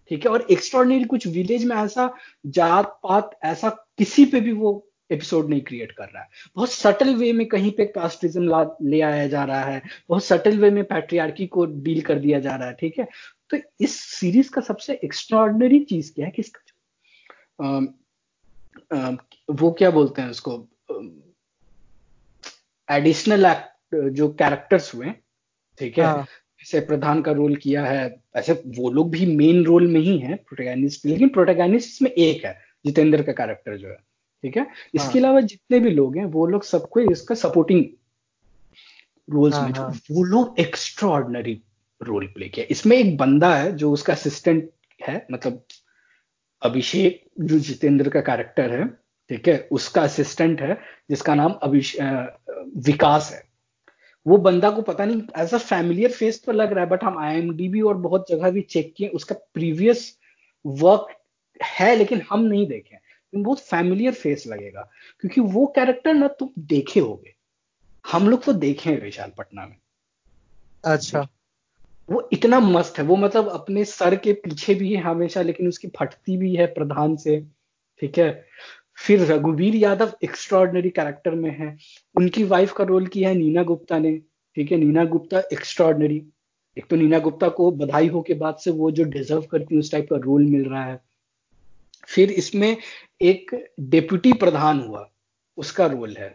ठीक 0.09 0.25
है? 0.25 0.31
और 0.31 0.47
एक्स्ट्रॉर्डनरी 0.51 1.03
कुछ 1.03 1.27
विलेज 1.27 1.65
में 1.65 1.75
ऐसा 1.75 2.13
जात 2.45 2.99
पात 3.03 3.39
ऐसा 3.43 3.69
किसी 3.69 4.25
पे 4.25 4.39
भी 4.39 4.51
वो 4.51 4.87
एपिसोड 5.11 5.49
नहीं 5.49 5.61
क्रिएट 5.61 5.91
कर 5.91 6.05
रहा 6.05 6.23
है। 6.23 6.29
बहुत 6.55 6.71
सटल 6.71 7.15
वे 7.15 7.33
में 7.33 7.47
कहीं 7.47 7.71
पे 7.71 7.85
कास्टिज्म 7.85 8.71
ले 8.81 9.01
आया 9.01 9.27
जा 9.27 9.43
रहा 9.43 9.63
है। 9.63 9.81
बहुत 10.09 10.23
सटल 10.23 10.57
वे 10.57 10.69
में 10.69 10.83
पैट्रियार्की 10.83 11.47
को 11.47 11.65
डील 11.65 12.01
कर 12.01 12.19
दिया 12.19 12.39
जा 12.39 12.55
रहा 12.55 12.67
है 12.67 12.73
ठीक 12.73 12.99
है? 12.99 13.07
तो 13.49 13.57
इस 13.81 13.99
सीरीज़ 13.99 14.51
का 14.51 14.61
सबसे 14.61 14.99
एक्स्ट्रॉर्डनरी 15.03 15.79
चीज़ 15.79 16.13
क्या 16.13 16.25
है 16.25 16.31
कि 16.31 16.41
इसका 16.41 16.61
जो 16.67 16.71
अम, 17.65 17.87
अम, 18.91 19.17
वो 19.51 19.71
क्या 19.71 19.91
बोलते 19.91 20.21
हैं 20.21 20.29
उसको? 20.29 20.67
एडिशनल 22.91 23.45
एक्ट 23.45 23.95
जो 24.09 24.29
कैरेक्टर्स 24.29 24.95
हुए 24.95 25.11
ठीक 25.79 25.99
है। 25.99 26.05
हाँ, 26.65 26.81
जैसे 26.81 26.87
प्रधान 26.87 27.21
का 27.21 27.31
रोल 27.31 27.55
किया 27.55 27.85
है। 27.85 28.21
ऐसे 28.35 28.53
वो 28.53 28.91
लोग 28.91 29.11
भी 29.11 29.35
मेन 29.35 29.65
रोल 29.65 29.87
में 29.87 30.01
ही 30.01 30.17
है 30.17 30.35
प्रोटेगनिस्ट 30.35 31.05
लेकिन 31.05 31.29
प्रोटेगनिस्ट 31.29 32.01
में 32.01 32.11
एक 32.11 32.45
है 32.45 32.59
जितेंद्र 32.85 33.23
का 33.23 33.31
कैरेक्टर 33.31 33.77
जो 33.77 33.87
है। 33.87 33.97
ठीक 34.43 34.57
है? 34.57 34.67
इसके 34.95 35.19
हाँ। 35.19 35.27
अलावा 35.27 35.41
जितने 35.41 35.79
भी 35.79 35.89
लोग 35.89 36.17
हैं 36.17 36.25
वो 36.25 36.45
लोग 36.45 36.63
सबको 36.63 36.99
इसका 36.99 37.35
सपोर्टिंग 37.35 37.85
रोल्स 39.29 39.55
हाँ, 39.55 39.65
में 39.65 39.73
जो 39.73 39.81
हाँ। 39.81 39.99
वो 40.11 40.23
लोग 40.23 40.59
एक्स्ट्रॉर्डनरी 40.59 41.61
रोल 42.03 42.27
प्ले 42.27 42.49
किया। 42.49 42.65
इसमें 42.69 42.97
एक 42.97 43.17
बंदा 43.17 43.55
है 43.55 43.75
जो 43.75 43.91
उसका 43.91 44.13
असिस्टेंट 44.13 44.69
है 45.07 45.27
मतलब 45.31 45.63
अभिषेक 46.61 47.29
जो 47.39 47.59
जितेंद्र 47.59 48.09
का 48.09 48.21
कैरेक्टर 48.21 48.71
है। 48.71 48.87
ठीक 49.29 49.47
है? 49.47 49.67
उसका 49.71 50.01
असिस्टेंट 50.01 50.61
है 50.61 50.77
जिसका 51.09 51.35
नाम 51.35 51.51
अभिष 51.51 51.95
अ, 51.95 52.37
विकास 52.77 53.31
है। 53.33 53.44
वो 54.27 54.37
बंदा 54.37 54.69
को 54.71 54.81
पता 54.81 55.05
नहीं 55.05 55.21
एज 55.37 55.53
अ 55.53 55.57
फैमिलियर 55.57 56.11
फेस 56.11 56.43
तो 56.45 56.51
लग 56.51 56.73
रहा 56.73 56.83
है 56.83 56.89
बट 56.89 57.03
हम 57.03 57.17
आईएमडीबी 57.17 57.81
और 57.81 57.97
बहुत 57.97 58.29
जगह 58.29 58.51
भी 58.51 58.61
चेक 58.61 58.93
किए 58.97 59.07
उसका 59.07 59.35
प्रीवियस 59.53 60.17
वर्क 60.65 61.07
है 61.63 61.95
लेकिन 61.95 62.21
हम 62.29 62.43
नहीं 62.43 62.67
देखे 62.67 62.95
लेकिन 62.95 63.43
बहुत 63.43 63.59
फैमिलियर 63.59 64.13
फेस 64.13 64.47
लगेगा 64.47 64.89
क्योंकि 65.19 65.41
वो 65.41 65.65
कैरेक्टर 65.65 66.13
ना 66.13 66.27
तुम 66.27 66.49
देखे 66.59 66.99
होगे। 66.99 67.33
हम 68.05 68.29
लोग 68.29 68.43
तो 68.43 68.53
देखे 68.53 68.89
हैं 68.89 69.01
विशाल 69.01 69.31
पटना 69.37 69.65
में। 69.65 69.77
अच्छा। 70.85 71.27
वो 72.09 72.29
इतना 72.33 72.59
मस्त 72.59 72.97
है 72.97 73.03
वो 73.03 73.15
मतलब 73.15 73.47
अपने 73.49 73.85
सर 73.85 74.15
के 74.15 74.33
पीछे 74.33 74.75
भी 74.75 74.93
है 74.93 75.01
हमेशा 75.01 75.41
लेकिन 75.41 75.67
उसकी 75.67 75.87
फटती 75.87 76.37
भी 76.37 76.55
है 76.55 76.65
प्रधान 76.65 77.15
से 77.15 77.39
ठीक 78.01 78.17
है? 78.17 78.45
फिर 78.97 79.25
रघुवीर 79.31 79.75
यादव 79.75 80.13
एक्स्ट्रॉर्डनरी 80.23 80.89
कैरेक्टर 80.89 81.35
में 81.35 81.49
है। 81.57 81.77
उनकी 82.15 82.43
वाइफ 82.43 82.73
का 82.73 82.83
रोल 82.83 83.07
किया 83.07 83.29
है 83.29 83.35
नीना 83.35 83.63
गुप्ता 83.63 83.97
ने 83.99 84.17
ठीक 84.57 84.71
है? 84.71 84.77
नीना 84.77 85.03
गुप्ता 85.05 85.39
एक्स्ट्रॉर्डनरी 85.53 86.23
एक 86.77 86.85
तो 86.89 86.95
नीना 86.95 87.19
गुप्ता 87.19 87.49
को 87.49 87.71
बधाई 87.71 88.07
हो 88.07 88.21
के 88.21 88.33
बाद 88.33 88.55
से 88.55 88.71
वो 88.71 88.91
जो 88.91 89.03
डिजर्व 89.03 89.41
करती 89.41 89.75
है 89.75 89.79
उस 89.79 89.91
टाइप 89.91 90.07
का 90.09 90.15
रोल 90.15 90.45
मिल 90.45 90.65
रहा 90.65 90.83
है। 90.85 90.99
फिर 92.07 92.31
इसमें 92.31 92.77
एक 93.21 93.51
डेप्यूटी 93.79 94.33
प्रधान 94.33 94.79
हुआ 94.79 95.09
उसका 95.57 95.85
रोल 95.85 96.15
है 96.19 96.29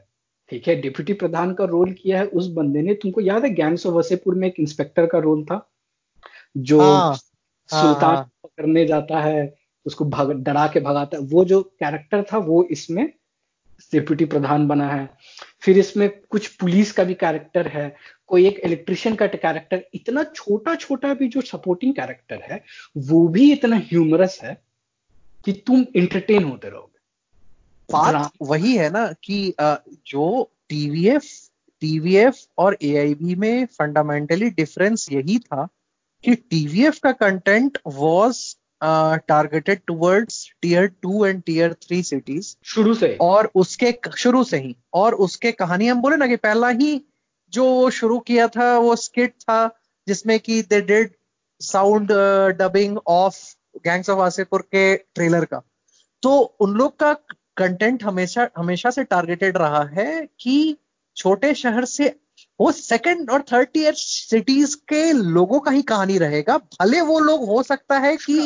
ठीक 0.51 0.69
है? 0.69 0.75
डिप्यूटी 0.81 1.13
प्रधान 1.13 1.53
का 1.55 1.65
रोल 1.65 1.93
किया 1.93 2.19
है 2.19 2.27
उस 2.27 2.47
बंदे 2.49 2.83
ने। 2.83 2.95
तुमको 2.95 3.21
याद 3.21 3.45
है 3.45 3.51
गैंग्स 3.51 3.87
ऑफ़ 3.87 3.95
वसेपुर 3.95 4.35
में 4.35 4.47
एक 4.49 4.55
इंस्पेक्टर 4.61 5.07
का 5.07 5.19
रोल 5.19 5.45
था 5.45 5.67
जो 6.57 6.81
हाँ, 6.81 7.01
हाँ, 7.01 7.83
सुल्तान 7.83 8.15
हाँ। 8.17 8.31
पकड़ने 8.45 8.85
जाता 8.87 9.21
है 9.21 9.60
उसको 9.91 10.05
भग 10.07 10.33
डरा 10.45 10.67
के 10.67 10.81
भगाता 10.81 11.17
है। 11.17 11.23
वो 11.25 11.45
जो 11.45 11.63
कैरेक्टर 11.81 12.23
था 12.33 12.39
वो 12.41 12.63
इसमें 12.73 13.07
डिप्यूटी 13.93 14.25
प्रधान 14.27 14.67
बना 14.69 14.89
है। 14.89 15.09
फिर 15.61 15.79
इसमें 15.79 16.09
कुछ 16.31 16.47
पुलिस 16.57 16.93
का 16.93 17.05
भी 17.05 17.15
कैरेक्टर 17.17 17.69
है। 17.69 17.95
कोई 18.29 18.47
एक 18.47 18.59
इलेक्ट्रिशियन 18.65 19.15
का 19.17 19.27
कैरेक्टर 19.27 19.85
इतना 19.95 20.23
छोटा 20.35 20.75
छोटा 20.77 21.13
भी 21.15 21.29
जो 21.29 21.41
सपोर्टिंग 21.43 21.95
कैरेक्टर 21.95 22.43
है 22.43 22.63
वो 22.97 23.27
भी 23.29 23.51
इतना 23.53 23.77
ह्यूमरस 23.85 24.39
है 24.43 24.55
कि 25.45 25.53
तुम 25.67 25.85
इंटरटेन 25.97 26.45
होते 26.45 26.69
रहोगे। 26.69 26.99
बात 27.89 28.33
वही 28.43 28.77
है 28.77 28.91
ना 28.91 29.07
कि 29.25 29.55
जो 30.07 30.51
टीवीएफ 30.69 31.25
टीवीएफ 31.83 32.37
और 32.59 32.77
एआईबी 32.83 33.35
में 33.35 33.67
फंडामेंटली 33.69 34.51
डिफरेंस 34.51 35.07
यही 35.13 35.39
था 35.39 35.67
कि 36.25 36.35
टीवीएफ 36.35 36.99
का 36.99 37.13
content 37.13 37.79
was 37.87 38.57
targeted 38.83 39.81
towards 39.87 40.45
tier 40.63 40.87
two 41.03 41.25
and 41.27 41.43
tier 41.43 41.73
three 41.83 42.03
cities 42.03 42.55
शुरू 42.65 42.95
से। 42.95 43.17
और 43.21 43.51
उसके 43.55 43.95
शुरू 44.17 44.43
से 44.45 44.59
ही। 44.59 44.75
और 44.95 45.15
उसके 45.15 45.53
कहानी 45.53 45.87
हम 45.87 46.01
बोले 46.03 46.17
ना 46.17 46.27
कि 46.27 46.37
पहला 46.37 46.69
ही 46.69 47.01
जो 47.53 47.65
वो 47.65 47.91
शुरू 47.91 48.19
किया 48.19 48.47
था 48.49 48.77
वो 48.79 48.95
स्किट 48.97 49.33
था 49.33 49.67
जिसमें 50.07 50.39
कि 50.41 50.61
they 50.63 50.81
did 50.81 51.11
sound 51.61 52.13
dubbing 52.59 52.99
of 53.07 53.39
Gangs 53.85 54.11
of 54.11 54.19
Wasseypur 54.19 54.63
के 54.63 54.97
ट्रेलर 54.97 55.45
का। 55.45 55.63
तो 56.23 56.39
उन 56.61 56.75
लोग 56.75 56.99
का 56.99 57.13
कंटेंट 57.57 58.03
हमेशा 58.05 58.49
हमेशा 58.59 58.91
से 58.91 59.05
टारगेटेड 59.05 59.57
रहा 59.57 59.83
है 59.93 60.27
कि 60.41 60.77
छोटे 61.17 61.55
शहर 61.55 61.85
से 61.85 62.09
वो 62.61 62.71
सेकंड 62.73 63.31
और 63.31 63.43
थर्ड 63.43 63.69
ईयर 63.77 63.95
सिटीज़ 63.95 64.77
के 64.89 65.13
लोगों 65.13 65.61
का 65.61 65.71
ही 65.71 65.83
कहानी 65.83 66.19
रहेगा। 66.19 66.57
भले 66.59 67.01
वो 67.01 67.19
लोग 67.21 67.45
हो 67.49 67.63
सकता 67.63 67.99
है 67.99 68.17
कि 68.17 68.39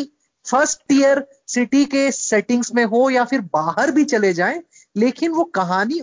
फ़र्स्ट 0.46 0.92
ईयर 0.92 1.24
सिटी 1.46 1.84
के 1.84 2.10
सेटिंग्स 2.12 2.74
में 2.74 2.84
हो 2.84 3.08
या 3.10 3.24
फिर 3.24 3.40
बाहर 3.52 3.90
भी 3.90 4.04
चले 4.04 4.32
जाएँ 4.32 4.62
लेकिन 4.96 5.30
वो 5.30 5.44
कहानी 5.54 6.00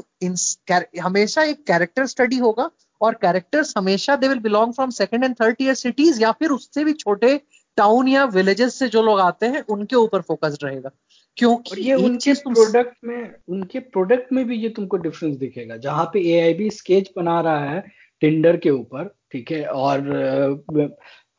हमेशा 1.01 1.43
एक 1.43 1.63
कैरेक्टर 1.67 2.05
स्टडी 2.05 2.37
होगा 2.37 2.69
और 3.01 3.13
कैरेक्टर्स 3.13 3.73
हमेशा 3.77 4.15
they 4.15 4.27
will 4.27 4.39
belong 4.39 4.73
from 4.73 4.89
second 4.89 5.23
and 5.23 5.35
third 5.41 5.61
year 5.61 5.73
cities 5.75 6.21
या 6.21 6.31
फिर 6.31 6.49
उससे 6.49 6.83
भी 6.83 6.93
छोटे 6.93 7.39
टाउन 7.77 8.07
या 8.07 8.23
विलेजेस 8.25 8.79
से 8.79 8.87
जो 8.87 9.01
लोग 9.03 9.19
आते 9.19 9.45
हैं 9.45 9.63
उनके 9.69 9.95
ऊपर 9.95 10.21
फोकस्ड 10.21 10.63
रहेगा। 10.63 10.89
और 10.89 10.93
क्योंकि 11.37 11.81
ये 11.81 11.93
उनके 11.95 12.33
प्रोडक्ट 12.33 12.97
में 13.05 13.33
उनके 13.49 13.79
प्रोडक्ट 13.79 14.33
में 14.33 14.45
भी 14.47 14.57
ये 14.57 14.69
तुमको 14.69 14.97
डिफरेंस 14.97 15.35
दिखेगा। 15.37 15.77
जहाँ 15.77 16.05
पे 16.13 16.19
एआईबी 16.31 16.69
स्केच 16.69 17.09
बना 17.17 17.39
रहा 17.41 17.69
है 17.69 17.83
टिंडर 18.21 18.57
के 18.57 18.69
ऊपर 18.69 19.15
ठीक 19.31 19.51
है? 19.51 19.63
और 19.65 19.99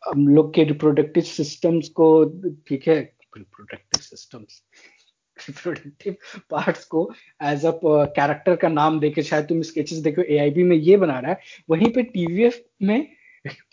हम 0.09 0.27
लोग 0.29 0.55
के 0.55 0.65
रिप्रोडक्टिव 0.65 1.23
सिस्टम्स 1.23 1.89
को 1.89 2.25
ठीक 2.69 2.89
है? 2.89 3.01
रिप्रोडक्टिव 3.37 4.01
सिस्टम्स 4.01 4.63
रिप्रोडक्टिव 5.37 6.17
पार्ट्स 6.51 6.85
को 6.85 7.11
एज 7.43 7.65
अ 7.67 7.71
कैरेक्टर 7.85 8.57
का 8.57 8.69
नाम 8.69 9.01
देके 9.01 9.23
शायद 9.23 9.45
तुम 9.45 9.63
स्केचेस 9.63 9.99
देखो 9.99 10.23
एआईबी 10.23 10.63
में 10.63 10.77
ये 10.77 10.97
बना 10.97 11.19
रहा 11.19 11.31
है। 11.31 11.41
वहीं 11.71 11.91
पे 11.93 12.03
टीवीएफ 12.03 12.63
में 12.83 13.09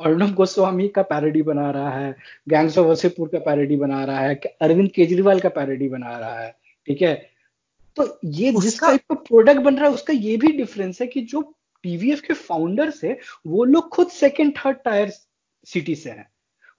अर्णव 0.01 0.33
गोस्वामी 0.33 0.87
का 0.87 1.01
पैरोडी 1.01 1.41
बना 1.41 1.69
रहा 1.71 1.89
है 1.89 2.15
गैंग्स 2.49 2.77
ऑफ़ 2.77 2.87
वसीपुर 2.87 3.27
का 3.27 3.39
पैरोडी 3.39 3.75
बना 3.77 4.03
रहा 4.05 4.19
है 4.19 4.35
अरविंद 4.61 4.89
केजरीवाल 4.91 5.39
का 5.39 5.49
पैरोडी 5.49 5.89
बना 5.89 6.17
रहा 6.17 6.39
है 6.39 6.51
ठीक 6.87 7.01
है? 7.01 7.13
तो 7.97 8.19
ये 8.25 8.51
जिस 8.61 8.79
टाइप 8.81 9.01
का 9.09 9.15
प्रोडक्ट 9.15 9.59
बन 9.61 9.75
रहा 9.75 9.87
है 9.87 9.93
उसका 9.93 10.13
ये 10.13 10.35
भी 10.37 10.51
डिफरेंस 10.57 11.01
है 11.01 11.07
कि 11.07 11.21
जो 11.21 11.41
टीवीएफ 11.83 12.21
के 12.21 12.33
फाउंडर्स 12.33 13.03
है 13.03 13.17
वो 13.47 13.63
लोग 13.63 13.89
खुद 13.89 14.07
सेकंड 14.07 14.53
थर्ड 14.57 14.77
टायर 14.85 15.11
सिटी 15.67 15.95
से 15.95 16.09
है। 16.09 16.27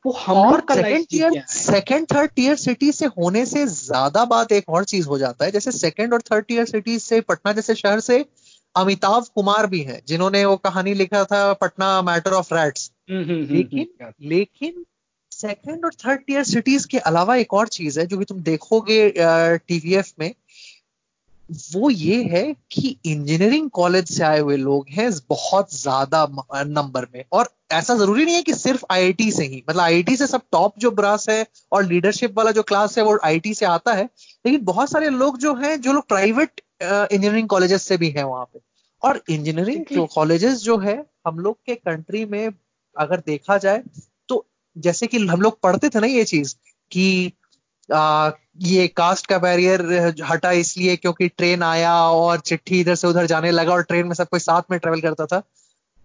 वो 0.05 0.13
हम 0.15 0.37
और 0.37 0.61
second 0.73 1.07
tier 1.07 1.43
second 1.49 2.07
third 2.13 2.31
tier 2.31 2.55
city 2.57 2.91
से 2.93 3.07
होने 3.07 3.45
से 3.47 3.67
ज़्यादा 3.67 4.25
बात 4.25 4.53
एक 4.53 4.69
और 4.69 4.85
चीज़ 4.85 5.09
हो 5.09 5.19
जाता 5.19 5.45
है। 5.45 5.51
जैसे 5.51 5.73
सेकंड 5.73 6.13
और 6.15 6.23
थर्ड 6.23 6.45
टीयर 6.45 6.65
सिटी 6.65 6.99
से 6.99 7.21
पटना 7.21 7.53
जैसे 7.53 7.75
शहर 7.75 8.01
से 8.01 8.25
अमिताभ 8.75 9.27
कुमार 9.35 9.67
भी 9.67 9.81
हैं 9.81 10.01
जिन्होंने 10.09 10.45
वो 10.45 10.57
कहानी 10.57 10.95
लिखा 10.95 11.25
था 11.25 11.53
पटना 11.53 12.01
मैटर 12.03 12.33
ऑफ़ 12.33 12.55
रैट्स 12.55 12.91
लेकिन 13.11 13.87
लेकिन 14.23 14.85
सेकंड 15.33 15.85
और 15.85 15.95
थर्ड 15.95 16.21
टीयर 16.21 16.45
सिटीज़ 16.45 16.87
के 16.89 16.99
अलावा 16.99 17.37
एक 17.37 17.55
और 17.55 17.69
चीज़ 17.69 17.99
है 18.01 18.07
जो 18.07 18.19
कि 18.19 18.25
तुम 18.25 18.41
देखोगे 18.43 19.13
टीवीएफ 19.17 20.13
में 20.21 20.33
वो 21.73 21.89
ये 21.91 22.23
है 22.25 22.43
कि 22.73 22.97
इंजीनियरिंग 23.07 23.69
कॉलेज 23.71 24.09
से 24.09 24.23
आए 24.25 24.39
हुए 24.41 24.57
लोग 24.57 24.87
हैं 24.91 25.11
बहुत 25.29 25.75
ज़्यादा 25.75 26.27
नंबर 26.57 27.07
में। 27.15 27.25
और 27.33 27.49
ऐसा 27.73 27.95
ज़रूरी 27.97 28.25
नहीं 28.25 28.35
है 28.35 28.43
कि 28.43 28.55
सिर्फ़ 28.55 28.85
आईआईटी 28.93 29.31
से 29.33 29.45
ही। 29.45 29.63
मतलब 29.69 29.83
आईआईटी 29.83 30.17
से 30.17 30.27
सब 30.27 30.43
टॉप 30.53 30.79
जो 30.79 30.91
ब्रास 30.91 31.29
है 31.29 31.45
और 31.73 31.85
लीडरशिप 31.85 32.37
वाला 32.39 32.51
जो 32.51 32.63
क्लास 32.63 32.97
है 32.99 33.05
वो 33.05 33.19
आईआईटी 33.25 33.55
से 33.55 33.67
आता 33.67 33.95
है। 33.95 34.05
लेकिन 34.45 34.65
बहुत 34.65 34.91
सारे 34.91 35.09
लोग 35.11 35.39
जो 35.39 35.55
हैं 35.55 35.81
जो 35.81 35.93
लोग 35.93 36.09
प्राइवेट 36.09 36.61
इंजीनियरिंग 36.83 37.49
कॉलेजेस 37.49 37.83
से 37.83 37.97
भी 37.97 38.11
हैं 38.11 38.25
वहाँ 38.25 38.45
पे। 38.45 38.61
और 39.03 39.23
इंजीनियरिंग 39.31 39.85
जो 39.93 40.07
कॉलेजेस 40.15 40.63
जो 40.63 40.79
है 40.79 40.97
हम 41.27 41.39
लोग 41.39 41.59
के 41.67 41.75
कंट्री 41.75 42.25
में 42.25 42.51
अगर 42.97 43.23
देखा 43.27 43.59
जाए 43.59 43.83
तो 44.29 44.45
जैसे 44.77 45.07
कि 45.07 45.19
हम 45.27 45.41
लोग 45.41 45.61
पढ़ते 45.61 45.89
थे 45.89 46.01
ना 46.01 46.07
ये 46.07 46.25
चीज़ 46.25 46.55
कि 46.91 47.33
आ, 47.93 48.31
ये 48.61 48.87
कास्ट 48.89 49.27
का 49.27 49.39
बैरियर 49.39 49.83
हटा 50.31 50.51
इसलिए 50.53 50.97
क्योंकि 50.97 51.29
ट्रेन 51.29 51.63
आया 51.63 51.95
और 51.95 52.41
चिट्ठी 52.41 52.81
इधर 52.81 52.95
से 52.95 53.09
उधर 53.09 53.27
जाने 53.27 53.51
लगा 53.51 53.73
और 53.73 53.83
ट्रेन 53.83 54.07
में 54.07 54.15
सब 54.15 54.29
कोई 54.29 54.41
साथ 54.41 54.63
में 54.71 54.79
ट्रेवल 54.81 55.01
करता 55.01 55.27
था। 55.27 55.43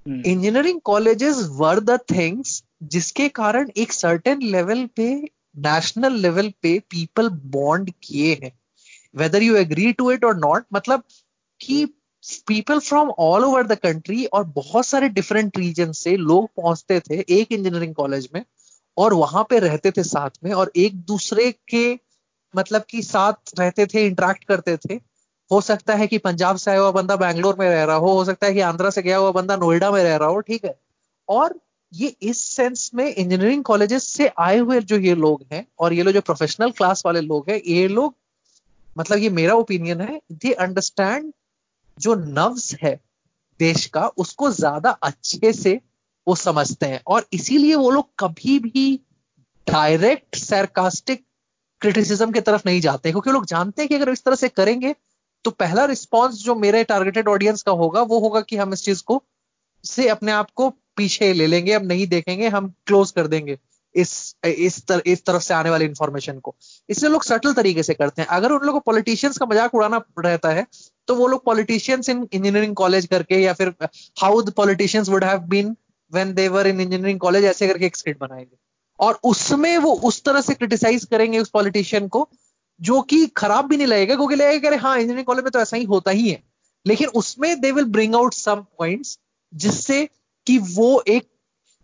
Engineering 0.05 0.79
colleges 0.81 1.37
were 1.51 1.79
the 1.79 1.99
things 2.11 2.63
जिसके 2.83 3.27
कारण 3.29 3.69
एक 3.77 3.93
सर्टेन 3.93 4.41
लेवल 4.41 4.85
पे 4.95 5.09
नेशनल 5.65 6.19
लेवल 6.21 6.51
पे 6.61 6.77
पीपल 6.91 7.29
बॉन्ड 7.29 7.91
किए 8.03 8.33
हैं। 8.43 8.51
Whether 9.15 9.43
you 9.43 9.55
agree 9.55 9.91
to 9.93 10.11
it 10.11 10.25
और 10.25 10.37
नॉट 10.37 10.65
मतलब 10.73 11.03
कि 11.61 11.85
people 12.47 12.79
from 12.79 13.09
all 13.19 13.43
over 13.45 13.67
the 13.67 13.75
country 13.77 14.25
और 14.25 14.43
बहुत 14.55 14.85
सारे 14.85 15.09
डिफरेंट 15.09 15.57
रीजन 15.57 15.91
से 15.91 16.15
लोग 16.17 16.49
पहुँचते 16.57 16.99
थे 16.99 17.23
एक 17.31 17.51
इंजीनियरिंग 17.51 17.93
कॉलेज 17.95 18.29
में। 18.35 18.43
और 18.97 19.13
वहाँ 19.13 19.43
पे 19.49 19.59
रहते 19.59 19.91
थे 19.91 20.03
साथ 20.03 20.43
में 20.43 20.51
और 20.53 20.71
एक 20.77 20.95
दूसरे 21.05 21.51
के 21.69 21.87
मतलब 22.53 22.83
कि 22.89 23.01
साथ 23.03 23.59
रहते 23.59 23.85
थे 23.85 24.05
इंटरेक्ट 24.05 24.43
करते 24.43 24.77
थे। 24.79 24.99
हो 25.51 25.59
सकता 25.61 25.95
है 25.95 26.07
कि 26.07 26.17
पंजाब 26.17 26.57
से 26.57 26.71
आया 26.71 26.79
हुआ 26.79 26.91
बंदा 26.91 27.15
बैंगलोर 27.15 27.55
में 27.59 27.69
रह 27.69 27.83
रहा 27.83 27.95
हो 27.95 28.11
हो 28.11 28.23
सकता 28.25 28.47
है 28.47 28.53
कि 28.53 28.59
आंध्रा 28.61 28.89
से 28.89 29.01
गया 29.01 29.17
हुआ 29.17 29.31
बंदा 29.31 29.55
नोएडा 29.57 29.91
में 29.91 30.03
रह 30.03 30.15
रहा 30.15 30.29
हो, 30.29 30.39
ठीक 30.39 30.65
है। 30.65 30.75
और 31.29 31.59
ये 31.91 32.07
इस 32.21 32.43
सेंस 32.45 32.89
में 32.95 33.05
इंजीनियरिंग 33.05 33.63
कॉलेजेस 33.63 34.03
से 34.07 34.27
आए 34.39 34.57
हुए 34.57 34.79
जो 34.81 34.97
ये 34.99 35.15
लोग 35.15 35.43
हैं 35.53 35.65
और 35.79 35.93
ये 35.93 36.03
लोग 36.03 36.13
जो 36.13 36.21
प्रोफेशनल 36.21 36.71
क्लास 36.71 37.03
वाले 37.05 37.21
लोग 37.21 37.49
हैं, 37.49 37.61
ये 37.65 37.87
लोग 37.87 38.15
मतलब 38.97 39.17
ये 39.17 39.29
मेरा 39.31 39.53
ओपिनियन 39.55 40.01
है 40.01 40.19
दे 40.33 40.51
अंडरस्टैंड 40.53 41.31
जो 41.97 42.15
नव्स 42.15 42.73
है 42.83 42.99
देश 43.59 43.85
का, 43.85 44.07
उसको 44.07 44.51
ज़्यादा 44.51 44.89
अच्छे 44.91 45.53
से 45.53 45.79
वो 46.27 46.35
समझते 46.37 46.85
हैं। 46.85 47.01
और 47.07 47.25
इसीलिए 47.33 47.75
वो 47.75 47.89
लोग 47.91 48.09
कभी 48.19 48.57
भी 48.59 48.99
डायरेक्ट 49.67 50.35
सरकास्टिक 50.37 51.23
क्रिटिसिज्म 51.81 52.31
की 52.31 52.41
तरफ़ 52.41 52.61
नहीं 52.65 52.81
जाते 52.81 53.11
क्योंकि 53.11 53.31
लोग 53.31 53.45
जानते 53.45 53.81
हैं 53.81 53.89
कि 53.89 53.95
अगर 53.95 54.09
इस 54.09 54.23
तरह 54.23 54.35
से 54.35 54.49
करेंगे 54.51 54.95
तो 55.45 55.51
पहला 55.53 55.85
रिस्पॉन्स 55.85 56.35
जो 56.43 56.55
मेरे 56.57 56.83
टारगेटेड 56.85 57.27
ऑडियंस 57.27 57.61
का 57.63 57.71
होगा 57.73 58.01
वो 58.03 58.19
होगा 58.19 58.41
कि 58.41 58.57
हम 58.57 58.73
इस 58.73 58.83
चीज़ 58.83 59.03
को 59.03 59.21
से 59.83 60.07
अपने 60.09 60.31
आप 60.31 60.49
को 60.55 60.69
पीछे 60.97 61.31
ले 61.33 61.47
लेंगे 61.47 61.73
हम 61.73 61.85
नहीं 61.85 62.07
देखेंगे 62.07 62.47
हम 62.49 62.73
क्लोज 62.87 63.11
कर 63.11 63.27
देंगे 63.27 63.57
इस 63.95 64.35
इस 64.45 64.85
तर, 64.87 65.01
इस 65.05 65.23
तरफ़ 65.25 65.41
से 65.43 65.53
आने 65.53 65.69
वाली 65.69 65.85
इंफॉर्मेशन 65.85 66.39
को। 66.39 66.55
इसलिए 66.89 67.11
लोग 67.11 67.23
सटल 67.23 67.53
तरीके 67.53 67.83
से 67.83 67.93
करते 67.93 68.21
हैं। 68.21 68.27
अगर 68.29 68.51
उन 68.51 68.65
लोगों 68.65 68.79
को 68.79 68.83
पॉलिटिशियंस 68.85 69.37
का 69.37 69.45
मज़ाक 69.45 69.75
उड़ाना 69.75 70.01
रहता 70.19 70.49
है 70.49 70.65
तो 71.07 71.15
वो 71.15 71.27
लोग 71.27 71.43
पॉलिटिशियंस 71.45 72.09
इन 72.09 72.27
इंजीनियरिंग 72.31 72.75
कॉलेज 72.75 73.05
करके 73.05 73.39
या 73.41 73.53
फिर 73.53 73.73
how 74.21 74.41
the 74.41 74.53
politicians 74.53 75.09
would 75.09 75.23
have 75.23 75.39
been 75.49 75.75
when 76.15 76.33
they 76.33 76.47
were 76.47 76.67
in 76.67 76.81
engineering 76.81 77.19
college 77.19 77.45
ऐसे 77.45 77.67
करके 77.67 77.85
एक 77.85 77.95
स्क्रिप्ट 77.95 78.19
बनाएँगे। 78.19 78.57
और 78.99 79.19
उसमें 79.23 79.77
वो 79.77 79.91
उस 80.03 80.23
तरह 80.23 80.41
से 80.41 80.53
क्रिटिसाइज 80.53 81.05
करेंगे 81.05 81.39
उस 81.39 81.49
पॉलिटिशियन 81.49 82.07
को 82.07 82.27
जो 82.79 83.01
कि 83.01 83.25
खराब 83.37 83.67
भी 83.67 83.77
नहीं 83.77 83.87
लगेगा 83.87 84.15
क्योंकि 84.15 84.35
लगेगा 84.35 84.69
कि 84.69 84.75
हाँ 84.77 84.95
इंजीनियरिंग 84.95 85.25
कॉलेज 85.25 85.43
में 85.43 85.51
तो 85.51 85.59
ऐसा 85.59 85.77
ही 85.77 85.83
होता 85.83 86.11
ही 86.11 86.29
है। 86.29 86.43
लेकिन 86.85 87.07
उसमें 87.15 87.59
they 87.61 87.71
will 87.71 87.85
bring 87.91 88.15
out 88.15 88.33
some 88.33 88.65
points 88.79 89.17
जिससे 89.53 90.03
कि 90.47 90.57
वो 90.71 91.03
एक 91.07 91.27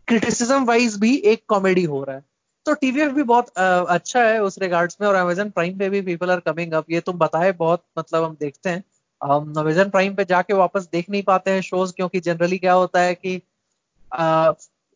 क्रिटिसिज्म 0.07 0.65
वाइज 0.65 0.97
भी 0.99 1.15
एक 1.25 1.43
कॉमेडी 1.47 1.83
हो 1.83 2.03
रहा 2.03 2.15
है। 2.15 2.23
तो 2.65 2.73
टीवीएफ 2.73 3.11
भी 3.11 3.23
बहुत 3.23 3.57
आ, 3.57 3.79
अच्छा 3.79 4.23
है 4.23 4.41
उस 4.43 4.57
रिगार्ड्स 4.59 4.97
में 5.01 5.07
और 5.07 5.15
अमेजन 5.15 5.49
प्राइम 5.49 5.77
पे 5.77 5.89
भी 5.89 6.01
पीपल 6.01 6.31
आर 6.31 6.39
कमिंग 6.39 6.73
अप 6.73 6.91
ये 6.91 6.99
तुम 6.99 7.17
बताए 7.17 7.51
बहुत 7.51 7.83
मतलब 7.99 8.23
हम 8.23 8.35
देखते 8.39 8.69
हैं। 8.69 8.83
हम 9.21 9.53
अमेजन 9.57 9.89
प्राइम 9.89 10.15
पे 10.15 10.25
जाके 10.25 10.53
वापस 10.53 10.87
देख 10.91 11.09
नहीं 11.09 11.23
पाते 11.23 11.51
हैं 11.51 11.61
शोज़ 11.61 11.93
क्योंकि 11.93 12.19
जनरली 12.19 12.57
क्या 12.57 12.73
होता 12.73 13.01
है 13.01 13.15
कि 13.15 13.41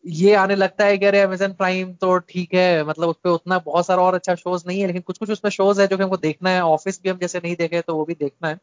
ये 0.03 0.33
आने 0.35 0.55
लगता 0.55 0.85
है 0.85 0.97
कि 0.97 1.05
अरे 1.05 1.19
अमेजन 1.21 1.53
प्राइम 1.53 1.93
तो 2.01 2.17
ठीक 2.29 2.53
है 2.53 2.83
मतलब 2.85 3.09
उस 3.09 3.15
पर 3.23 3.29
उतना 3.29 3.57
बहुत 3.59 3.85
सारा 3.85 4.01
और 4.03 4.15
अच्छा 4.15 4.35
शोज़ 4.35 4.63
नहीं 4.67 4.79
है, 4.81 4.87
लेकिन 4.87 5.01
कुछ 5.01 5.17
कुछ 5.17 5.29
उसमें 5.31 5.49
शोज़ 5.51 5.81
है 5.81 5.87
जो 5.87 5.97
कि 5.97 6.03
हमको 6.03 6.17
देखना 6.17 6.49
है 6.49 6.61
ऑफ़िस 6.63 7.01
भी 7.03 7.09
हम 7.09 7.17
जैसे 7.17 7.39
नहीं 7.39 7.55
देखे 7.55 7.81
तो 7.81 7.95
वो 7.95 8.05
भी 8.05 8.13
देखना 8.15 8.49
है, 8.49 8.59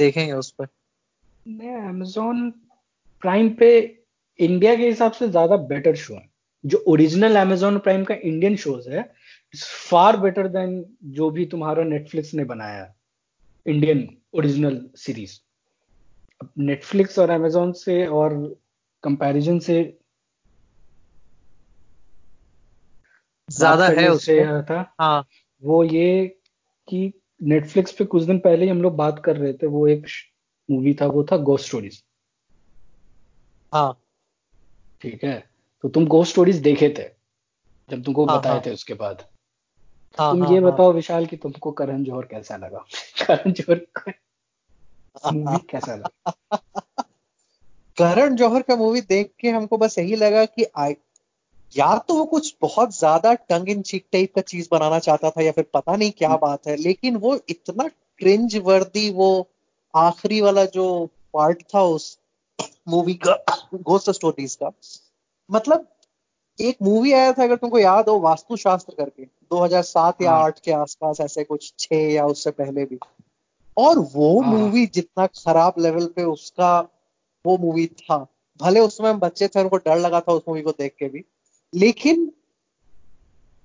देखेंगे 0.00 0.32
उस 0.34 0.50
पर 0.52 0.64
अमेजोन 1.46 2.50
प्राइम 3.22 3.48
पे 3.54 3.68
इंडिया 4.38 4.74
के 4.76 4.86
हिसाब 4.86 5.12
से 5.12 5.28
ज़्यादा 5.28 5.56
बेटर 5.68 5.94
शो 5.96 6.14
है। 6.14 6.28
जो 6.64 6.82
ओरिजिनल 6.88 7.36
अमेजोन 7.36 7.78
प्राइम 7.78 8.04
का 8.04 8.14
इंडियन 8.14 8.56
शोज़ 8.56 8.88
है 8.90 9.02
फार 9.54 10.16
बेटर 10.16 10.48
देन 10.48 10.84
जो 11.14 11.30
भी 11.30 11.44
तुम्हारा 11.46 11.84
नेटफ्लिक्स 11.84 12.34
ने 12.34 12.44
बनाया 12.44 12.92
इंडियन 13.66 14.06
ओरिजिनल 14.34 14.80
सीरीज़ 14.96 15.38
नेटफ्लिक्स 16.60 17.18
और 17.18 17.30
अमेजोन 17.30 17.72
से 17.74 18.06
और 18.06 18.34
कंपैरिजन 19.06 19.58
से 19.58 19.82
ज़्यादा 23.48 23.86
है 23.88 24.08
उससे 24.08 24.62
था। 24.62 24.94
हाँ। 25.00 25.26
वो 25.62 25.84
ये 25.84 26.26
कि 26.88 27.12
नेटफ्लिक्स 27.42 27.92
पे 27.92 28.04
कुछ 28.04 28.22
दिन 28.22 28.38
पहले 28.38 28.64
ही 28.64 28.70
हम 28.70 28.82
लोग 28.82 28.96
बात 28.96 29.22
कर 29.24 29.36
रहे 29.36 29.52
थे 29.52 29.66
वो 29.66 29.86
एक 29.88 30.06
मूवी 30.70 30.94
था 30.94 31.06
वो 31.06 31.24
था 31.24 31.36
गोस्ट 31.36 31.66
स्टोरीज 31.66 32.02
हाँ। 33.72 34.02
ठीक 35.00 35.24
है? 35.24 35.50
तो 35.82 35.88
तुम 35.88 36.06
गोस्ट 36.06 36.32
स्टोरीज 36.32 36.56
देखे 36.56 36.88
थे 36.98 37.08
जब 37.90 38.02
तुमको 38.04 38.26
हाँ, 38.26 38.38
बताए 38.38 38.52
हाँ, 38.52 38.62
थे 38.66 38.72
उसके 38.72 38.94
बाद। 38.94 39.24
हाँ, 40.18 40.32
तुम 40.32 40.44
हाँ, 40.44 40.52
ये 40.52 40.60
हाँ, 40.60 40.72
बताओ 40.72 40.92
विशाल 40.92 41.26
कि 41.26 41.36
तुमको 41.36 41.72
करण 41.72 42.04
जौहर 42.04 42.26
कैसा 42.26 42.56
लगा? 42.56 42.78
करण 43.26 43.52
जौहर 43.52 43.86
मूवी 45.32 45.58
कैसा 45.70 45.94
लगा? 45.94 46.32
करण 47.98 48.34
जौहर 48.36 48.62
का 48.62 48.76
मूवी 48.76 49.00
देख 49.00 49.32
के 49.40 49.50
हमको 49.50 49.78
बस 49.78 49.98
यही 49.98 50.16
लगा 50.16 50.44
कि 50.44 50.66
आई 50.76 50.96
या 51.72 51.96
तो 51.98 52.14
वो 52.14 52.24
कुछ 52.24 52.54
बहुत 52.62 52.96
ज़्यादा 52.98 53.32
टंग 53.34 53.68
इन 53.68 53.82
चिक 53.82 54.04
टाइप 54.12 54.34
का 54.34 54.40
चीज़ 54.42 54.68
बनाना 54.72 54.98
चाहता 54.98 55.30
था 55.30 55.42
या 55.42 55.52
फिर 55.52 55.66
पता 55.74 55.96
नहीं 55.96 56.10
क्या 56.10 56.36
बात 56.36 56.66
है 56.66 56.76
लेकिन 56.76 57.16
वो 57.16 57.38
इतना 57.48 57.88
क्रिंज 58.20 58.56
वर्दी 58.56 59.10
वो 59.10 59.28
आखिरी 59.94 60.40
वाला 60.40 60.64
जो 60.64 60.86
पार्ट 61.34 61.62
था 61.74 61.82
उस 61.82 62.18
मूवी 62.88 63.14
का 63.14 63.36
घोस्ट 63.74 64.10
स्टोरीज 64.10 64.54
का 64.54 64.70
मतलब 65.50 65.86
एक 66.58 66.76
मूवी 66.82 67.12
आया 67.12 67.32
था 67.32 67.42
अगर 67.42 67.56
तुमको 67.56 67.78
याद 67.78 68.08
हो 68.08 68.18
वास्तुशास्त्र 68.20 68.94
करके 68.94 69.24
2007 69.50 70.22
या 70.22 70.32
हाँ। 70.32 70.44
8 70.44 70.60
के 70.60 70.72
आसपास 70.72 71.20
ऐसे 71.20 71.44
कुछ 71.44 71.72
छह 71.78 71.96
या 72.12 72.24
उससे 72.26 72.50
पहले 72.50 72.84
भी 72.84 72.98
और 73.76 73.98
वो 73.98 74.40
मूवी 74.42 74.80
हाँ। 74.80 74.90
जितना 74.94 75.26
खराब 75.26 75.74
लेवल 75.78 76.06
पे 76.06 76.24
उसका 76.24 76.70
वो 77.46 77.58
मूवी 77.58 77.86
था। 77.86 78.26
भले 78.60 78.80
उसमें 78.80 79.10
हम 79.10 79.18
बच्चे 79.18 79.48
थे, 79.48 79.60
उनको 79.60 79.76
डर 79.76 79.98
लगा 79.98 80.20
था 80.20 80.32
उस 80.32 80.42
मूवी 80.48 80.62
को 80.62 80.70
देख 80.70 80.94
के 80.98 81.08
भी। 81.08 81.24
लेकिन, 81.74 82.32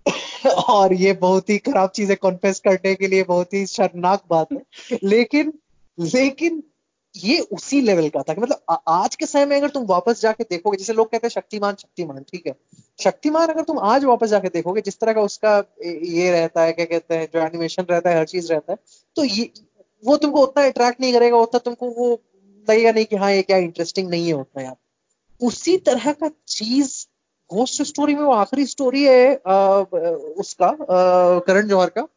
और 0.70 0.94
ये 0.94 1.14
बहुत 1.14 1.50
ही 1.50 1.58
खराब 1.58 1.90
चीज़ 1.90 2.10
है 2.10 2.16
कॉन्फेस 2.16 2.60
करने 2.60 2.96
के 2.96 3.08
लिए 3.08 3.24
बहुत 3.24 3.54
ही 3.54 3.66
शर्मनाक 3.66 4.24
बात 4.30 4.48
है। 4.54 4.62
लेकिन 5.04 5.54
लेकिन 6.00 6.64
ये 7.16 7.40
उसी 7.40 7.82
लेवल 7.82 8.10
का 8.10 8.22
था 8.22 8.34
कि 8.34 8.42
मतलब 8.42 8.78
आज 8.88 9.16
के 9.16 9.26
समय 9.26 9.46
में 9.46 9.58
अगर 9.58 9.70
तुम 9.70 9.86
वापस 9.86 10.22
जाके 10.22 10.44
देखोगे, 10.44 10.78
जैसे 10.78 10.94
लोग 10.94 11.12
कहते 11.12 11.28
हैं 11.28 11.30
शक्तिमान 11.30 11.76
शक्तिमान, 11.76 12.24
ठीक 12.24 12.48
है? 12.48 12.54
शक्तिमान 13.00 13.48
अगर 13.48 13.64
तुम 13.64 13.80
आज 13.80 14.04
वापस 14.04 14.28
जाके 14.28 14.48
देखोगे, 14.48 14.82
जिस 14.82 15.00
तरह 15.00 15.14
का 15.14 15.22
उसका 15.22 15.64
ये 16.04 16.32
रहता 16.32 16.64
है, 16.64 16.74
क्या 16.74 16.86
कहते 16.86 17.16
हैं, 17.16 17.28
जो 17.34 17.40
एनिमेशन 17.40 17.86
रहता 17.92 18.10
है, 18.10 18.18
हर 18.18 18.26
चीज़ 18.26 18.54
रहता 18.54 18.74
है 18.74 18.78
तो 19.16 19.24
ये, 19.24 19.52
वो 20.06 20.18
तुमको 20.18 20.40
उतना 20.40 20.66
अट्रैक्ट 20.66 21.02
नहीं 21.02 21.14
करेगा, 21.14 21.38
उतना 21.38 21.60
तुमको 21.60 21.90
वो 21.90 22.22
लगेगा 22.70 22.92
नहीं 22.92 23.06
कि 23.06 23.16
हाँ 23.16 23.32
ये 23.32 23.42
क्या 23.42 23.58
इंटरेस्टिंग 23.58 24.10
नहीं 24.10 24.28
है 24.28 24.34
उतना 24.34 24.64
यार। 24.64 24.76
उसी 25.42 25.78
तरह 25.78 26.12
का 26.14 26.30
चीज़ 26.48 26.94
घोस्ट 27.52 27.82
स्टोरी 27.84 28.16
में 28.16 28.22
वो 28.22 28.32
आखिरी 28.34 28.66
स्टोरी 28.66 29.04
है 29.04 29.34
आ, 29.48 29.58
उसका 30.40 30.76
करण 31.48 31.68
जौहर 31.68 31.90
का। 31.90 32.08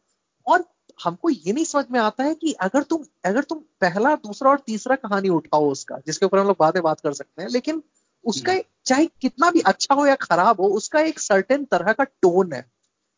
और 0.47 0.63
हमको 0.99 1.29
ये 1.29 1.53
नहीं 1.53 1.65
समझ 1.65 1.85
में 1.91 1.99
आता 1.99 2.23
है 2.23 2.33
कि 2.35 2.51
अगर 2.61 2.83
तुम 2.83 3.03
अगर 3.25 3.43
तुम 3.43 3.59
पहला 3.81 4.15
दूसरा 4.17 4.49
और 4.49 4.59
तीसरा 4.67 4.95
कहानी 4.95 5.29
उठाओ 5.29 5.69
उसका 5.71 5.97
जिसके 6.07 6.25
ऊपर 6.25 6.39
हम 6.39 6.47
लोग 6.47 6.57
बातें 6.59 6.81
बात 6.83 6.99
कर 6.99 7.13
सकते 7.13 7.41
हैं 7.41 7.49
लेकिन 7.49 7.81
उसका 8.25 8.51
हम्म। 8.51 8.63
चाहे 8.85 9.05
कितना 9.21 9.49
भी 9.51 9.59
अच्छा 9.65 9.95
हो 9.95 10.05
या 10.05 10.15
खराब 10.21 10.61
हो 10.61 10.67
उसका 10.77 10.99
एक 11.01 11.19
सर्टेन 11.19 11.65
तरह 11.65 11.93
का 11.93 12.03
टोन 12.03 12.53
है। 12.53 12.65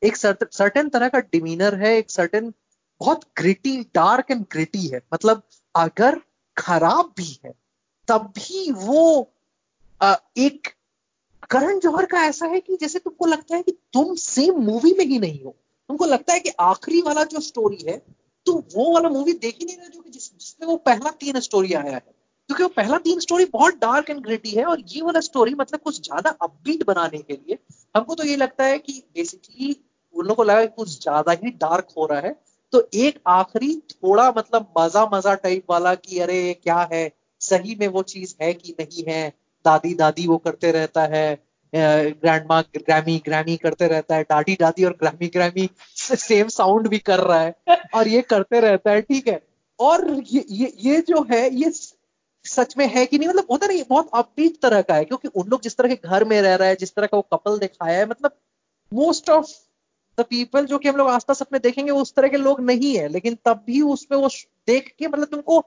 एक 0.01 0.17
सर्टेन 0.17 0.89
तरह 0.89 1.09
का 1.09 1.19
डिमीनर 1.31 1.75
है 1.75 1.95
एक 1.97 2.11
सर्टेन 2.11 2.53
बहुत 3.01 3.21
ग्रिटी 3.37 3.77
डार्क 3.95 4.31
एंड 4.31 4.45
ग्रिटी 4.51 4.87
है। 4.87 5.01
मतलब 5.13 5.41
अगर 5.75 6.19
खराब 6.57 7.13
भी 7.17 7.39
है 7.45 7.53
तब 8.07 8.31
भी 8.37 8.71
वो 8.71 9.03
एक 10.01 10.67
करण 11.49 11.79
जौहर 11.79 12.05
का 12.05 12.23
ऐसा 12.23 12.45
है 12.45 12.59
कि 12.59 12.77
जैसे 12.81 12.99
तुमको 12.99 13.25
लगता 13.25 13.55
है 13.55 13.63
कि 13.63 13.71
तुम 13.93 14.13
सेम 14.15 14.59
मूवी 14.61 14.93
में 14.99 15.05
ही 15.05 15.19
नहीं 15.19 15.43
हो 15.43 15.55
तुमको 15.89 16.05
लगता 16.05 16.33
है 16.33 16.39
कि 16.39 16.49
आखिरी 16.61 17.01
वाला 17.01 17.23
जो 17.25 17.39
स्टोरी 17.39 17.83
है 17.87 17.97
तो 18.45 18.53
वो 18.75 18.93
वाला 18.93 19.09
मूवी 19.09 19.33
देख 19.35 19.57
ही 19.59 19.65
नहीं 19.65 19.77
रहे 19.77 19.89
जो 19.89 20.01
कि 20.01 20.09
जिस, 20.09 20.31
जिसमें 20.33 20.67
वो 20.67 20.75
पहला 20.77 21.09
तीन 21.11 21.39
स्टोरी 21.39 21.73
आया 21.73 21.93
है। 21.93 21.99
क्योंकि 21.99 22.63
वो 22.63 22.69
पहला 22.69 22.97
तीन 22.97 23.19
स्टोरी 23.19 23.45
बहुत 23.45 23.75
डार्क 23.75 24.09
एंड 24.09 24.19
ग्रेटी 24.23 24.51
है 24.51 24.65
और 24.65 24.83
ये 24.87 25.01
वाला 25.01 25.19
स्टोरी 25.19 25.53
मतलब 25.53 25.79
कुछ 25.79 26.01
ज़्यादा 26.01 26.29
अपबीट 26.41 26.85
बनाने 26.85 27.17
के 27.17 27.33
लिए 27.33 27.57
हमको 27.95 28.15
तो 28.15 28.23
ये 28.23 28.35
लगता 28.35 28.65
है 28.65 28.77
कि 28.79 28.93
बेसिकली 29.15 29.75
उन 30.15 30.25
लोगों 30.25 30.35
को 30.35 30.43
लगा 30.43 30.65
कि 30.65 30.73
कुछ 30.75 31.01
ज़्यादा 31.01 31.31
ही 31.43 31.51
डार्क 31.57 31.87
हो 31.97 32.05
रहा 32.05 32.19
है। 32.19 32.35
तो 32.73 32.87
एक 32.93 33.19
आखिरी 33.27 33.73
थोड़ा 33.91 34.29
मतलब 34.37 34.73
मज़ा 34.79 35.05
मज़ा 35.13 35.33
टाइप 35.35 35.63
वाला 35.69 35.93
कि 35.95 36.19
अरे, 36.19 36.41
ये 36.47 36.53
क्या 36.53 36.87
है? 36.93 37.11
सही 37.41 37.75
में 37.79 37.87
वो 37.87 38.01
चीज़ 38.03 38.35
है 38.41 38.53
कि 38.53 38.75
नहीं 38.79 39.03
है? 39.07 39.29
दादी 39.65 39.93
दादी 39.93 40.27
वो 40.27 40.37
करते 40.37 40.71
रहता 40.71 41.01
है 41.05 41.27
ग्रैंड 41.73 42.45
माँ 42.49 42.61
ग्रैमी 42.75 43.17
ग्रैमी 43.25 43.55
करते 43.57 43.87
रहता 43.87 44.15
है 44.15 44.23
दादी 44.23 44.55
दादी 44.59 44.83
और 44.83 44.91
ग्रैमी 44.99 45.27
ग्रैमी 45.27 45.69
सेम 45.95 46.47
साउंड 46.47 46.87
भी 46.87 46.99
कर 46.99 47.19
रहा 47.19 47.39
है 47.39 47.77
और 47.95 48.07
ये 48.07 48.21
करते 48.21 48.59
रहता 48.59 48.91
है, 48.91 49.01
ठीक 49.01 49.27
है? 49.27 49.41
और 49.79 50.05
ये 50.31 50.45
ये 50.49 50.73
ये 50.79 51.01
जो 51.07 51.25
है, 51.31 51.49
ये 51.55 51.71
सच 52.45 52.75
में 52.77 52.87
है 52.87 53.05
कि 53.05 53.17
नहीं? 53.17 53.29
मतलब 53.29 53.47
होता 53.51 53.67
नहीं, 53.67 53.83
बहुत 53.89 54.09
अपबीट 54.13 54.61
तरह 54.61 54.81
का 54.81 54.95
है, 54.95 55.05
क्योंकि 55.05 55.27
उन 55.27 55.47
लोग 55.49 55.61
जिस 55.61 55.77
तरह 55.77 55.95
के 55.95 56.07
घर 56.09 56.23
में 56.25 56.41
रह 56.41 56.55
रहा 56.55 56.67
है, 56.67 56.75
जिस 56.75 56.95
तरह 56.95 57.07
का 57.07 57.17
वो 57.17 57.27
कपल 57.33 57.57
दिखाया 57.59 57.97
है 57.99 58.05
मतलब 58.09 58.37
मोस्ट 58.91 59.29
ऑफ़ 59.29 59.51
द 60.17 60.23
पीपल 60.23 60.65
जो 60.65 60.77
कि 60.77 60.89
हम 60.89 60.95
लोग 60.95 61.09
आसपास 61.09 61.41
अपने 61.41 61.59
देखेंगे 61.59 61.91
उस 61.91 62.13
तरह 62.15 62.27
के 62.27 62.37
लोग 62.37 62.61
नहीं 62.61 62.95
है। 62.97 63.07
लेकिन 63.07 63.37
तब 63.45 63.63
भी 63.67 63.81
उसमें 63.81 64.17
वो 64.17 64.29
देख 64.67 64.93
के 64.99 65.07
मतलब 65.07 65.27
तुमको 65.27 65.59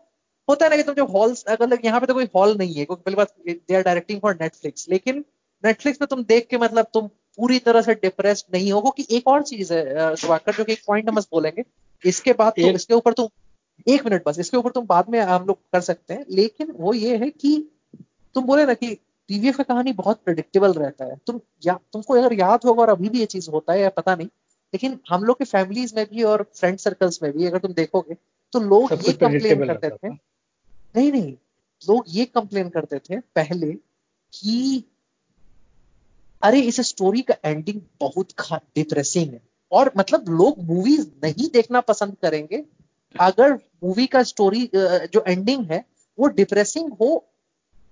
होता 0.48 0.64
है 0.64 0.70
ना 0.70 0.76
कि 0.76 0.82
तुम 0.82 0.94
जो 0.94 1.04
हॉल्स 1.06 1.44
अगर 1.44 1.78
यहाँ 1.84 2.00
पे 2.00 2.06
तो 2.06 2.14
कोई 2.14 2.28
हॉल 2.36 2.56
नहीं 2.58 2.74
है 2.74 2.84
क्योंकि 2.84 3.02
पहली 3.02 3.16
बात 3.16 3.34
they 3.48 3.74
are 3.74 3.82
directing 3.82 4.20
for 4.20 4.38
Netflix 4.40 4.88
लेकिन 4.88 5.24
नेटफ्लिक्स 5.64 6.00
में 6.00 6.06
तुम 6.08 6.22
देख 6.24 6.46
के 6.50 6.58
मतलब 6.58 6.86
तुम 6.94 7.06
पूरी 7.38 7.58
तरह 7.58 7.82
से 7.82 7.94
डिप्रेस्ड 7.94 8.46
नहीं 8.54 8.72
हो 8.72 8.90
कि 8.90 9.06
एक 9.10 9.28
और 9.28 9.42
चीज़ 9.42 9.72
है 9.74 10.14
सुभाकर 10.16 10.54
जो 10.54 10.64
कि 10.64 10.72
एक 10.72 10.82
पॉइंट 10.86 11.08
हम 11.08 11.14
बस 11.14 11.28
बोलेंगे। 11.32 11.62
इसके 12.04 12.32
बाद 12.32 12.52
तो 12.52 12.70
इसके 12.70 12.94
ऊपर 12.94 13.12
तुम 13.12 13.28
एक 13.88 14.04
मिनट 14.04 14.22
बस 14.26 14.38
इसके 14.38 14.56
ऊपर 14.56 14.70
तुम 14.70 14.86
बाद 14.86 15.08
में 15.08 15.20
हम 15.20 15.44
लोग 15.46 15.58
कर 15.72 15.80
सकते 15.80 16.14
हैं। 16.14 16.24
लेकिन 16.30 16.70
वो 16.70 16.94
ये 16.94 17.16
है 17.16 17.30
कि 17.30 17.52
तुम 18.34 18.44
बोले 18.44 18.64
ना 18.66 18.74
कि 18.74 18.96
टीवीएफ 19.30 19.56
का 19.56 19.62
कहानी 19.64 19.92
बहुत 19.94 20.20
प्रिडिक्टेबल 20.24 20.72
रहता 20.74 21.04
है। 21.04 21.16
तुम 21.26 21.40
या 21.64 21.78
तुमको 21.92 22.14
अगर 22.14 22.32
याद 22.34 22.60
होगा 22.64 22.82
और 22.82 22.88
अभी 22.90 23.08
भी 23.08 23.18
ये 23.18 23.26
चीज़ 23.28 23.50
होता 23.50 23.72
है 23.72 23.80
या 23.80 23.88
पता 23.96 24.14
नहीं 24.14 24.28
लेकिन 24.72 24.98
हम 25.10 25.24
लोग 25.24 25.38
के 25.38 25.44
फैमिलीज़ 25.46 25.94
में 25.96 26.04
भी 26.06 26.22
और 26.22 26.42
फ्रेंड 26.54 26.78
सर्कल्स 26.78 27.22
में 27.22 27.30
भी 27.32 27.46
अगर 27.46 27.58
तुम 27.58 27.72
देखोगे 27.74 28.14
तो 28.52 28.60
लोग 28.60 28.92
ये 28.92 29.12
कंप्लेन 29.14 29.66
करते 29.66 29.90
थे। 29.90 30.08
नहीं 30.08 31.10
नहीं 31.12 31.32
लोग 31.82 32.04
ये 32.08 32.24
कंप्लेन 32.26 32.68
करते 32.68 32.98
थे 33.00 33.18
पहले 33.36 33.72
कि 34.32 34.84
अरे 36.42 36.60
इस 36.62 36.80
स्टोरी 36.88 37.22
का 37.22 37.34
एंडिंग 37.44 37.80
बहुत 38.00 38.32
डिप्रेसिंग 38.76 39.32
है। 39.32 39.40
और 39.72 39.92
मतलब 39.96 40.28
लोग 40.30 40.58
मूवीज़ 40.64 41.06
नहीं 41.24 41.48
देखना 41.52 41.80
पसंद 41.82 42.16
करेंगे 42.22 42.64
अगर 43.14 43.52
मूवी 43.84 44.06
का 44.06 44.22
स्टोरी 44.24 44.68
जो 44.74 45.24
एंडिंग 45.26 45.64
है 45.70 45.84
वो 46.18 46.28
डिप्रेसिंग 46.36 46.92
हो 47.00 47.12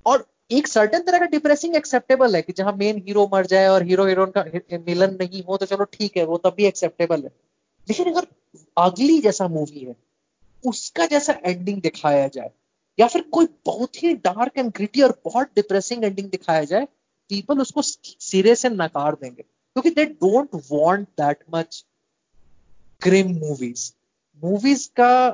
और 0.07 0.27
एक 0.51 0.67
सर्टेन 0.69 1.03
तरह 1.03 1.19
का 1.19 1.27
डिप्रेसिंग 1.27 1.75
एक्सेप्टेबल 1.77 2.37
है 2.37 2.43
कि 2.43 2.53
जहाँ 2.53 2.73
मेन 2.73 3.03
हीरो 3.07 3.29
मर 3.33 3.47
जाए 3.47 3.67
और 3.69 3.83
हीरो 3.83 4.07
हीरोइन 4.07 4.31
का 4.37 4.45
मिलन 4.87 5.17
नहीं 5.21 5.43
हो 5.45 5.57
तो 5.57 5.67
चलो 5.67 5.85
ठीक 5.85 6.17
है, 6.17 6.25
वो 6.25 6.37
तब 6.39 6.55
भी 6.57 6.65
एक्सेप्टेबल 6.65 7.23
है। 7.25 7.31
लेकिन 7.89 8.13
अगर 8.13 8.27
अगली 8.77 9.19
जैसा 9.21 9.49
मूवी 9.49 9.81
है, 9.81 9.95
उसका 10.65 11.07
जैसा 11.07 11.33
एंडिंग 11.45 11.81
दिखाया 11.83 12.29
जाए, 12.29 12.51
या 12.99 13.07
फिर 13.07 13.23
कोई 13.33 13.47
बहुत 13.67 14.03
ही 14.03 14.15
डार्क 14.15 14.59
एंड 14.59 14.73
ग्रिटी 14.77 15.03
और 15.03 15.21
बहुत 15.25 15.51
डिप्रेसिंग 15.57 16.05
एंडिंग 16.05 16.31
दिखाया 16.31 16.65
जाए 16.65 16.85
पीपल 17.31 17.61
उसको 17.61 17.83
सिरे 17.83 18.55
से 18.55 18.69
नकार 18.69 19.15
देंगे। 19.15 19.43
क्योंकि 19.43 19.91
they 19.91 20.05
don't 20.05 20.49
want 20.71 21.07
that 21.21 21.45
much 21.55 21.85
grim 23.03 23.33
movies 23.39 23.91
movies 24.43 24.89
का 24.97 25.31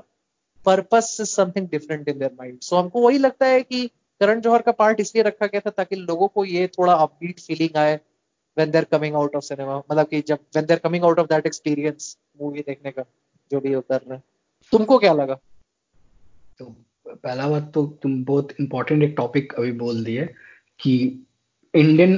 purpose 0.66 1.16
something 1.30 1.68
different 1.68 2.08
in 2.08 2.18
their 2.18 2.36
mind 2.40 2.60
so 2.60 2.76
हमको 2.76 3.00
वही 3.00 3.18
लगता 3.18 3.46
है 3.46 3.62
कि 3.62 3.90
करण 4.20 4.40
जौहर 4.40 4.62
का 4.62 4.72
पार्ट 4.72 5.00
इसलिए 5.00 5.24
रखा 5.24 5.46
गया 5.46 5.60
था 5.60 5.70
ताकि 5.70 5.96
लोगों 5.96 6.28
को 6.28 6.44
ये 6.44 6.66
थोड़ा 6.66 6.92
अपबीट 6.92 7.40
फीलिंग 7.40 7.76
आए 7.76 7.94
when 8.56 8.70
they're 8.70 8.84
coming 8.84 9.14
out 9.14 9.36
of 9.36 9.44
cinema 9.44 9.78
मतलब 9.78 10.06
कि 10.06 10.20
जब 10.20 10.38
when 10.54 10.66
they're 10.66 10.78
coming 10.78 11.04
out 11.04 11.18
of 11.18 11.26
that 11.26 11.46
experience 11.46 12.16
movie 12.40 12.60
देखने 12.60 12.90
का, 12.90 13.04
जो 13.50 13.60
भी 13.60 13.74
कर 13.80 14.00
रहे 14.00 14.18
तुमको 14.72 14.98
क्या 14.98 15.12
लगा? 15.12 15.34
तो 16.58 16.64
पहला 17.08 17.48
बात 17.48 17.70
तो 17.74 17.86
तुम 18.02 18.24
बहुत 18.24 18.52
इंपॉर्टेंट 18.60 19.02
एक 19.02 19.14
टॉपिक 19.16 19.52
अभी 19.54 19.72
बोल 19.72 20.04
दिए 20.04 20.26
कि 20.80 21.26
इंडियन 21.74 22.16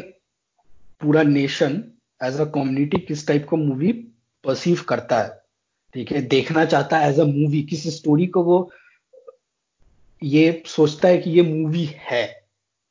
पूरा 1.01 1.23
नेशन 1.23 1.83
एज 2.23 2.41
अ 2.41 2.45
कम्युनिटी 2.45 2.99
किस 2.99 3.27
टाइप 3.29 3.47
का 3.51 3.57
मूवी 3.57 3.93
परसीव 4.45 4.83
करता 4.89 5.21
है। 5.23 5.29
ठीक 5.95 6.13
है, 6.13 6.21
देखना 6.21 6.65
चाहता 6.65 6.99
है 6.99 7.11
एज 7.11 7.21
अ 7.21 7.25
मूवी 7.25 7.63
किस 7.63 7.97
स्टोरी 7.97 8.27
को 8.27 8.43
वो 8.45 8.59
ये 10.23 10.63
सोचता 10.67 11.09
है 11.09 11.19
कि 11.19 11.31
ये 11.31 11.43
मूवी 11.43 11.85
है। 11.85 12.47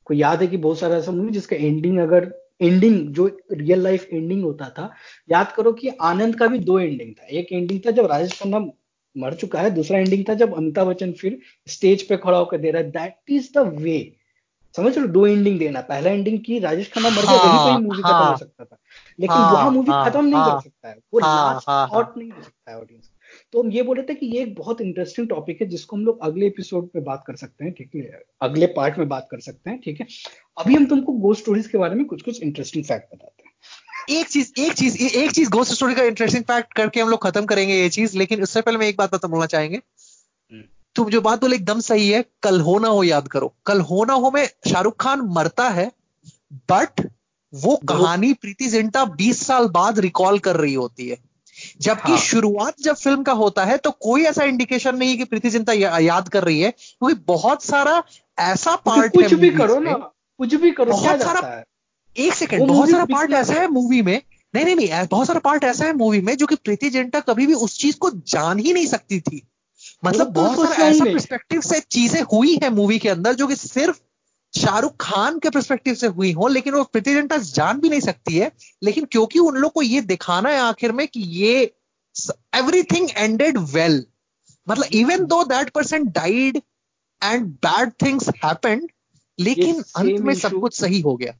को 0.07 0.13
याद 0.13 0.41
है 0.41 0.47
कि 0.47 0.57
बहुत 0.57 0.79
सारा 0.79 0.95
ऐसा 0.95 1.11
मूवी 1.11 1.31
जिसका 1.31 1.55
एंडिंग 1.55 1.97
अगर 1.99 2.31
एंडिंग 2.61 3.07
जो 3.09 3.25
रियल 3.51 3.79
लाइफ 3.79 4.07
एंडिंग 4.13 4.43
होता 4.43 4.69
था 4.69 4.89
याद 5.31 5.51
करो 5.51 5.71
कि 5.73 5.87
आनंद 6.01 6.35
का 6.35 6.47
भी 6.47 6.59
दो 6.59 6.79
एंडिंग 6.79 7.13
था। 7.13 7.25
एक 7.25 7.51
एंडिंग 7.51 7.79
था 7.85 7.91
जब 7.91 8.05
राजेश 8.05 8.39
खन्ना 8.41 8.59
मर 9.15 9.33
चुका 9.33 9.61
है 9.61 9.71
दूसरा 9.71 9.99
एंडिंग 9.99 10.23
था 10.29 10.33
जब 10.33 10.55
अमिताभ 10.55 10.87
बच्चन 10.87 11.11
फिर 11.11 11.39
स्टेज 11.67 12.07
पे 12.07 12.17
खड़ा 12.17 12.37
होकर 12.37 12.57
दे 12.57 12.71
रहा 12.71 12.81
है। 12.81 12.91
दैट 12.91 13.31
इज़ 13.31 13.49
द 13.53 13.57
वे 13.57 13.97
समझ 14.75 14.97
लो 14.97 15.07
दो 15.07 15.25
एंडिंग 15.27 15.59
देना। 15.59 15.81
पहला 15.81 16.09
एंडिंग 16.09 16.39
की 16.39 16.59
राजेश 16.59 16.91
खन्ना 16.93 17.09
मर 17.09 17.21
गया 17.21 17.41
वही 17.43 17.73
कोई 17.73 17.83
मूवी 17.83 18.01
खत्म 18.01 18.15
हो 18.15 18.23
हाँ। 18.23 18.37
सकता 18.37 18.65
था। 18.65 18.77
लेकिन 19.19 19.35
हाँ, 19.35 19.53
वहाँ 19.53 19.71
मूवी 19.71 19.91
हाँ, 19.91 20.09
खत्म 20.09 20.25
नहीं 20.25 20.43
कर 20.43 20.59
सकता 20.61 20.89
है। 20.89 20.95
वो 21.13 21.19
लास्ट 21.19 21.95
थॉट 21.95 22.17
नहीं 22.17 22.31
हो 22.31 22.41
सकता 22.41 22.71
है 22.71 22.79
ऑडियंस 22.79 23.11
तो 23.55 23.63
हम 23.63 23.71
ये 23.71 23.81
बोल 23.81 23.97
रहे 23.97 24.05
थे 24.05 24.13
कि 24.13 24.25
ये 24.25 24.41
एक 24.41 24.55
बहुत 24.55 24.81
इंटरेस्टिंग 24.81 25.29
टॉपिक 25.29 25.61
है 25.61 25.67
जिसको 25.67 25.95
हम 25.95 26.05
लोग 26.05 26.19
अगले 26.21 26.47
एपिसोड 26.47 26.89
में 26.95 27.03
बात 27.03 27.23
कर 27.27 27.35
सकते 27.35 27.65
हैं 27.65 27.73
ठीक 27.73 27.91
है? 27.95 28.23
अगले 28.41 28.67
पार्ट 28.67 28.97
में 28.97 29.07
बात 29.07 29.27
कर 29.31 29.39
सकते 29.39 29.69
हैं 29.69 29.79
ठीक 29.79 29.99
है? 29.99 30.07
अभी 30.57 30.75
हम 30.75 30.85
तुमको 30.85 31.13
गोस्ट 31.13 31.41
स्टोरीज 31.41 31.67
के 31.67 31.77
बारे 31.77 31.95
में 31.95 32.05
कुछ 32.05 32.21
कुछ 32.21 32.41
इंटरेस्टिंग 32.41 32.85
फैक्ट 32.85 33.15
बताते 33.15 33.43
हैं। 33.47 33.53
एक 34.19 34.27
चीज़ 34.27 34.53
एक 34.59 34.73
चीज़ 34.73 34.97
एक 34.97 35.31
चीज़ 35.31 35.49
गोस्ट 35.49 35.73
स्टोरी 35.73 35.95
का 35.95 36.03
इंटरेस्टिंग 36.03 36.43
फैक्ट 36.43 36.73
करके 36.73 36.99
हम 36.99 37.09
लोग 37.09 37.23
खत्म 37.23 37.45
करेंगे 37.45 37.75
ये 37.75 37.89
चीज़ 37.89 38.17
लेकिन 38.17 38.43
उससे 38.43 38.61
पहले 38.61 38.77
मैं 38.77 38.87
एक 38.87 38.97
बात 38.97 39.13
बता 39.13 39.27
बोलना 39.27 39.45
चाहेंगे? 39.45 39.77
हम्म। 40.51 40.63
तुम 40.95 41.09
जो 41.09 41.21
बात 41.21 41.41
बोले 41.41 41.55
एकदम 41.55 41.79
सही 41.79 42.09
है 42.09 42.25
कल 42.43 42.61
हो 42.61 42.79
ना 42.79 42.87
हो 42.87 43.03
याद 43.03 43.27
करो। 43.27 43.53
कल 43.65 43.81
हो 43.81 44.05
ना 44.05 44.13
हो 44.13 44.31
में 44.31 44.49
शाहरुख 44.67 44.95
खान 44.99 45.21
मरता 45.21 45.69
है 45.69 45.91
बट 46.53 47.11
वो 47.53 47.75
कहानी 47.75 48.33
प्रीति 48.33 48.67
जिंटा 48.67 49.05
20 49.05 49.47
साल 49.47 49.67
बाद 49.67 49.99
रिकॉल 49.99 50.39
कर 50.39 50.55
रही 50.55 50.73
होती 50.73 51.09
है। 51.09 51.34
जबकि 51.81 52.11
हाँ। 52.11 52.19
शुरुआत 52.19 52.75
जब 52.81 52.95
फ़िल्म 52.95 53.23
का 53.23 53.31
होता 53.31 53.65
है 53.65 53.77
तो 53.77 53.91
कोई 53.91 54.23
ऐसा 54.23 54.43
इंडिकेशन 54.43 54.97
नहीं 54.97 55.09
है 55.09 55.17
कि 55.17 55.23
प्रीति 55.23 55.49
जिंटा 55.49 55.73
या, 55.73 55.99
याद 55.99 56.29
कर 56.29 56.43
रही 56.43 56.61
है 56.61 56.71
क्योंकि 56.71 57.23
बहुत 57.27 57.63
सारा 57.63 58.03
ऐसा 58.39 58.75
पार्ट 58.75 59.13
कुछ 59.13 59.25
है 59.25 59.35
भी 59.35 59.49
करो 59.49 59.79
ना 59.79 59.93
कुछ 60.37 60.55
भी 60.55 60.71
करो 60.71 60.91
बहुत 60.91 61.21
सारा 61.21 61.63
एक 62.17 62.33
सेकेंड 62.33 62.67
बहुत 62.67 62.89
सारा 62.89 63.05
पार्ट 63.05 63.33
ऐसा 63.33 63.53
है 63.53 63.67
मूवी 63.67 64.01
में 64.01 64.21
नहीं 64.55 64.65
नहीं 64.65 64.75
नहीं 64.75 65.07
बहुत 65.07 65.27
सारा 65.27 65.39
पार्ट 65.39 65.63
ऐसा 65.63 65.85
है 65.85 65.93
मूवी 65.93 66.21
में 66.21 66.37
जो 66.37 66.45
कि 66.45 66.55
प्रीति 66.55 66.89
जिंटा 66.89 67.19
कभी 67.19 67.47
भी 67.47 67.53
उस 67.53 67.79
चीज़ 67.79 67.97
को 67.97 68.09
जान 68.11 68.59
ही 68.59 68.73
नहीं 68.73 68.87
सकती 68.87 69.19
थी। 69.19 69.47
मतलब 70.05 70.25
तो 70.25 70.31
बहुत 70.31 70.69
सारा 70.69 70.85
ऐसा 70.85 71.05
परस्पेक्टिव 71.05 71.61
से 71.61 71.79
चीज़ें 71.79 72.21
हुई 72.21 72.59
है 72.63 72.69
मूवी 72.69 72.99
के 72.99 73.09
अंदर 73.09 73.33
जो 73.33 73.47
कि 73.47 73.55
सिर्फ़ 73.55 73.99
शाहरुख 74.55 74.95
खान 74.99 75.39
के 75.39 75.49
परस्पेक्टिव 75.49 75.95
से 75.95 76.07
हुई 76.07 76.31
हो 76.31 76.47
लेकिन 76.47 76.73
वो 76.73 76.83
प्रीति 76.83 77.13
जिंटा 77.13 77.37
जान 77.37 77.79
भी 77.79 77.89
नहीं 77.89 77.99
सकती 78.01 78.37
है। 78.37 78.51
लेकिन 78.83 79.05
क्योंकि 79.05 79.39
उन 79.39 79.57
लोग 79.57 79.71
को 79.71 79.81
ये 79.81 80.01
दिखाना 80.03 80.49
है 80.49 80.59
आखिर 80.59 80.91
में 80.91 81.07
कि 81.07 81.21
ये 81.37 81.63
एवरीथिंग 82.55 83.09
एंडेड 83.17 83.57
वेल 83.73 84.03
मतलब 84.67 84.93
even 84.93 85.25
though 85.25 85.43
that 85.43 85.69
person 85.69 86.05
died 86.11 86.61
and 87.21 87.47
bad 87.65 87.91
things 88.05 88.29
happened 88.45 88.87
लेकिन 89.39 89.83
अंत 89.97 90.19
में 90.19 90.33
सब 90.33 90.59
कुछ 90.59 90.77
सही 90.77 90.99
हो 91.01 91.15
गया। 91.15 91.33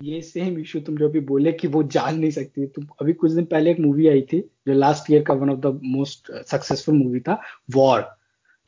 ये 0.00 0.20
सेम 0.22 0.58
इशू 0.58 0.80
तुम 0.80 0.96
जो 0.96 1.08
अभी 1.08 1.20
बोले 1.20 1.52
कि 1.52 1.68
वो 1.68 1.82
जान 1.94 2.18
नहीं 2.18 2.30
सकती। 2.30 2.66
तुम 2.66 2.86
अभी 3.00 3.12
कुछ 3.12 3.32
दिन 3.32 3.44
पहले 3.44 3.70
एक 3.70 3.80
मूवी 3.80 4.06
आई 4.08 4.22
थी 4.22 4.40
जो 4.68 4.72
लास्ट 4.72 5.10
ईयर 5.10 5.22
का 5.22 5.34
one 5.34 5.50
of 5.50 5.58
the 5.58 5.80
most 5.84 6.30
successful 6.48 6.94
movie 6.94 7.20
था 7.20 7.40
वॉर 7.70 8.00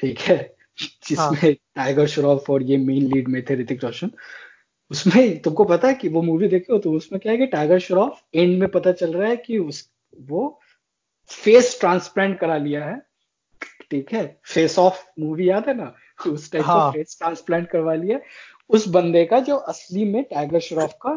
ठीक 0.00 0.18
है? 0.18 0.36
जिसमें. 0.78 1.54
टाइगर 1.54 2.06
श्रॉफ 2.06 2.50
और 2.50 2.62
ये 2.62 2.76
मेन 2.76 3.06
लीड 3.06 3.28
में 3.28 3.44
थे 3.44 3.54
ऋतिक 3.54 3.84
रोशन 3.84 4.10
उसमें 4.90 5.40
तुमको 5.42 5.64
पता 5.64 5.88
है 5.88 5.94
कि 5.94 6.08
वो 6.08 6.22
मूवी 6.22 6.48
देखे 6.48 6.72
हो 6.72 6.78
तो 6.78 6.92
उसमें 6.92 7.20
क्या 7.20 7.32
है 7.32 7.38
कि 7.38 7.46
टाइगर 7.46 7.78
श्रॉफ 7.78 8.22
एंड 8.34 8.58
में 8.60 8.68
पता 8.68 8.92
चल 8.92 9.12
रहा 9.12 9.28
है 9.28 9.36
कि 9.36 9.58
उस 9.58 9.88
वो 10.20 10.60
फेस 11.30 11.76
ट्रांसप्लांट 11.80 12.38
करा 12.38 12.56
लिया 12.56 12.84
है। 12.84 13.00
ठीक 13.90 14.12
है? 14.12 14.40
फेस 14.44 14.78
ऑफ़ 14.78 15.02
मूवी 15.20 15.48
याद 15.48 15.68
है 15.68 15.74
ना? 15.74 15.94
उस 16.26 16.50
टाइप 16.52 16.64
हाँ. 16.64 16.78
का 16.80 16.90
फेस 16.90 17.16
ट्रांसप्लांट 17.18 17.68
करवा 17.68 17.94
लिया। 17.94 18.18
उस 18.70 18.88
बंदे 18.88 19.24
का 19.24 19.38
जो 19.40 19.56
असली 19.56 20.04
में 20.04 20.22
टाइगर 20.24 20.60
श्रॉफ 20.60 20.94
का 21.02 21.16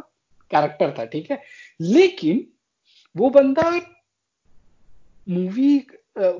कैरेक्टर 0.51 0.93
था 0.99 1.05
ठीक 1.05 1.31
है? 1.31 1.41
लेकिन 1.81 2.45
वो 3.15 3.29
बंदा 3.29 3.69
मूवी 5.29 5.77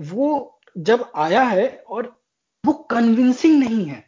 वो 0.02 0.60
जब 0.78 1.12
आया 1.16 1.42
है 1.42 1.68
और 1.88 2.25
वो 2.66 2.74
कन्विंसिंग 2.92 3.58
नहीं 3.60 3.86
है। 3.86 4.04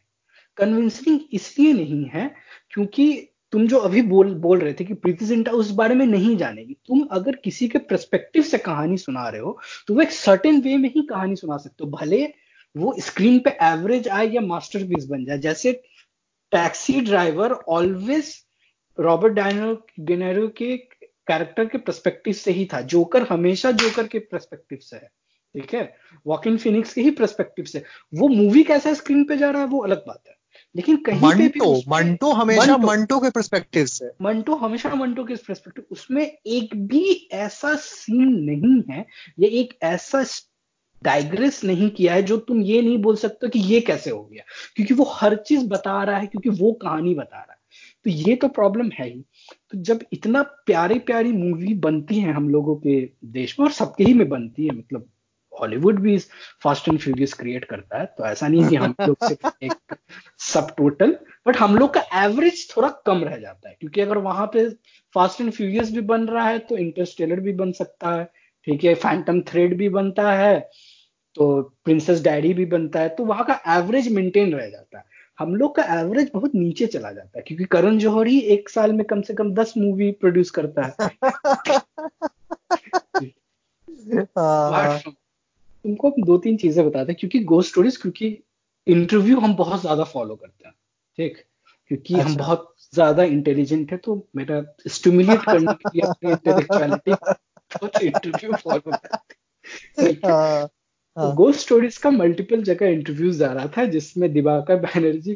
कन्विंसिंग 0.58 1.20
इसलिए 1.34 1.74
नहीं 1.74 2.04
है 2.14 2.30
क्योंकि 2.72 3.12
तुम 3.54 3.68
जो 3.68 3.78
अभी 3.80 4.02
बोल 4.04 4.34
बोल 4.36 4.60
रहे 4.60 4.74
थे 4.74 4.86
कि 4.86 4.94
प्रीति 4.94 5.26
जिंटा 5.26 5.52
उस 5.54 5.70
बारे 5.72 5.96
में 5.96 6.06
नहीं 6.06 6.36
जानेगी, 6.38 6.74
तुम 6.88 7.02
अगर 7.12 7.36
किसी 7.36 7.68
के 7.68 7.80
प्रस्पेक्टिव 7.80 8.44
से 8.44 8.58
कहानी 8.58 8.98
सुना 8.98 9.28
रहे 9.30 9.42
हो 9.42 9.58
तो 9.88 9.94
वो 9.94 10.02
एक 10.02 10.12
सर्टेन 10.12 10.62
वे 10.62 10.76
में 10.78 10.90
ही 10.96 11.02
कहानी 11.10 11.36
सुना 11.36 11.58
सकते 11.58 11.84
हो। 11.84 11.90
भले 11.92 12.24
वो 12.76 12.96
स्क्रीन 13.00 13.40
पे 13.40 13.50
एवरेज 13.64 14.08
आए 14.08 14.28
या 14.28 14.42
मास्टरपीस 14.42 15.06
बन 15.06 15.26
जाए। 15.26 15.38
जैसे 15.40 15.72
taxi 16.52 17.00
driver 17.02 17.52
always 17.52 18.34
Robert 18.98 19.34
De Niro 19.34 19.76
के 20.58 20.76
कैरेक्टर 20.78 21.66
के 21.66 21.78
प्रस्पेक्टिव 21.78 22.34
से 22.34 22.52
ही 22.52 22.66
था। 22.66 22.82
जोकर 22.84 23.28
हमेशा 23.30 23.72
जोकर 23.74 24.08
के 24.08 24.20
प्रस्पेक्टिव 24.22 24.78
से 24.82 24.98
है। 24.98 25.10
ठीक 25.58 25.74
है? 25.74 25.96
वॉक 26.28 26.48
इन 26.48 26.58
फिनिक्स 26.58 26.94
के 26.94 27.02
ही 27.02 27.12
परस्पेक्टिव 27.12 27.66
से। 27.66 27.84
वो 28.14 28.28
मूवी 28.28 28.64
कैसा 28.64 28.94
स्क्रीन 28.94 29.24
पे 29.24 29.38
जा 29.38 29.50
रहा 29.50 29.62
है 29.62 29.68
वो 29.68 29.80
अलग 29.80 29.98
बात 30.08 30.24
है। 30.28 30.38
लेकिन 30.76 30.96
कहीं 30.96 31.22
मंटो, 31.22 31.38
पे 31.38 31.48
भी 31.48 31.84
मंटो 31.88 32.32
हमेशा 32.32 32.78
मंटो, 32.78 33.20
के 33.20 33.30
परस्पेक्टिव 33.30 33.86
से। 33.86 34.06
मंटो 34.22 34.56
हमेशा 34.56 34.96
मंटो 34.96 35.24
के 35.24 35.36
परस्पेक्टिव 35.36 35.86
उसमें 35.92 36.38
एक 36.48 36.88
भी 36.88 37.30
ऐसा 37.32 37.76
सीन 37.76 38.28
नहीं 38.30 38.96
है 38.96 39.06
या 39.40 39.50
एक 39.50 39.78
ऐसा 39.84 40.26
डाइग्रेस 41.04 41.64
नहीं 41.64 41.90
किया 41.90 42.14
है 42.14 42.24
जो 42.24 42.38
तुम 42.38 42.62
ये 42.62 42.82
नहीं 42.82 42.98
बोल 42.98 43.16
सकते 43.16 43.50
कि 43.50 43.60
ये 43.60 43.80
कैसे 43.82 44.10
हो 44.10 44.24
गया। 44.24 44.44
क्योंकि 44.76 44.94
वो 44.94 45.04
हर 45.04 45.36
चीज़ 45.36 45.68
बता 45.68 46.04
रहा 46.04 46.18
है 46.18 46.28
क्योंकि 46.28 46.50
वो 46.50 46.72
कहानी 46.72 47.16
बता 47.16 47.38
रहा 47.38 47.52
है। 47.52 47.58
तो 48.04 48.10
ये 48.10 48.36
तो 48.36 48.48
प्रॉब्लम 48.48 48.90
है 48.94 49.10
ही। 49.10 49.22
तो 49.72 49.78
जब 49.78 50.00
इतना 50.14 50.42
प्यारी 50.42 51.00
प्यारी 51.00 51.32
मूवी 51.32 51.74
बनती 51.74 52.16
है 52.16 52.34
हम 52.34 52.50
लोगों 52.50 52.76
के 52.76 53.10
देश 53.26 53.60
में 53.60 53.68
और 53.68 53.74
सबके 53.74 54.04
ही 54.04 54.14
में 54.14 54.30
बनती 54.30 54.66
है 54.66 54.72
मतलब 54.72 55.10
हॉलीवुड 55.62 56.00
भी 56.00 56.20
फास्ट 56.64 56.90
एंड 56.90 57.00
फ्यूरियस 57.00 57.34
क्रिएट 57.34 57.66
करता 57.66 58.00
है 58.00 58.06
तो 58.06 58.26
ऐसा 58.26 58.48
नहीं 58.48 58.70
कि 58.70 58.76
हम 58.76 58.96
लोग 59.02 59.18
सिर्फ़ 59.24 59.64
एक 59.64 59.96
सब 60.40 60.68
टोटल 60.78 61.18
बट 61.48 61.58
हम 61.58 61.76
लोग 61.76 61.94
का 61.94 62.24
एवरेज 62.24 62.78
थोड़ा 62.78 63.02
कम 63.06 63.24
रह 63.24 63.38
जाता 63.38 63.70
है 63.70 63.78
क्योंकि 63.80 64.02
अगर 64.02 64.18
वहाँ 64.18 64.48
पे 64.48 64.70
फास्ट 65.16 65.42
एंड 65.42 65.52
फ्यूरियस 65.52 65.92
भी 65.92 66.02
बन 66.02 66.28
रहा 66.28 66.50
है 66.50 66.60
तो 66.60 66.78
इंटरस्टेलर 66.78 67.40
भी 67.40 67.54
बन 67.54 67.72
सकता 67.72 68.12
है 68.12 68.32
ठीक 68.68 68.84
है 68.84 68.94
फैंटम 68.94 69.42
थ्रेड 69.42 69.78
भी 69.78 69.90
बनता 69.90 70.34
है 70.34 70.70
तो 71.36 71.76
प्रिंसेस 71.86 72.22
डैडी 72.22 72.54
भी 72.54 72.66
बनता 72.66 73.00
है 73.00 73.10
तो 73.10 73.26
वहाँ 73.26 73.46
का 73.46 73.78
एवरेज 73.78 74.12
मेंटेन 74.12 74.54
रह 74.54 74.70
जाता 74.70 74.98
है। 74.98 75.04
हम 75.40 75.56
लोग 75.56 75.76
का 75.76 76.00
एवरेज 76.00 76.32
बहुत 76.34 76.56
नीचे 76.56 76.88
चला 76.88 77.12
जाता 77.12 77.38
है 77.38 77.44
क्योंकि 77.48 77.66
करण 77.66 77.98
जौहर 77.98 78.28
ही 78.28 78.40
एक 78.40 78.70
साल 78.70 78.94
में 78.94 79.06
कम 79.06 79.22
से 79.22 79.34
कम 79.34 79.54
दस 79.54 79.74
मूवी 79.78 80.12
प्रोड्यूस 80.12 80.52
करता 80.52 80.84
है। 80.84 81.10
हाँ। 85.78 85.84
तुमको 85.84 86.10
हम 86.10 86.24
दो 86.24 86.38
तीन 86.38 86.58
चीज़ें 86.58 86.86
बताते 86.86 87.12
हैं 87.12 87.20
क्योंकि 87.20 87.40
गो 87.44 87.62
स्टोरीज 87.62 87.98
क्योंकि 87.98 88.38
इंटरव्यू 88.88 89.40
हम 89.40 89.56
बहुत 89.56 89.82
ज़्यादा 89.82 90.04
फॉलो 90.04 90.36
करते 90.36 90.68
हैं 90.68 90.74
ठीक 91.18 91.38
क्योंकि 91.92 92.14
अच्छा। 92.14 92.26
हम 92.26 92.36
बहुत 92.38 92.74
ज़्यादा 92.94 93.24
इंटेलिजेंट 93.24 93.92
है 93.92 93.98
तो 93.98 94.16
मेरा 94.36 94.64
स्टिमुलेट 94.88 95.42
करने 95.42 95.74
के 95.74 95.90
लिए 95.90 96.08
अपनी 96.08 96.32
इंटेलेक्चुअलिटी 96.32 97.12
इंटरव्यू 98.08 98.54
फॉलो 98.54 98.80
करते 98.80 99.08
हैं 99.08 100.68
गोस्ट 101.18 101.58
हाँ। 101.58 101.64
स्टोरीज 101.64 101.98
का 101.98 102.10
मल्टीपल 102.12 102.64
जगह 102.64 102.88
इंटरव्यू 102.88 103.32
जा 103.34 103.52
रहा 103.54 103.68
था 103.68 103.86
जिसमें 103.86 104.32
दिवाकर 104.34 104.76
बैनर्जी 104.76 105.36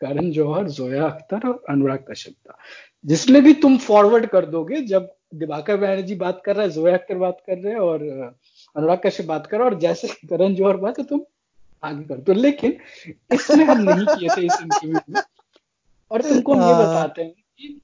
करण 0.00 0.30
जौहर 0.30 0.68
जोया 0.68 1.04
अख्तर 1.04 1.48
और 1.48 1.62
अनुराग 1.70 2.04
कश्यप 2.10 2.34
था 2.34 2.58
जिसमें 3.04 3.42
भी 3.44 3.52
तुम 3.54 3.78
फॉरवर्ड 3.78 4.26
कर 4.26 4.46
दोगे 4.46 4.80
जब 4.80 5.14
दिवाकर 5.34 5.76
बैनर्जी 5.76 6.14
बात 6.14 6.42
कर 6.44 6.56
रहा 6.56 6.64
है 6.64 6.70
जोया 6.70 6.96
अख्तर 6.96 7.18
बात 7.18 7.42
कर 7.46 7.58
रहे 7.58 7.72
हैं 7.72 7.80
और 7.80 8.04
अनुराग 8.76 9.00
कश्यप 9.04 9.26
बात 9.26 9.46
करो 9.46 9.64
और 9.64 9.78
जैसे 9.80 10.08
करण 10.28 10.54
जौहर 10.54 10.76
बात 10.76 10.96
तो 10.96 11.02
तुम 11.04 11.20
आगे 11.82 12.04
कर। 12.04 12.16
दो 12.18 12.32
लेकिन 12.32 12.76
इसमें 13.34 13.64
हम 13.64 13.80
नहीं 13.80 14.06
किए 14.06 14.28
थे 14.28 14.46
इस 14.46 14.58
इंटरव्यू 14.62 15.00
में। 15.10 15.22
और 16.10 16.22
तुमको 16.22 16.54
हम 16.54 16.60
ये 16.60 16.72
हाँ। 16.74 16.82
बताते 16.82 17.22
हैं 17.22 17.32
कि 17.58 17.80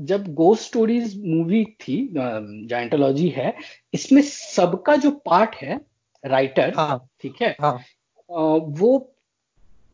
जब 0.00 0.32
गोस्ट 0.34 0.62
स्टोरीज 0.62 1.16
मूवी 1.24 1.64
थी 1.80 1.96
जाइंटोलॉजी 2.14 3.28
है 3.28 3.54
इसमें 3.94 4.22
सबका 4.22 4.96
जो 4.96 5.10
पार्ट 5.26 5.54
है 5.56 5.80
राइटर 6.24 6.72
हाँ, 6.76 7.08
ठीक 7.20 7.42
है 7.42 7.56
हाँ, 7.60 7.78
वो 8.30 9.14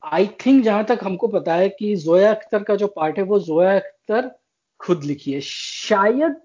आई 0.02 0.26
थिंक 0.44 0.62
जहाँ 0.64 0.84
तक 0.84 0.98
हमको 1.02 1.28
पता 1.28 1.54
है 1.54 1.68
कि 1.68 1.94
जोया 1.96 2.30
अख्तर 2.34 2.62
का 2.62 2.76
जो 2.76 2.86
पार्ट 2.96 3.18
है 3.18 3.24
वो 3.24 3.38
जोया 3.40 3.74
अख्तर 3.76 4.30
खुद 4.80 5.04
लिखी 5.04 5.32
है। 5.32 5.40
शायद 5.40 6.36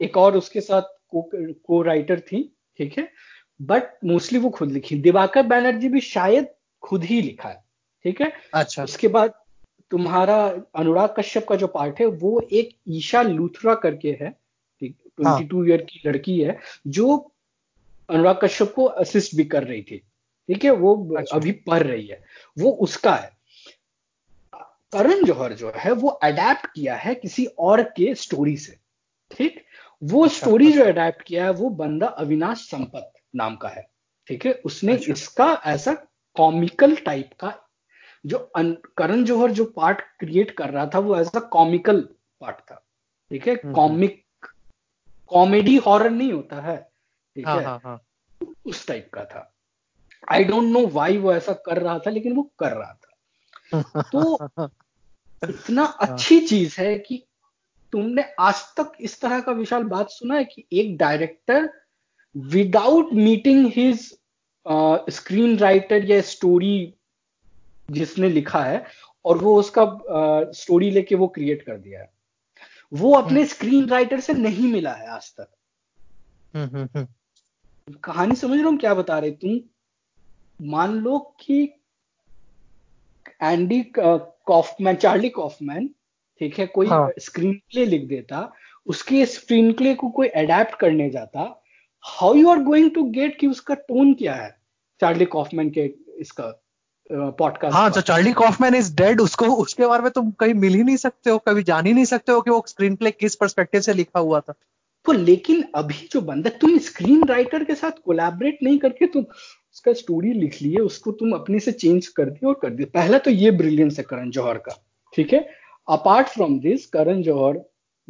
एक 0.00 0.16
और 0.16 0.36
उसके 0.36 0.60
साथ 0.60 0.82
को, 1.14 1.30
को 1.54 1.82
राइटर 1.82 2.20
थी 2.20 2.42
ठीक 2.78 2.98
है? 2.98 3.08
बट 3.60 4.04
मोस्टली 4.04 4.38
वो 4.38 4.50
खुद 4.50 4.72
लिखी। 4.72 4.96
दिवाकर 5.00 5.42
बैनर्जी 5.42 5.88
भी 5.88 6.00
शायद 6.00 6.48
खुद 6.82 7.04
ही 7.04 7.20
लिखा 7.22 7.48
है 7.48 7.64
ठीक 8.04 8.20
है? 8.20 8.32
अच्छा। 8.54 8.84
उसके 8.84 9.08
बाद 9.08 9.32
तुम्हारा 9.90 10.36
अनुराग 10.74 11.14
कश्यप 11.18 11.46
का 11.48 11.56
जो 11.56 11.66
पार्ट 11.66 12.00
है 12.00 12.06
वो 12.06 12.40
एक 12.52 12.76
ईशा 12.88 13.22
लूथरा 13.22 13.74
करके 13.74 14.16
है 14.20 14.30
ट्वेंटी 14.82 15.44
टू 15.44 15.64
ईयर 15.64 15.82
की 15.82 16.02
लड़की 16.06 16.38
है 16.40 16.58
जो 16.86 17.16
अनुराग 18.08 18.38
कश्यप 18.42 18.72
को 18.74 18.84
असिस्ट 19.02 19.34
भी 19.36 19.44
कर 19.44 19.64
रही 19.64 19.82
थी 19.82 19.98
ठीक 20.48 20.64
है? 20.64 20.70
वो 20.70 21.16
अच्छा। 21.16 21.36
अभी 21.36 21.52
पढ़ 21.66 21.82
रही 21.82 22.06
है। 22.06 22.22
वो 22.58 22.70
उसका 22.70 23.14
है। 23.14 23.34
करण 24.92 25.24
जौहर 25.24 25.52
जो 25.52 25.72
है 25.76 25.92
वो 25.92 26.08
अडेप्ट 26.08 26.66
किया 26.66 26.96
है 26.96 27.14
किसी 27.14 27.44
और 27.58 27.82
के 27.96 28.14
स्टोरी 28.14 28.56
से 28.56 28.76
ठीक? 29.30 29.64
वो 30.04 30.24
अच्छा, 30.24 30.38
स्टोरी 30.38 30.72
जो 30.72 30.84
अडेप्ट 30.84 31.22
किया 31.22 31.44
है 31.44 31.50
वो 31.50 31.68
बंदा 31.68 32.06
अविनाश 32.06 32.58
संपत 32.58 33.12
नाम 33.34 33.56
का 33.56 33.68
है 33.68 33.88
ठीक 34.26 34.46
है? 34.46 34.52
उसने 34.52 34.92
अच्छा। 34.92 35.12
इसका 35.12 35.62
ऐसा 35.66 35.94
कॉमिकल 36.36 36.96
टाइप 36.96 37.30
का 37.40 37.68
जो 38.26 38.52
करण 38.96 39.24
जौहर 39.24 39.50
जो 39.50 39.64
पार्ट 39.64 40.00
क्रिएट 40.00 40.50
कर 40.50 40.70
रहा 40.70 40.86
था 40.86 40.98
वो 40.98 41.16
ऐसा 41.16 41.40
कॉमिकल 41.40 42.00
पार्ट 42.40 42.56
था 42.60 42.86
ठीक 43.30 43.48
है? 43.48 43.56
कॉमिक 43.56 44.24
कॉमेडी 45.28 45.76
हॉरर 45.76 46.10
नहीं 46.10 46.32
होता 46.32 46.60
है 46.60 46.90
ठीक 47.36 47.48
हाँ, 47.48 47.58
है? 47.58 47.64
हाँ, 47.64 47.80
हाँ. 47.84 48.00
उस 48.66 48.86
टाइप 48.86 49.10
का 49.14 49.24
था। 49.24 49.54
आई 50.32 50.44
डोंट 50.44 50.64
नो 50.64 50.86
वाई 50.86 51.16
वो 51.16 51.34
ऐसा 51.34 51.52
कर 51.52 51.82
रहा 51.82 51.98
था 51.98 52.10
लेकिन 52.10 52.32
वो 52.32 52.42
कर 52.58 52.72
रहा 52.72 52.92
था। 52.92 53.12
तो 54.12 54.38
इतना। 55.48 55.84
अच्छी 55.84 56.40
चीज़ 56.40 56.80
है 56.80 56.98
कि 56.98 57.25
तुमने 57.92 58.24
आज 58.40 58.54
तक 58.54 58.92
इस 59.00 59.20
तरह 59.20 59.40
का 59.40 59.52
विशाल 59.52 59.82
बात 59.82 60.10
सुना 60.10 60.34
है 60.34 60.44
कि 60.44 60.66
एक 60.72 60.96
director 60.96 61.72
without 62.36 63.12
meeting 63.12 63.72
his 63.76 64.18
screen 65.10 65.58
writer 65.58 66.04
या 66.04 66.20
स्टोरी 66.20 66.94
जिसने 67.90 68.28
लिखा 68.28 68.64
है 68.64 68.84
और 69.24 69.38
वो 69.38 69.58
उसका 69.58 70.00
स्टोरी 70.52 70.88
uh, 70.88 70.94
लेके 70.94 71.14
वो 71.14 71.28
क्रिएट 71.28 71.62
कर 71.62 71.76
दिया 71.76 72.00
है। 72.00 72.12
वो 72.92 73.12
अपने 73.12 73.46
स्क्रीन 73.46 73.82
हम्म। 73.82 73.90
राइटर 73.90 74.20
से 74.20 74.32
नहीं 74.32 74.72
मिला 74.72 74.92
है 74.92 75.08
आज 75.08 75.34
तक। 75.40 75.50
हम्म, 76.54 76.88
हम्म, 76.94 77.94
कहानी 78.04 78.34
समझ 78.34 78.60
रहा 78.60 78.70
हो 78.70 78.76
क्या 78.76 78.94
बता 78.94 79.18
रहे? 79.18 79.30
तुम 79.30 79.60
मान 80.62 80.94
लो 80.94 81.18
कि 81.18 81.62
एंडी 83.42 83.92
कॉफमैन 83.98 84.96
चार्ली 84.96 85.28
कॉफमैन 85.28 85.94
ठीक 86.40 86.58
है? 86.58 86.66
कोई 86.66 86.86
हाँ. 86.86 87.08
स्क्रीन 87.18 87.52
प्ले 87.72 87.84
लिख 87.86 88.04
देता 88.08 88.50
उसके 88.86 89.24
स्क्रीन 89.26 89.72
प्ले 89.72 89.94
को 89.94 90.08
कोई 90.10 90.28
अडेप्ट 90.28 90.78
करने 90.80 91.08
जाता 91.10 91.48
how 92.04 92.34
you 92.34 92.50
are 92.50 92.58
going 92.62 92.90
to 92.94 93.02
get 93.10 93.38
कि 93.38 93.46
उसका 93.46 93.74
टोन 93.88 94.12
क्या 94.14 94.34
है? 94.34 94.54
चार्ली 95.00 95.24
कॉफमैन 95.26 95.70
के 95.70 95.90
इसका 96.20 96.52
पॉडकास्ट 97.10 97.74
हाँ 97.74 97.88
जो 97.90 98.00
चार्ली 98.00 98.32
कॉफमैन 98.32 98.74
इज़ 98.74 98.94
डेड 98.96 99.20
उसको 99.20 99.46
उसके 99.56 99.86
बारे 99.86 100.02
में 100.02 100.10
तुम 100.12 100.30
कहीं 100.40 100.54
मिल 100.54 100.74
ही 100.74 100.82
नहीं 100.82 100.96
सकते 100.96 101.30
हो 101.30 101.38
कभी 101.38 101.62
जान 101.62 101.86
ही 101.86 101.92
नहीं 101.92 102.04
सकते 102.04 102.32
हो 102.32 102.40
कि 102.40 102.50
वो 102.50 102.64
स्क्रीन 102.68 102.96
प्ले 102.96 103.10
किस 103.10 103.34
परस्पेक्टिव 103.34 103.80
से 103.80 103.92
लिखा 103.94 104.20
हुआ 104.20 104.40
था। 104.40 104.54
तो 105.06 105.12
लेकिन 105.12 105.62
अभी 105.74 106.08
जो 106.12 106.20
बंदा 106.20 106.50
तुम 106.60 106.76
स्क्रीन 106.78 107.22
राइटर 107.28 107.64
के 107.64 107.74
साथ 107.74 108.02
कोलैबोरेट 108.04 108.58
नहीं 108.62 108.78
करके 108.78 109.06
तुम 109.06 109.22
उसका 109.22 109.92
स्टोरी 109.92 110.32
लिख 110.32 110.60
लिए 110.62 110.80
उसको 110.80 111.12
तुम 111.12 111.32
अपने 111.32 111.58
से 111.60 111.72
चेंज 111.72 112.06
कर 112.08 112.30
दिए 112.30 112.48
और 112.48 112.58
कर 112.62 112.70
दिए। 112.70 112.86
पहला 112.86 113.18
तो 113.18 113.30
ये 113.30 113.50
ब्रिलियंस 113.50 113.98
है 113.98 114.04
करण 114.08 114.30
जौहर 114.30 114.58
का 114.58 114.76
ठीक 115.12 115.32
है? 115.32 115.48
Apart 115.88 116.26
from 116.26 116.60
this 116.60 116.86
Karan 116.86 117.22
Johar 117.22 117.60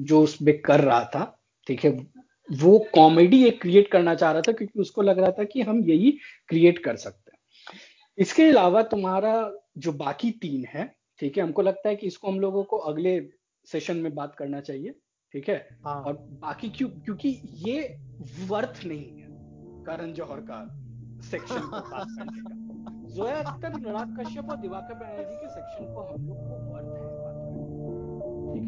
जो 0.00 0.20
उसमें 0.22 0.60
कर 0.62 0.80
रहा 0.80 1.04
था 1.04 1.40
ठीक 1.66 1.84
है 1.84 1.90
वो 2.52 2.78
कॉमेडी 2.94 3.44
एक 3.44 3.60
क्रिएट 3.62 3.90
करना 3.90 4.14
चाह 4.14 4.32
रहा 4.32 4.42
था 4.42 4.52
क्योंकि 4.52 4.80
उसको 4.80 5.02
लग 5.02 5.18
रहा 5.18 5.30
था 5.30 5.44
कि 5.44 5.62
हम 5.62 5.80
यही 5.84 6.10
क्रिएट 6.48 6.78
कर 6.78 6.96
सकते 6.96 7.30
हैं। 7.32 7.38
इसके 8.18 8.42
अलावा 8.48 8.82
तुम्हारा 8.82 9.52
जो 9.78 9.92
बाकी 9.92 10.30
तीन 10.30 10.64
है 10.64 10.96
ठीक 11.18 11.36
है 11.36 11.42
हमको 11.42 11.62
लगता 11.62 11.88
है 11.88 11.96
कि 11.96 12.06
इसको 12.06 12.28
हम 12.28 12.40
लोगों 12.40 12.62
को 12.64 12.76
अगले 12.76 13.20
सेशन 13.68 13.96
में 13.96 14.14
बात 14.14 14.34
करना 14.34 14.60
चाहिए 14.60 14.94
ठीक 15.32 15.48
है? 15.48 15.68
हाँ. 15.86 16.02
और 16.02 16.12
बाकी 16.12 16.68
क्यों 16.68 16.88
क्योंकि 16.88 17.40
ये 17.66 17.96
वर्थ 18.46 18.80
नहीं 18.86 19.20
है 19.20 19.26
करण 19.84 20.12
जौहर 20.12 20.40
का 20.40 20.60
सेक्शन 21.30 21.58
को 21.58 21.70
बात 21.70 22.06
करने 22.18 22.40
का। 22.40 22.54
जोया 23.16 23.36
अख्तर 23.36 23.72
अनुराग 23.72 24.16
कश्यप 24.20 24.50
और 24.50 24.56
दिवाकर 24.56 24.94
बनर्जी 24.94 25.36
के 25.36 25.48
सेक्शन 25.48 25.94
को 25.94 26.02
हम 26.02 26.28
लोग 26.28 26.36
को 26.36 26.54
वर्थ 26.72 26.95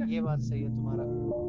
ये 0.08 0.20
बात 0.20 0.40
सही 0.40 0.62
है 0.62 0.68
तुम्हारा। 0.68 1.47